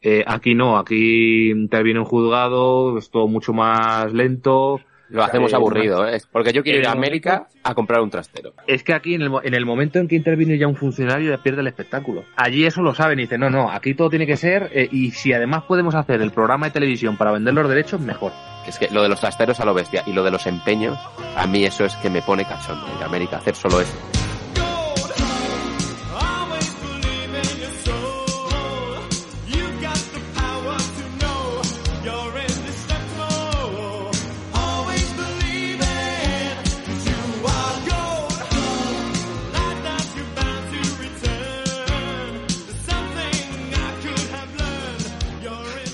Eh, 0.00 0.24
aquí 0.26 0.54
no, 0.54 0.78
aquí 0.78 1.50
interviene 1.50 2.00
un 2.00 2.06
juzgado, 2.06 2.98
es 2.98 3.10
todo 3.10 3.28
mucho 3.28 3.52
más 3.52 4.12
lento, 4.12 4.80
Lo 5.12 5.22
hacemos 5.22 5.52
Eh, 5.52 5.56
aburrido, 5.56 6.08
¿eh? 6.08 6.18
Porque 6.32 6.52
yo 6.52 6.62
quiero 6.62 6.78
ir 6.80 6.86
a 6.86 6.92
en 6.92 6.92
el 6.92 6.98
América 6.98 7.46
a 7.62 7.74
comprar 7.74 8.00
un 8.00 8.10
trastero. 8.10 8.54
Es 8.66 8.82
que 8.82 8.94
aquí, 8.94 9.14
en 9.14 9.22
el, 9.22 9.30
en 9.44 9.54
el 9.54 9.66
momento 9.66 9.98
en 9.98 10.08
que 10.08 10.16
interviene 10.16 10.58
ya 10.58 10.66
un 10.66 10.74
funcionario, 10.76 11.30
ya 11.30 11.42
pierde 11.42 11.60
el 11.60 11.66
espectáculo. 11.66 12.24
Allí 12.36 12.64
eso 12.64 12.82
lo 12.82 12.94
saben 12.94 13.18
y 13.18 13.22
dicen, 13.22 13.40
no, 13.40 13.50
no, 13.50 13.70
aquí 13.70 13.94
todo 13.94 14.10
tiene 14.10 14.26
que 14.26 14.36
ser, 14.36 14.70
eh, 14.72 14.88
y 14.90 15.10
si 15.10 15.32
además 15.32 15.64
podemos 15.64 15.94
hacer 15.94 16.22
el 16.22 16.30
programa 16.30 16.66
de 16.66 16.72
televisión 16.72 17.16
para 17.16 17.30
vender 17.30 17.54
los 17.54 17.68
derechos, 17.68 18.00
mejor. 18.00 18.32
Es 18.66 18.78
que 18.78 18.88
lo 18.90 19.02
de 19.02 19.08
los 19.08 19.20
trasteros 19.20 19.60
a 19.60 19.64
lo 19.64 19.74
bestia 19.74 20.02
y 20.06 20.12
lo 20.12 20.22
de 20.22 20.30
los 20.30 20.46
empeños, 20.46 20.98
a 21.36 21.46
mí 21.46 21.64
eso 21.64 21.84
es 21.84 21.94
que 21.96 22.08
me 22.08 22.22
pone 22.22 22.44
cachondo. 22.44 22.86
A 23.00 23.04
América 23.04 23.36
hacer 23.36 23.54
solo 23.54 23.80
eso. 23.80 23.94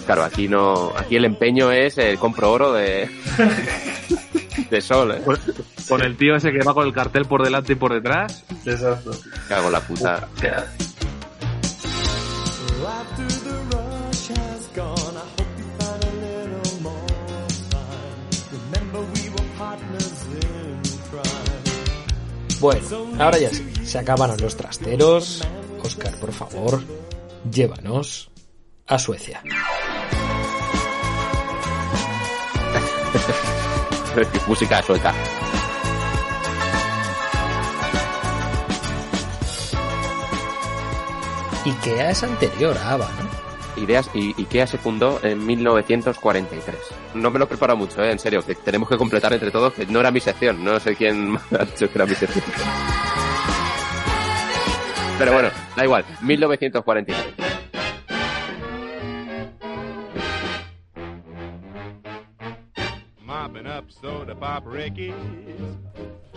Claro, 0.09 0.25
aquí 0.25 0.49
no, 0.49 0.91
aquí 0.97 1.17
el 1.17 1.27
empeño 1.27 1.71
es 1.71 1.99
el 1.99 2.19
compro 2.19 2.51
oro 2.51 2.73
de, 2.73 3.11
de 4.71 4.81
sol, 4.81 5.13
¿eh? 5.13 5.23
Con 5.87 6.01
el 6.01 6.17
tío 6.17 6.35
ese 6.35 6.51
que 6.51 6.65
va 6.65 6.73
con 6.73 6.87
el 6.87 6.95
cartel 6.95 7.27
por 7.27 7.45
delante 7.45 7.75
y 7.75 7.77
por 7.77 7.93
detrás. 7.93 8.43
Exacto. 8.65 9.11
Cago 9.51 9.67
en 9.67 9.73
la 9.73 9.81
puta. 9.81 10.27
Bueno, 22.61 22.83
ahora 23.19 23.39
ya 23.39 23.51
sí, 23.51 23.71
se 23.85 23.99
acabaron 23.99 24.39
los 24.41 24.57
trasteros. 24.57 25.47
Oscar, 25.83 26.19
por 26.19 26.33
favor, 26.33 26.83
llévanos 27.53 28.31
a 28.87 28.99
Suecia. 28.99 29.43
Música 34.47 34.83
sueca. 34.83 35.15
IKEA 41.65 42.11
es 42.11 42.23
anterior 42.23 42.77
a 42.79 42.93
ABBA, 42.93 43.09
¿no? 43.09 43.83
Ideas 43.83 44.11
y 44.15 44.35
IKEA 44.41 44.67
se 44.67 44.79
fundó 44.79 45.21
en 45.23 45.47
1943. 45.47 46.77
No 47.15 47.31
me 47.31 47.39
lo 47.39 47.47
preparo 47.47 47.77
mucho, 47.77 48.03
¿eh? 48.03 48.11
en 48.11 48.19
serio, 48.19 48.43
que 48.45 48.55
tenemos 48.55 48.89
que 48.89 48.97
completar 48.97 49.33
entre 49.33 49.51
todos, 49.51 49.75
que 49.75 49.87
no 49.87 50.01
era 50.01 50.11
mi 50.11 50.21
sección, 50.21 50.65
no 50.65 50.81
sé 50.81 50.97
quién 50.97 51.33
me 51.51 51.59
ha 51.59 51.65
dicho 51.65 51.91
que 51.91 51.99
era 51.99 52.07
mi 52.07 52.15
sección. 52.15 52.45
Pero 55.19 55.33
bueno, 55.33 55.51
da 55.77 55.85
igual, 55.85 56.05
1943. 56.23 57.48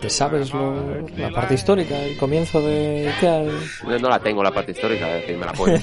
¿Te 0.00 0.10
sabes 0.10 0.52
lo- 0.52 1.06
la 1.16 1.30
parte 1.30 1.54
histórica, 1.54 1.96
el 2.02 2.16
comienzo 2.16 2.60
de 2.60 3.12
IKEA? 3.16 3.42
No, 3.86 3.98
no 3.98 4.08
la 4.08 4.18
tengo 4.18 4.42
la 4.42 4.50
parte 4.52 4.72
histórica, 4.72 5.08
es 5.16 5.22
decir, 5.22 5.36
me 5.36 5.46
la 5.46 5.52
puedo. 5.52 5.78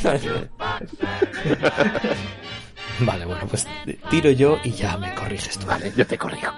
Vale, 3.01 3.23
bueno, 3.25 3.45
pues 3.49 3.65
tiro 4.09 4.29
yo 4.31 4.57
y 4.63 4.71
ya 4.71 4.97
me 4.97 5.13
corriges 5.15 5.57
tú. 5.57 5.65
Vale, 5.67 5.91
yo 5.95 6.05
te 6.05 6.17
corrijo. 6.17 6.51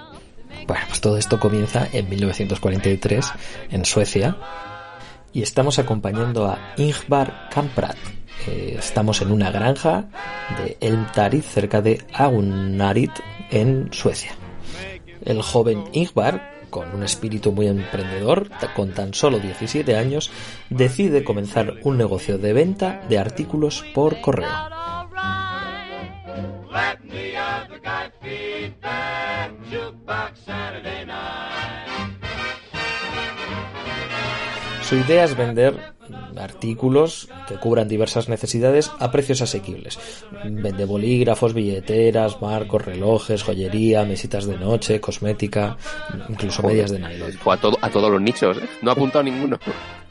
Bueno, 0.66 0.84
pues 0.88 1.00
todo 1.00 1.16
esto 1.16 1.38
comienza 1.38 1.86
en 1.92 2.08
1943 2.08 3.32
en 3.70 3.84
Suecia 3.84 4.36
y 5.32 5.42
estamos 5.42 5.78
acompañando 5.78 6.46
a 6.48 6.58
Ingvar 6.76 7.48
Kamprad. 7.50 7.94
Eh, 8.48 8.74
estamos 8.78 9.22
en 9.22 9.30
una 9.30 9.52
granja 9.52 10.06
de 10.58 10.76
Elmtarid 10.80 11.42
cerca 11.42 11.80
de 11.80 12.04
Agunarit 12.12 13.12
en 13.50 13.92
Suecia. 13.92 14.32
El 15.24 15.42
joven 15.42 15.84
Ingvar, 15.92 16.66
con 16.70 16.94
un 16.94 17.02
espíritu 17.02 17.52
muy 17.52 17.66
emprendedor, 17.66 18.48
con 18.74 18.92
tan 18.92 19.14
solo 19.14 19.38
17 19.38 19.96
años, 19.96 20.30
decide 20.70 21.24
comenzar 21.24 21.74
un 21.82 21.98
negocio 21.98 22.38
de 22.38 22.52
venta 22.52 23.02
de 23.08 23.18
artículos 23.18 23.84
por 23.94 24.20
correo. 24.20 24.48
Su 34.82 34.96
idea 34.96 35.24
es 35.24 35.36
vender 35.36 35.94
artículos 36.36 37.28
que 37.48 37.56
cubran 37.56 37.88
diversas 37.88 38.28
necesidades 38.28 38.90
a 38.98 39.10
precios 39.10 39.40
asequibles. 39.42 39.98
Vende 40.44 40.84
bolígrafos, 40.84 41.54
billeteras, 41.54 42.40
marcos, 42.42 42.84
relojes, 42.84 43.42
joyería, 43.42 44.04
mesitas 44.04 44.46
de 44.46 44.58
noche, 44.58 45.00
cosmética, 45.00 45.76
incluso 46.28 46.62
medias 46.62 46.90
de 46.90 46.98
nylon. 46.98 47.30
A, 47.46 47.56
todo, 47.56 47.78
a 47.80 47.90
todos 47.90 48.10
los 48.10 48.20
nichos, 48.20 48.58
¿eh? 48.58 48.68
No 48.82 48.90
ha 48.90 48.94
apuntado 48.94 49.24
ninguno. 49.24 49.58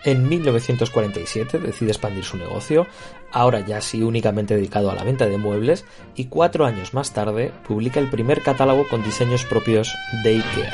En 0.03 0.27
1947 0.27 1.59
decide 1.59 1.91
expandir 1.91 2.23
su 2.23 2.37
negocio, 2.37 2.87
ahora 3.31 3.59
ya 3.59 3.81
sí 3.81 4.01
únicamente 4.01 4.55
dedicado 4.55 4.89
a 4.89 4.95
la 4.95 5.03
venta 5.03 5.27
de 5.27 5.37
muebles, 5.37 5.85
y 6.15 6.25
cuatro 6.25 6.65
años 6.65 6.93
más 6.93 7.13
tarde 7.13 7.51
publica 7.67 7.99
el 7.99 8.09
primer 8.09 8.41
catálogo 8.41 8.87
con 8.87 9.03
diseños 9.03 9.45
propios 9.45 9.93
de 10.23 10.37
IKEA. 10.37 10.73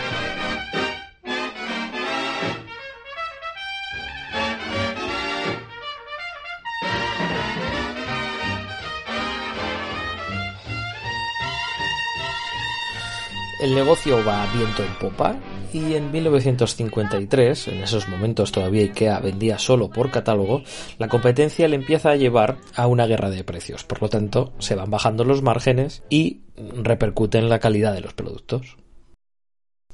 El 13.60 13.74
negocio 13.74 14.24
va 14.24 14.46
viento 14.54 14.84
en 14.84 14.94
popa 15.00 15.36
y 15.74 15.96
en 15.96 16.12
1953, 16.12 17.70
en 17.70 17.82
esos 17.82 18.08
momentos 18.08 18.52
todavía 18.52 18.84
IKEA 18.84 19.20
vendía 19.20 19.58
solo 19.58 19.90
por 19.90 20.12
catálogo, 20.12 20.62
la 21.00 21.08
competencia 21.08 21.68
le 21.68 21.76
empieza 21.76 22.12
a 22.12 22.16
llevar 22.16 22.58
a 22.76 22.86
una 22.86 23.08
guerra 23.08 23.32
de 23.32 23.44
precios. 23.44 23.84
Por 23.84 24.00
lo 24.04 24.10
tanto, 24.10 24.54
se 24.60 24.76
van 24.76 24.92
bajando 24.92 25.24
los 25.24 25.42
márgenes 25.42 26.04
y 26.08 26.42
repercute 26.56 27.40
en 27.40 27.50
la 27.50 27.58
calidad 27.58 27.94
de 27.96 28.02
los 28.02 28.14
productos. 28.14 28.78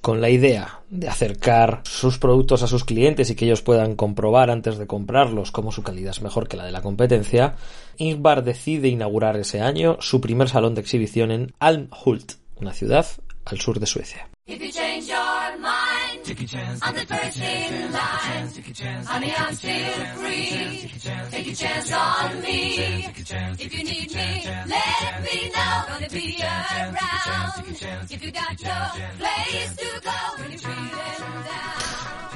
Con 0.02 0.20
la 0.20 0.30
idea 0.30 0.82
de 0.90 1.08
acercar 1.08 1.84
sus 1.86 2.18
productos 2.18 2.64
a 2.64 2.68
sus 2.68 2.84
clientes 2.84 3.30
y 3.30 3.36
que 3.36 3.46
ellos 3.46 3.62
puedan 3.62 3.96
comprobar 3.96 4.52
antes 4.52 4.78
de 4.78 4.88
comprarlos 4.88 5.52
cómo 5.52 5.72
su 5.72 5.84
calidad 5.84 6.12
es 6.12 6.22
mejor 6.22 6.50
que 6.50 6.58
la 6.58 6.66
de 6.66 6.74
la 6.74 6.82
competencia, 6.82 7.56
Ingvar 7.96 8.44
decide 8.44 8.90
inaugurar 8.90 9.38
ese 9.38 9.62
año 9.62 9.96
su 10.02 10.20
primer 10.20 10.50
salón 10.50 10.76
de 10.76 10.82
exhibición 10.82 11.32
en 11.32 11.54
Almhult, 11.60 12.34
una 12.60 12.74
ciudad 12.74 13.06
al 13.46 13.60
sur 13.60 13.80
de 13.80 13.86
Suecia. 13.86 14.28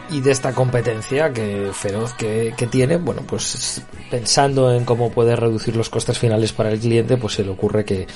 Y 0.10 0.22
de 0.22 0.32
esta 0.32 0.54
competencia 0.54 1.32
que 1.34 1.72
feroz 1.74 2.14
que, 2.14 2.54
que 2.58 2.68
tiene, 2.68 2.98
bueno, 2.98 3.24
pues 3.28 3.82
pensando 4.10 4.72
en 4.74 4.86
cómo 4.86 5.12
puede 5.12 5.36
reducir 5.36 5.76
los 5.76 5.90
costes 5.90 6.18
finales 6.18 6.54
para 6.54 6.72
el 6.72 6.80
cliente, 6.80 7.18
pues 7.18 7.34
se 7.34 7.44
le 7.44 7.50
ocurre 7.50 7.86
que 7.86 8.08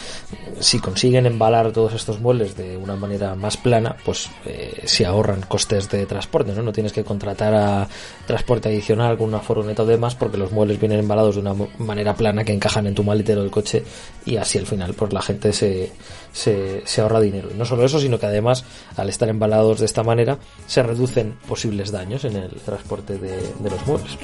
si 0.59 0.79
consiguen 0.79 1.25
embalar 1.25 1.71
todos 1.71 1.93
estos 1.93 2.19
muebles 2.19 2.55
de 2.55 2.77
una 2.77 2.95
manera 2.95 3.35
más 3.35 3.57
plana, 3.57 3.95
pues 4.05 4.29
eh, 4.45 4.83
se 4.85 5.05
ahorran 5.05 5.41
costes 5.41 5.89
de 5.89 6.05
transporte, 6.05 6.53
¿no? 6.53 6.61
No 6.61 6.71
tienes 6.71 6.93
que 6.93 7.03
contratar 7.03 7.53
a 7.53 7.87
transporte 8.25 8.69
adicional 8.69 9.17
con 9.17 9.27
una 9.27 9.39
furgoneta 9.39 9.83
o 9.83 9.85
demás 9.85 10.15
porque 10.15 10.37
los 10.37 10.51
muebles 10.51 10.79
vienen 10.79 10.99
embalados 10.99 11.35
de 11.35 11.41
una 11.41 11.55
manera 11.77 12.15
plana 12.15 12.43
que 12.43 12.53
encajan 12.53 12.87
en 12.87 12.95
tu 12.95 13.03
maletero 13.03 13.41
del 13.41 13.51
coche 13.51 13.83
y 14.25 14.37
así 14.37 14.57
al 14.57 14.65
final 14.65 14.93
pues 14.93 15.11
la 15.13 15.21
gente 15.21 15.51
se, 15.53 15.91
se, 16.31 16.81
se 16.85 17.01
ahorra 17.01 17.19
dinero. 17.19 17.49
Y 17.53 17.57
no 17.57 17.65
solo 17.65 17.85
eso, 17.85 17.99
sino 17.99 18.19
que 18.19 18.25
además 18.25 18.63
al 18.95 19.09
estar 19.09 19.29
embalados 19.29 19.79
de 19.79 19.85
esta 19.85 20.03
manera 20.03 20.39
se 20.67 20.83
reducen 20.83 21.35
posibles 21.47 21.91
daños 21.91 22.25
en 22.25 22.35
el 22.35 22.51
transporte 22.51 23.17
de, 23.17 23.37
de 23.37 23.69
los 23.69 23.85
muebles. 23.85 24.17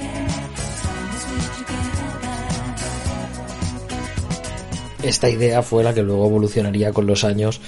Esta 5.02 5.30
idea 5.30 5.62
fue 5.62 5.84
la 5.84 5.94
que 5.94 6.02
luego 6.02 6.26
evolucionaría 6.26 6.92
con 6.92 7.06
los 7.06 7.24
años 7.24 7.60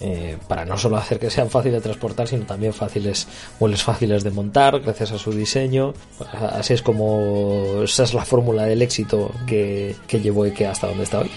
eh, 0.00 0.36
para 0.48 0.64
no 0.64 0.76
solo 0.76 0.96
hacer 0.96 1.20
que 1.20 1.30
sean 1.30 1.48
fáciles 1.48 1.78
de 1.78 1.82
transportar, 1.82 2.26
sino 2.26 2.44
también 2.44 2.72
fáciles, 2.72 3.28
muebles 3.60 3.84
fáciles 3.84 4.24
de 4.24 4.32
montar 4.32 4.80
gracias 4.80 5.12
a 5.12 5.18
su 5.18 5.30
diseño. 5.30 5.94
Así 6.32 6.74
es 6.74 6.82
como 6.82 7.82
esa 7.84 8.02
es 8.02 8.12
la 8.12 8.24
fórmula 8.24 8.64
del 8.64 8.82
éxito 8.82 9.30
que, 9.46 9.94
que 10.08 10.20
llevó 10.20 10.42
IKEA 10.42 10.72
hasta 10.72 10.88
donde 10.88 11.04
está 11.04 11.20
hoy. 11.20 11.30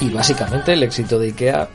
Y 0.00 0.10
básicamente 0.10 0.74
el 0.74 0.82
éxito 0.82 1.18
de 1.18 1.28
IKEA, 1.28 1.68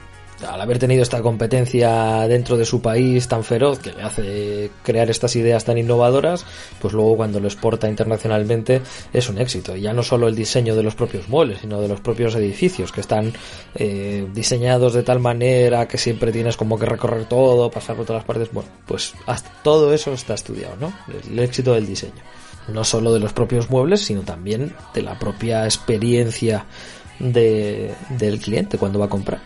al 0.47 0.61
haber 0.61 0.77
tenido 0.77 1.01
esta 1.01 1.21
competencia 1.21 2.27
dentro 2.27 2.55
de 2.55 2.65
su 2.65 2.79
país 2.79 3.27
tan 3.27 3.43
feroz 3.43 3.79
que 3.79 3.93
le 3.93 4.03
hace 4.03 4.71
crear 4.83 5.09
estas 5.09 5.35
ideas 5.35 5.65
tan 5.65 5.79
innovadoras, 5.79 6.45
pues 6.79 6.93
luego 6.93 7.17
cuando 7.17 7.39
lo 7.39 7.47
exporta 7.47 7.89
internacionalmente 7.89 8.81
es 9.11 9.27
un 9.27 9.39
éxito. 9.39 9.75
Y 9.75 9.81
ya 9.81 9.93
no 9.93 10.03
solo 10.03 10.27
el 10.27 10.35
diseño 10.35 10.75
de 10.75 10.83
los 10.83 10.93
propios 10.93 11.29
muebles, 11.29 11.59
sino 11.61 11.81
de 11.81 11.87
los 11.87 11.99
propios 11.99 12.35
edificios 12.35 12.91
que 12.91 13.01
están 13.01 13.33
eh, 13.75 14.27
diseñados 14.33 14.93
de 14.93 15.01
tal 15.01 15.19
manera 15.19 15.87
que 15.87 15.97
siempre 15.97 16.31
tienes 16.31 16.57
como 16.57 16.77
que 16.77 16.85
recorrer 16.85 17.25
todo, 17.25 17.71
pasar 17.71 17.95
por 17.95 18.05
todas 18.05 18.21
las 18.21 18.27
partes. 18.27 18.49
Bueno, 18.51 18.69
pues 18.85 19.13
hasta 19.25 19.49
todo 19.63 19.93
eso 19.93 20.13
está 20.13 20.35
estudiado, 20.35 20.75
¿no? 20.79 20.93
El 21.31 21.39
éxito 21.39 21.73
del 21.73 21.87
diseño. 21.87 22.21
No 22.67 22.83
solo 22.83 23.11
de 23.11 23.19
los 23.19 23.33
propios 23.33 23.71
muebles, 23.71 24.01
sino 24.01 24.21
también 24.21 24.75
de 24.93 25.01
la 25.01 25.17
propia 25.17 25.65
experiencia 25.65 26.65
de, 27.21 27.93
del 28.09 28.39
cliente 28.39 28.77
cuando 28.77 28.99
va 28.99 29.05
a 29.05 29.09
comprar. 29.09 29.41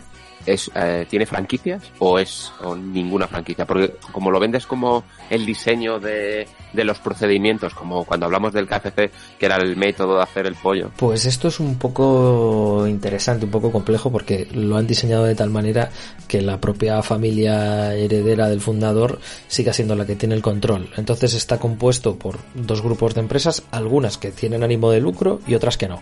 es 0.46 0.70
eh, 0.74 1.06
tiene 1.10 1.26
franquicias 1.26 1.82
o 1.98 2.18
es 2.18 2.52
o 2.62 2.76
ninguna 2.76 3.26
franquicia 3.26 3.66
porque 3.66 3.94
como 4.12 4.30
lo 4.30 4.38
vendes 4.38 4.66
como 4.66 5.02
el 5.28 5.44
diseño 5.44 5.98
de, 5.98 6.46
de 6.72 6.84
los 6.84 7.00
procedimientos 7.00 7.74
como 7.74 8.04
cuando 8.04 8.26
hablamos 8.26 8.52
del 8.52 8.68
KFC 8.68 9.10
que 9.38 9.46
era 9.46 9.56
el 9.56 9.76
método 9.76 10.16
de 10.16 10.22
hacer 10.22 10.46
el 10.46 10.54
pollo 10.54 10.90
Pues 10.96 11.26
esto 11.26 11.48
es 11.48 11.58
un 11.58 11.78
poco 11.78 12.86
interesante, 12.86 13.44
un 13.44 13.50
poco 13.50 13.72
complejo, 13.72 14.10
porque 14.10 14.48
lo 14.52 14.76
han 14.76 14.86
diseñado 14.86 15.24
de 15.24 15.34
tal 15.34 15.50
manera 15.50 15.90
que 16.28 16.42
la 16.42 16.60
propia 16.60 17.02
familia 17.02 17.94
heredera 17.94 18.48
del 18.48 18.60
fundador 18.60 19.20
siga 19.48 19.72
siendo 19.72 19.94
la 19.96 20.06
que 20.06 20.16
tiene 20.16 20.34
el 20.34 20.42
control. 20.42 20.90
Entonces 20.96 21.34
está 21.34 21.58
compuesto 21.58 22.16
por 22.16 22.38
dos 22.54 22.82
grupos 22.82 23.14
de 23.14 23.20
empresas, 23.20 23.62
algunas 23.70 24.18
que 24.18 24.30
tienen 24.30 24.62
ánimo 24.62 24.90
de 24.90 25.00
lucro 25.00 25.40
y 25.46 25.54
otras 25.54 25.76
que 25.76 25.88
no. 25.88 26.00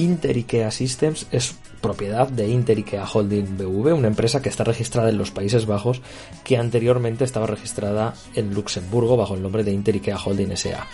Inter 0.00 0.36
IKEA 0.36 0.70
Systems 0.70 1.26
es 1.30 1.54
propiedad 1.82 2.28
de 2.28 2.48
Inter 2.48 2.78
IKEA 2.78 3.04
Holding 3.06 3.58
BV, 3.58 3.92
una 3.92 4.08
empresa 4.08 4.40
que 4.40 4.48
está 4.48 4.64
registrada 4.64 5.10
en 5.10 5.18
los 5.18 5.30
Países 5.30 5.66
Bajos, 5.66 6.00
que 6.42 6.56
anteriormente 6.56 7.24
estaba 7.24 7.46
registrada 7.46 8.14
en 8.34 8.54
Luxemburgo 8.54 9.18
bajo 9.18 9.34
el 9.34 9.42
nombre 9.42 9.62
de 9.62 9.72
Inter 9.72 9.96
IKEA 9.96 10.16
Holding 10.16 10.56
SA. 10.56 10.86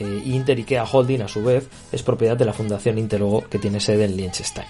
Eh, 0.00 0.22
Inter 0.24 0.56
IKEA 0.58 0.84
Holding, 0.84 1.22
a 1.22 1.28
su 1.28 1.42
vez, 1.42 1.68
es 1.92 2.02
propiedad 2.02 2.36
de 2.36 2.46
la 2.46 2.54
Fundación 2.54 2.98
Interogo, 2.98 3.44
que 3.48 3.58
tiene 3.58 3.80
sede 3.80 4.06
en 4.06 4.16
Liechtenstein. 4.16 4.66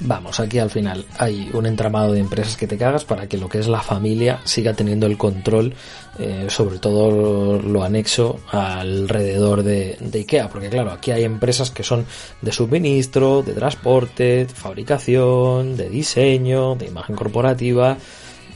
Vamos, 0.00 0.40
aquí 0.40 0.58
al 0.58 0.70
final 0.70 1.06
hay 1.18 1.50
un 1.54 1.64
entramado 1.64 2.12
de 2.12 2.20
empresas 2.20 2.56
que 2.56 2.66
te 2.66 2.76
cagas 2.76 3.04
para 3.06 3.28
que 3.28 3.38
lo 3.38 3.48
que 3.48 3.58
es 3.58 3.66
la 3.66 3.80
familia 3.80 4.40
siga 4.44 4.74
teniendo 4.74 5.06
el 5.06 5.16
control, 5.16 5.74
eh, 6.18 6.46
sobre 6.50 6.78
todo 6.78 7.58
lo 7.58 7.82
anexo 7.82 8.40
alrededor 8.50 9.62
de, 9.62 9.96
de 10.00 10.18
IKEA, 10.18 10.48
porque 10.48 10.68
claro, 10.68 10.92
aquí 10.92 11.12
hay 11.12 11.24
empresas 11.24 11.70
que 11.70 11.82
son 11.82 12.04
de 12.42 12.52
suministro, 12.52 13.42
de 13.42 13.54
transporte, 13.54 14.44
de 14.44 14.54
fabricación, 14.54 15.76
de 15.76 15.88
diseño, 15.88 16.74
de 16.74 16.86
imagen 16.86 17.16
corporativa, 17.16 17.96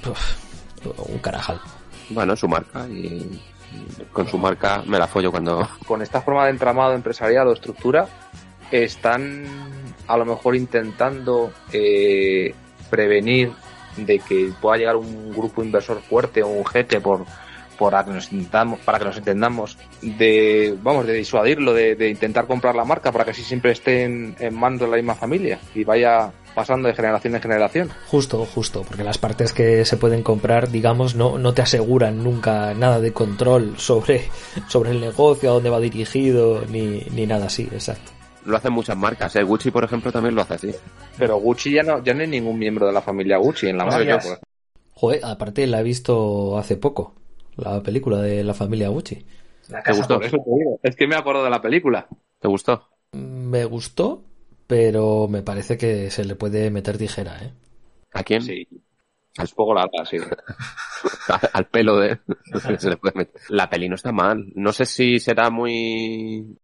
Uf, 0.09 1.09
un 1.09 1.18
carajal. 1.18 1.61
bueno 2.11 2.37
su 2.37 2.49
marca 2.49 2.87
y 2.89 3.41
con 4.12 4.26
su 4.28 4.37
marca 4.39 4.83
me 4.87 4.99
la 4.99 5.07
follo 5.07 5.31
cuando 5.31 5.68
Con 5.87 6.03
esta 6.03 6.20
forma 6.20 6.45
de 6.45 6.51
entramado 6.51 6.93
empresarial 6.93 7.49
o 7.49 7.53
estructura, 7.53 8.09
están 8.71 9.45
a 10.07 10.16
lo 10.16 10.25
mejor 10.25 10.57
intentando 10.57 11.53
eh, 11.73 12.55
prevenir 12.91 13.53
de 13.97 14.18
que 14.18 14.53
pueda 14.61 14.79
llegar 14.79 14.97
un 14.97 15.33
grupo 15.33 15.62
inversor 15.62 16.01
fuerte 16.01 16.43
o 16.43 16.49
un 16.49 16.66
jeque 16.66 17.01
por 17.01 17.25
para 17.79 18.05
que 18.05 18.11
nos 18.11 18.29
para 18.85 18.99
que 18.99 19.05
nos 19.07 19.16
entendamos 19.16 19.79
de 20.03 20.77
vamos 20.83 21.07
de 21.07 21.14
disuadirlo 21.14 21.73
de, 21.73 21.95
de 21.95 22.11
intentar 22.11 22.47
comprar 22.47 22.75
la 22.75 22.85
marca 22.85 23.11
para 23.11 23.25
que 23.25 23.31
así 23.31 23.43
siempre 23.43 23.73
esté 23.73 24.05
en, 24.05 24.37
en 24.39 24.55
manos 24.55 24.81
de 24.81 24.89
la 24.89 24.97
misma 24.97 25.14
familia 25.14 25.59
y 25.75 25.85
vaya 25.85 26.31
pasando 26.55 26.89
de 26.89 26.95
generación 26.95 27.35
en 27.35 27.41
generación 27.41 27.91
Justo, 28.09 28.45
justo, 28.45 28.83
porque 28.87 29.03
las 29.03 29.16
partes 29.16 29.55
que 29.55 29.85
se 29.85 29.97
pueden 29.97 30.23
comprar, 30.23 30.71
digamos, 30.71 31.14
no, 31.14 31.39
no 31.39 31.55
te 31.55 31.62
aseguran 31.62 32.23
nunca 32.23 32.75
nada 32.75 33.01
de 33.01 33.12
control 33.12 33.79
sobre, 33.79 34.29
sobre 34.68 34.91
el 34.91 35.01
negocio, 35.01 35.51
a 35.51 35.53
dónde 35.55 35.71
va 35.71 35.79
dirigido, 35.79 36.64
ni, 36.68 37.07
ni 37.12 37.27
nada 37.27 37.47
así, 37.47 37.68
exacto. 37.73 38.20
Lo 38.47 38.57
hacen 38.57 38.72
muchas 38.72 38.97
marcas 38.97 39.34
¿eh? 39.36 39.43
Gucci 39.43 39.70
por 39.70 39.84
ejemplo 39.84 40.11
también 40.12 40.34
lo 40.34 40.43
hace 40.43 40.55
así 40.55 40.74
pero 41.18 41.36
Gucci 41.38 41.72
ya 41.72 41.82
no 41.82 42.03
ya 42.03 42.14
no 42.14 42.22
hay 42.22 42.26
ningún 42.28 42.59
miembro 42.59 42.86
de 42.86 42.93
la 42.93 43.03
familia 43.03 43.36
Gucci 43.38 43.68
en 43.68 43.78
la 43.78 43.84
No, 43.84 43.91
marca 43.91 44.18
pues. 44.18 44.41
Joder, 44.95 45.20
aparte 45.24 45.66
la 45.66 45.80
he 45.80 45.82
visto 45.82 46.59
hace 46.59 46.76
poco, 46.76 47.14
la 47.57 47.82
película 47.82 48.20
de 48.20 48.45
la 48.45 48.53
familia 48.55 48.88
Gucci. 48.88 49.24
¿te 49.84 49.93
gustó? 49.93 50.16
Por 50.16 50.24
eso 50.24 50.36
te 50.38 50.51
digo, 50.59 50.80
es 50.82 50.97
que 50.97 51.07
me 51.07 51.16
acuerdo 51.16 51.45
de 51.45 51.51
la 51.51 51.61
película 51.62 52.07
¿te 52.38 52.49
gustó? 52.49 52.88
Me 53.12 53.64
gustó, 53.64 54.22
pero 54.66 55.26
me 55.28 55.43
parece 55.43 55.76
que 55.78 56.11
se 56.11 56.24
le 56.24 56.34
puede 56.36 56.70
meter 56.70 56.99
tijera, 56.99 57.38
¿eh? 57.43 57.53
¿a 58.12 58.22
quién? 58.22 58.43
sí 58.43 58.66
es 59.41 59.53
poco 59.53 59.72
larga 59.72 60.05
sí 60.05 60.16
al 61.53 61.66
pelo 61.68 61.99
de 61.99 62.18
se 62.78 62.91
le 62.91 62.97
puede 62.97 63.14
meter. 63.18 63.41
la 63.49 63.70
peli 63.70 63.88
no 63.88 63.95
está 63.95 64.11
mal 64.11 64.53
no 64.57 64.72
sé 64.72 64.84
si 64.86 65.20
será 65.20 65.51
muy 65.51 66.59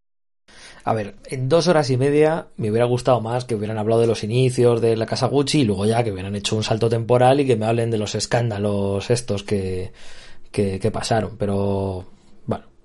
A 0.87 0.95
ver, 0.95 1.17
en 1.25 1.49
dos 1.49 1.67
horas 1.67 1.91
y 1.91 1.97
media 1.97 2.47
me 2.57 2.71
hubiera 2.71 2.87
gustado 2.87 3.21
más 3.21 3.45
que 3.45 3.57
hubieran 3.57 3.77
hablado 3.77 4.01
de 4.01 4.07
los 4.07 4.23
inicios 4.23 4.81
de 4.81 4.97
la 4.97 5.05
casa 5.05 5.27
Gucci 5.27 5.63
y 5.63 5.65
luego 5.65 5.85
ya 5.85 6.05
que 6.05 6.13
hubieran 6.13 6.37
hecho 6.37 6.55
un 6.55 6.63
salto 6.63 6.89
temporal 6.89 7.41
y 7.41 7.45
que 7.45 7.57
me 7.57 7.67
hablen 7.67 7.91
de 7.91 7.99
los 7.99 8.15
escándalos 8.15 9.11
estos 9.11 9.43
que, 9.43 9.93
que, 10.53 10.79
que 10.79 10.91
pasaron. 10.93 11.37
Pero, 11.39 12.05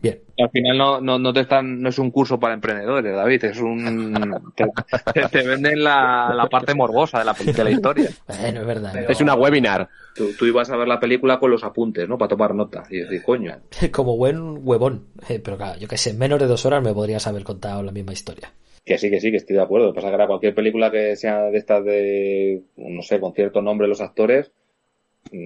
bien. 0.02 0.20
al 0.39 0.49
final 0.49 0.78
no, 0.78 1.02
no, 1.02 1.20
no 1.20 1.34
te 1.34 1.41
están, 1.41 1.82
no 1.82 1.89
es 1.89 1.99
un 1.99 2.12
curso 2.12 2.39
para 2.39 2.54
emprendedores, 2.54 3.16
David, 3.16 3.45
es 3.45 3.60
un 3.60 4.14
te, 4.56 4.66
te- 5.14 5.28
te 5.30 5.47
venden 5.47 5.84
la, 5.84 6.34
la 6.36 6.47
parte 6.47 6.74
morbosa 6.74 7.20
de 7.20 7.26
la, 7.26 7.34
de 7.34 7.64
la 7.64 7.72
historia. 7.72 8.10
Bueno, 8.41 8.62
es 8.62 8.66
verdad. 8.68 9.12
es 9.12 9.22
una 9.22 9.36
webinar 9.36 9.89
Tú, 10.14 10.34
tú 10.38 10.45
ibas 10.45 10.70
a 10.70 10.76
ver 10.76 10.88
la 10.89 10.99
película 10.99 11.39
con 11.39 11.52
los 11.52 11.64
apuntes, 11.64 12.08
¿no? 12.10 12.18
Para 12.18 12.30
tomar 12.30 12.54
nota 12.54 12.84
y 12.89 12.97
decir, 12.97 13.22
coño. 13.24 13.56
Como 13.91 14.18
buen 14.18 14.60
huevón. 14.68 15.06
Eh, 15.30 15.39
Pero 15.39 15.56
claro, 15.56 15.80
yo 15.80 15.88
que 15.88 15.97
sé, 15.97 16.10
en 16.10 16.18
menos 16.20 16.38
de 16.39 16.47
dos 16.47 16.66
horas 16.66 16.84
me 16.84 16.93
podrías 16.93 17.26
haber 17.28 17.43
contado 17.45 17.82
la 17.82 17.93
misma 17.93 18.12
historia. 18.12 18.52
Que 18.84 18.97
sí, 18.97 19.10
que 19.10 19.22
sí, 19.22 19.32
que 19.32 19.38
estoy 19.38 19.56
de 19.56 19.62
acuerdo. 19.62 19.93
Pasa 19.93 20.08
que 20.08 20.14
ahora 20.14 20.28
cualquier 20.28 20.54
película 20.54 20.91
que 20.91 21.16
sea 21.16 21.43
de 21.43 21.58
estas 21.58 21.86
de, 21.86 22.62
no 22.76 23.02
sé, 23.04 23.20
con 23.22 23.34
cierto 23.34 23.62
nombre 23.62 23.88
los 23.88 24.02
actores, 24.02 24.52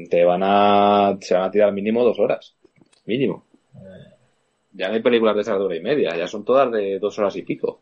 te 0.10 0.24
van 0.24 0.42
a, 0.44 1.18
se 1.22 1.34
van 1.36 1.44
a 1.44 1.52
tirar 1.52 1.72
mínimo 1.72 2.04
dos 2.04 2.18
horas. 2.20 2.56
Mínimo. 3.06 3.46
Ya 4.78 4.90
no 4.90 4.96
hay 4.96 5.02
películas 5.02 5.36
de 5.36 5.42
esas 5.42 5.58
de 5.58 5.64
hora 5.66 5.76
y 5.76 5.82
media, 5.82 6.16
ya 6.18 6.28
son 6.28 6.44
todas 6.44 6.72
de 6.72 7.00
dos 7.00 7.18
horas 7.18 7.36
y 7.38 7.44
pico. 7.44 7.80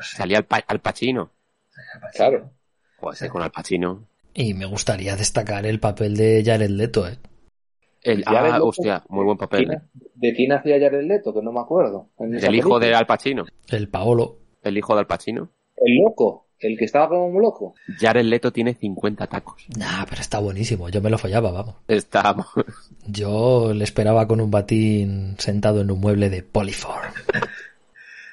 salía 0.00 0.38
al, 0.38 0.44
pa- 0.44 0.64
al 0.66 0.80
Pacino 0.80 1.30
Claro. 2.14 2.50
Joder, 2.98 3.28
con 3.30 3.42
Al 3.42 3.50
Pacino 3.50 4.06
Y 4.32 4.54
me 4.54 4.64
gustaría 4.66 5.14
destacar 5.16 5.66
el 5.66 5.78
papel 5.80 6.16
de 6.16 6.42
Jared 6.44 6.70
Leto, 6.70 7.06
¿eh? 7.06 7.18
el, 8.02 8.22
ah, 8.26 8.42
Leto. 8.48 8.66
hostia 8.66 9.02
muy 9.08 9.24
buen 9.24 9.36
papel 9.38 9.66
¿Quién- 9.66 9.82
¿De 10.14 10.34
quién 10.34 10.52
hacía 10.52 10.78
Jared 10.80 11.04
Leto? 11.06 11.34
Que 11.34 11.42
no 11.42 11.52
me 11.52 11.60
acuerdo. 11.60 12.08
esa 12.18 12.46
el 12.46 12.54
hijo 12.54 12.78
de. 12.78 12.94
Al 12.94 13.06
Pacino 13.06 13.44
El 13.68 13.88
Paolo. 13.88 14.38
el 14.62 14.78
hijo 14.78 14.94
de 14.94 15.00
Al 15.00 15.06
Pacino 15.06 15.50
El 15.76 15.96
loco. 16.02 16.43
El 16.64 16.78
que 16.78 16.86
estaba 16.86 17.10
como 17.10 17.26
un 17.26 17.42
loco. 17.42 17.74
Jared 17.98 18.24
Leto 18.24 18.50
tiene 18.50 18.72
50 18.72 19.26
tacos 19.26 19.66
Nah, 19.76 20.06
pero 20.08 20.22
está 20.22 20.38
buenísimo. 20.38 20.88
Yo 20.88 21.02
me 21.02 21.10
lo 21.10 21.18
follaba, 21.18 21.50
vamos. 21.50 21.74
está 21.88 22.34
Yo 23.06 23.74
le 23.74 23.84
esperaba 23.84 24.26
con 24.26 24.40
un 24.40 24.50
batín 24.50 25.36
sentado 25.38 25.82
en 25.82 25.90
un 25.90 26.00
mueble 26.00 26.30
de 26.30 26.42
Polyform. 26.42 27.12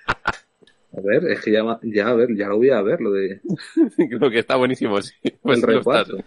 A 0.08 1.02
ver, 1.02 1.26
es 1.26 1.42
que 1.42 1.52
ya, 1.52 1.62
ya, 1.84 2.08
a 2.08 2.14
ver, 2.14 2.30
ya 2.38 2.48
lo 2.48 2.58
voy 2.58 2.70
a 2.70 2.82
ver, 2.82 3.02
lo 3.02 3.12
de 3.12 3.42
creo 3.96 4.30
que 4.30 4.40
está 4.40 4.56
buenísimo 4.56 5.02
sí 5.02 5.14
Pues 5.42 5.62
el. 5.64 6.24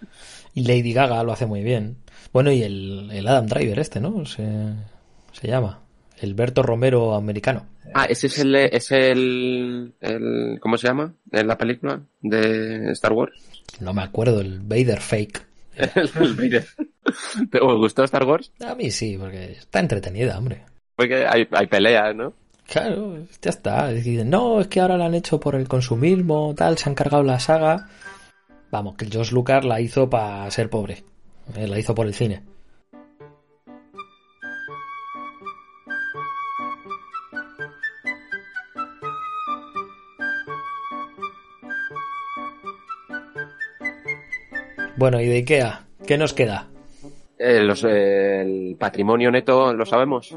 Y 0.55 0.67
Lady 0.67 0.93
Gaga 0.93 1.23
lo 1.23 1.33
hace 1.33 1.47
muy 1.47 1.63
bien. 1.63 1.97
Bueno, 2.33 2.53
y 2.53 2.63
el, 2.63 3.11
el 3.13 3.27
Adam 3.27 3.47
Driver 3.47 3.79
este, 3.79 4.01
¿no? 4.01 4.27
Se, 4.27 4.45
se 5.33 5.49
llama. 5.49 5.84
El 6.25 6.35
Berto 6.35 6.63
Romero 6.63 7.15
americano. 7.15 7.67
ah 7.95 8.07
ese 8.07 8.27
es 8.27 8.39
el 8.39 8.55
es 8.57 8.91
el, 8.91 9.95
el 10.01 10.59
¿cómo 10.61 10.77
se 10.77 10.89
llama? 10.89 11.15
en 11.31 11.47
la 11.47 11.57
película 11.57 12.01
de 12.21 12.91
Star 12.93 13.13
Wars 13.13 13.33
No 13.81 13.93
me 13.93 14.03
acuerdo, 14.03 14.41
el 14.41 14.61
Vader 14.61 15.01
Fake. 15.01 15.47
El 15.77 16.35
Vader. 16.35 16.67
¿Te 17.51 17.59
gustó 17.59 18.05
Star 18.05 18.25
Wars? 18.25 18.53
A 18.65 18.75
mí 18.75 18.91
sí, 18.93 19.17
porque 19.19 19.53
está 19.53 19.81
entretenida, 19.81 20.39
hombre. 20.39 20.63
Porque 20.97 21.27
hay, 21.27 21.49
hay 21.51 21.67
peleas, 21.67 22.15
¿no? 22.15 22.33
Claro, 22.67 23.19
ya 23.43 23.51
está. 23.51 23.91
Es 23.91 23.97
decir, 23.97 24.25
no, 24.25 24.61
es 24.61 24.69
que 24.69 24.81
ahora 24.81 24.97
la 24.97 25.07
han 25.07 25.15
hecho 25.15 25.41
por 25.41 25.57
el 25.57 25.67
consumismo, 25.69 26.55
tal, 26.57 26.79
se 26.79 26.89
han 26.89 26.95
cargado 26.95 27.25
la 27.25 27.41
saga. 27.41 27.89
Vamos, 28.71 28.95
que 28.97 29.07
George 29.07 29.35
Lucas 29.35 29.65
la 29.65 29.81
hizo 29.81 30.09
para 30.09 30.51
ser 30.51 30.71
pobre. 30.71 31.03
Eh, 31.57 31.67
la 31.67 31.79
hizo 31.79 31.95
por 31.95 32.07
el 32.07 32.15
cine. 32.15 32.43
Bueno, 44.97 45.21
y 45.21 45.27
de 45.27 45.37
Ikea, 45.37 45.87
¿qué 46.07 46.17
nos 46.19 46.33
queda? 46.33 46.69
Eh, 47.39 47.61
los, 47.63 47.85
eh, 47.85 48.43
el 48.43 48.77
patrimonio 48.79 49.31
neto, 49.31 49.73
¿lo 49.75 49.85
sabemos? 49.85 50.37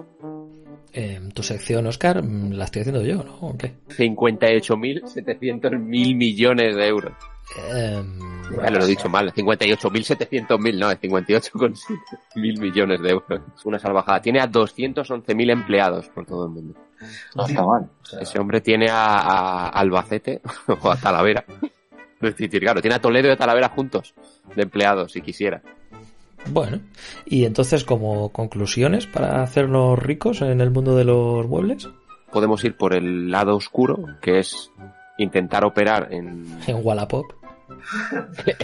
Eh, 0.93 1.19
tu 1.33 1.43
sección, 1.43 1.85
Oscar, 1.85 2.23
mm, 2.23 2.53
la 2.53 2.65
estoy 2.65 2.81
haciendo 2.81 3.03
yo, 3.03 3.23
¿no? 3.23 3.35
¿O 3.41 3.57
qué? 3.57 3.73
58.700 3.89 5.77
mil 5.79 6.15
millones 6.15 6.75
de 6.75 6.87
euros. 6.87 7.13
Eh, 7.71 8.03
Ya 8.63 8.71
lo 8.71 8.83
he 8.83 8.87
dicho 8.87 9.07
mal, 9.09 9.31
58.700 9.31 10.59
mil, 10.59 10.79
no, 10.79 10.89
es 10.89 10.99
58,7 10.99 11.99
mil 12.35 12.59
millones 12.59 13.01
de 13.01 13.09
euros. 13.09 13.41
Es 13.55 13.65
una 13.65 13.77
salvajada. 13.77 14.21
Tiene 14.21 14.39
a 14.39 14.49
211.000 14.49 15.51
empleados 15.51 16.07
por 16.09 16.25
todo 16.25 16.45
el 16.45 16.51
mundo. 16.51 16.73
No 17.35 17.45
está 17.45 17.63
mal. 17.63 17.89
Ese 18.19 18.39
hombre 18.39 18.61
tiene 18.61 18.89
a, 18.89 19.17
a 19.17 19.69
Albacete 19.69 20.41
o 20.81 20.89
a 20.91 20.95
Talavera. 20.95 21.45
Es 22.21 22.35
decir, 22.35 22.59
claro, 22.61 22.81
tiene 22.81 22.95
a 22.95 23.01
Toledo 23.01 23.27
y 23.27 23.31
a 23.31 23.37
Talavera 23.37 23.69
juntos 23.69 24.13
de 24.55 24.63
empleados, 24.63 25.11
si 25.11 25.21
quisiera. 25.21 25.61
bueno, 26.51 26.79
y 27.25 27.45
entonces, 27.45 27.83
como 27.83 28.29
conclusiones 28.31 29.05
para 29.07 29.43
hacernos 29.43 29.99
ricos 29.99 30.41
en 30.41 30.61
el 30.61 30.71
mundo 30.71 30.95
de 30.95 31.03
los 31.05 31.47
muebles, 31.47 31.89
Podemos 32.31 32.61
ir 32.65 32.75
por 32.75 32.93
el 32.93 33.31
lado 33.31 33.55
oscuro, 33.55 34.03
que 34.21 34.39
es 34.39 34.69
intentar 35.17 35.63
operar 35.63 36.09
en, 36.11 36.45
en 36.67 36.79
Wallapop. 36.83 37.25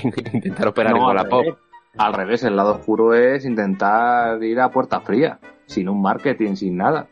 en- 0.04 0.14
intentar 0.34 0.68
operar 0.68 0.92
en 0.96 1.02
al 1.02 1.08
Wallapop. 1.08 1.42
revés. 1.44 1.56
Al 1.98 2.14
revés, 2.14 2.44
el 2.44 2.56
lado 2.56 2.72
oscuro 2.76 3.14
es 3.14 3.46
intentar 3.46 4.42
ir 4.44 4.60
a 4.60 4.70
puerta 4.70 5.00
fría, 5.02 5.40
sin 5.68 5.88
un 5.88 6.02
marketing, 6.02 6.56
sin 6.56 6.76
nada. 6.78 7.08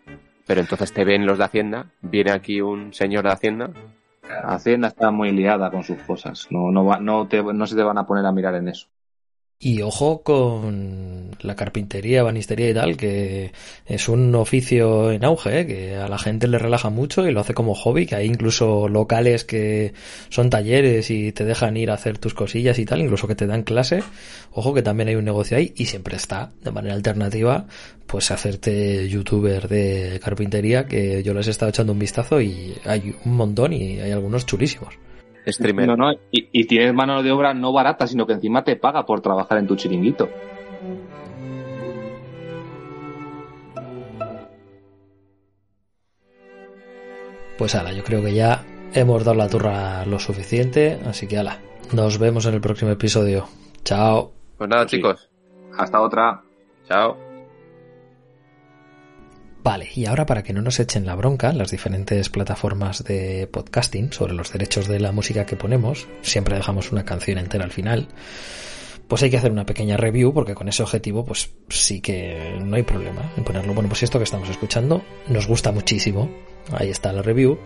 Pero 0.47 0.59
entonces 0.59 0.91
te 0.91 1.05
ven 1.05 1.25
los 1.25 1.37
de 1.37 1.43
Hacienda, 1.45 1.85
viene 2.01 2.31
aquí 2.31 2.61
un 2.61 2.91
señor 2.93 3.23
de 3.23 3.31
Hacienda, 3.31 3.69
Hacienda 4.29 4.87
está 4.89 5.11
muy 5.11 5.31
liada 5.31 5.71
con 5.71 5.83
sus 5.83 6.01
cosas. 6.03 6.47
No, 6.51 6.71
no, 6.71 6.85
va- 6.85 6.99
no, 6.99 7.27
te- 7.27 7.41
no 7.43 7.65
se 7.67 7.75
te 7.75 7.83
van 7.83 7.97
a 7.97 8.05
poner 8.05 8.25
a 8.25 8.31
mirar 8.31 8.55
en 8.55 8.67
eso. 8.69 8.87
Y 9.63 9.83
ojo 9.83 10.23
con 10.23 11.29
la 11.39 11.55
carpintería, 11.55 12.23
banistería 12.23 12.71
y 12.71 12.73
tal, 12.73 12.97
que 12.97 13.51
es 13.85 14.09
un 14.09 14.33
oficio 14.33 15.11
en 15.11 15.23
auge, 15.23 15.59
¿eh? 15.59 15.67
que 15.67 15.95
a 15.97 16.07
la 16.07 16.17
gente 16.17 16.47
le 16.47 16.57
relaja 16.57 16.89
mucho 16.89 17.27
y 17.27 17.31
lo 17.31 17.41
hace 17.41 17.53
como 17.53 17.75
hobby, 17.75 18.07
que 18.07 18.15
hay 18.15 18.25
incluso 18.25 18.87
locales 18.87 19.43
que 19.43 19.93
son 20.29 20.49
talleres 20.49 21.11
y 21.11 21.31
te 21.31 21.45
dejan 21.45 21.77
ir 21.77 21.91
a 21.91 21.93
hacer 21.93 22.17
tus 22.17 22.33
cosillas 22.33 22.79
y 22.79 22.85
tal, 22.85 23.01
incluso 23.01 23.27
que 23.27 23.35
te 23.35 23.45
dan 23.45 23.61
clase. 23.61 24.01
Ojo 24.51 24.73
que 24.73 24.81
también 24.81 25.09
hay 25.09 25.15
un 25.15 25.25
negocio 25.25 25.57
ahí 25.57 25.73
y 25.75 25.85
siempre 25.85 26.15
está, 26.15 26.49
de 26.63 26.71
manera 26.71 26.95
alternativa, 26.95 27.67
pues 28.07 28.31
hacerte 28.31 29.07
youtuber 29.09 29.67
de 29.67 30.19
carpintería, 30.23 30.87
que 30.87 31.21
yo 31.21 31.35
les 31.35 31.45
he 31.45 31.51
estado 31.51 31.69
echando 31.69 31.93
un 31.93 31.99
vistazo 31.99 32.41
y 32.41 32.73
hay 32.83 33.15
un 33.25 33.35
montón 33.35 33.73
y 33.73 33.99
hay 33.99 34.09
algunos 34.09 34.47
chulísimos. 34.47 34.95
Streamer. 35.47 35.87
No, 35.87 35.95
no, 35.95 36.11
y, 36.31 36.47
y 36.51 36.65
tienes 36.65 36.93
mano 36.93 37.21
de 37.23 37.31
obra 37.31 37.53
no 37.53 37.71
barata, 37.73 38.07
sino 38.07 38.25
que 38.27 38.33
encima 38.33 38.63
te 38.63 38.75
paga 38.75 39.05
por 39.05 39.21
trabajar 39.21 39.57
en 39.57 39.67
tu 39.67 39.75
chiringuito. 39.75 40.29
Pues 47.57 47.75
ala, 47.75 47.91
yo 47.93 48.03
creo 48.03 48.23
que 48.23 48.33
ya 48.33 48.63
hemos 48.93 49.23
dado 49.23 49.37
la 49.37 49.47
turra 49.49 50.05
lo 50.05 50.19
suficiente, 50.19 50.99
así 51.05 51.27
que 51.27 51.37
ala, 51.37 51.59
nos 51.93 52.17
vemos 52.17 52.45
en 52.45 52.55
el 52.55 52.61
próximo 52.61 52.91
episodio. 52.91 53.47
Chao. 53.83 54.31
Pues 54.57 54.69
nada, 54.69 54.87
Sí. 54.87 54.97
chicos. 54.97 55.29
Hasta 55.77 56.01
otra. 56.01 56.41
Chao. 56.87 57.30
Vale, 59.63 59.89
y 59.93 60.05
ahora 60.05 60.25
para 60.25 60.41
que 60.41 60.53
no 60.53 60.61
nos 60.61 60.79
echen 60.79 61.05
la 61.05 61.15
bronca 61.15 61.53
las 61.53 61.69
diferentes 61.69 62.29
plataformas 62.29 63.03
de 63.03 63.47
podcasting 63.47 64.11
sobre 64.11 64.33
los 64.33 64.51
derechos 64.51 64.87
de 64.87 64.99
la 64.99 65.11
música 65.11 65.45
que 65.45 65.55
ponemos, 65.55 66.07
siempre 66.23 66.55
dejamos 66.55 66.91
una 66.91 67.05
canción 67.05 67.37
entera 67.37 67.63
al 67.63 67.71
final, 67.71 68.07
pues 69.07 69.21
hay 69.21 69.29
que 69.29 69.37
hacer 69.37 69.51
una 69.51 69.65
pequeña 69.65 69.97
review 69.97 70.33
porque 70.33 70.55
con 70.55 70.67
ese 70.67 70.81
objetivo 70.81 71.25
pues 71.25 71.51
sí 71.69 72.01
que 72.01 72.57
no 72.59 72.75
hay 72.75 72.83
problema 72.83 73.33
en 73.37 73.43
ponerlo. 73.43 73.75
Bueno, 73.75 73.87
pues 73.87 74.01
esto 74.01 74.17
que 74.17 74.23
estamos 74.23 74.49
escuchando 74.49 75.03
nos 75.27 75.47
gusta 75.47 75.71
muchísimo, 75.71 76.31
ahí 76.71 76.89
está 76.89 77.13
la 77.13 77.21
review. 77.21 77.59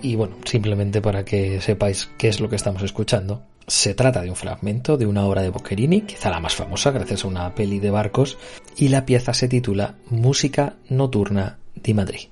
Y 0.00 0.16
bueno, 0.16 0.36
simplemente 0.44 1.02
para 1.02 1.24
que 1.24 1.60
sepáis 1.60 2.08
qué 2.16 2.28
es 2.28 2.40
lo 2.40 2.48
que 2.48 2.56
estamos 2.56 2.82
escuchando. 2.82 3.42
Se 3.66 3.94
trata 3.94 4.22
de 4.22 4.30
un 4.30 4.36
fragmento 4.36 4.96
de 4.96 5.06
una 5.06 5.24
obra 5.24 5.42
de 5.42 5.50
Boccherini, 5.50 6.02
quizá 6.02 6.30
la 6.30 6.40
más 6.40 6.54
famosa 6.54 6.90
gracias 6.90 7.24
a 7.24 7.28
una 7.28 7.54
peli 7.54 7.78
de 7.78 7.90
barcos, 7.90 8.38
y 8.76 8.88
la 8.88 9.06
pieza 9.06 9.34
se 9.34 9.48
titula 9.48 9.94
Música 10.10 10.74
Nocturna 10.88 11.58
di 11.74 11.94
Madrid. 11.94 12.31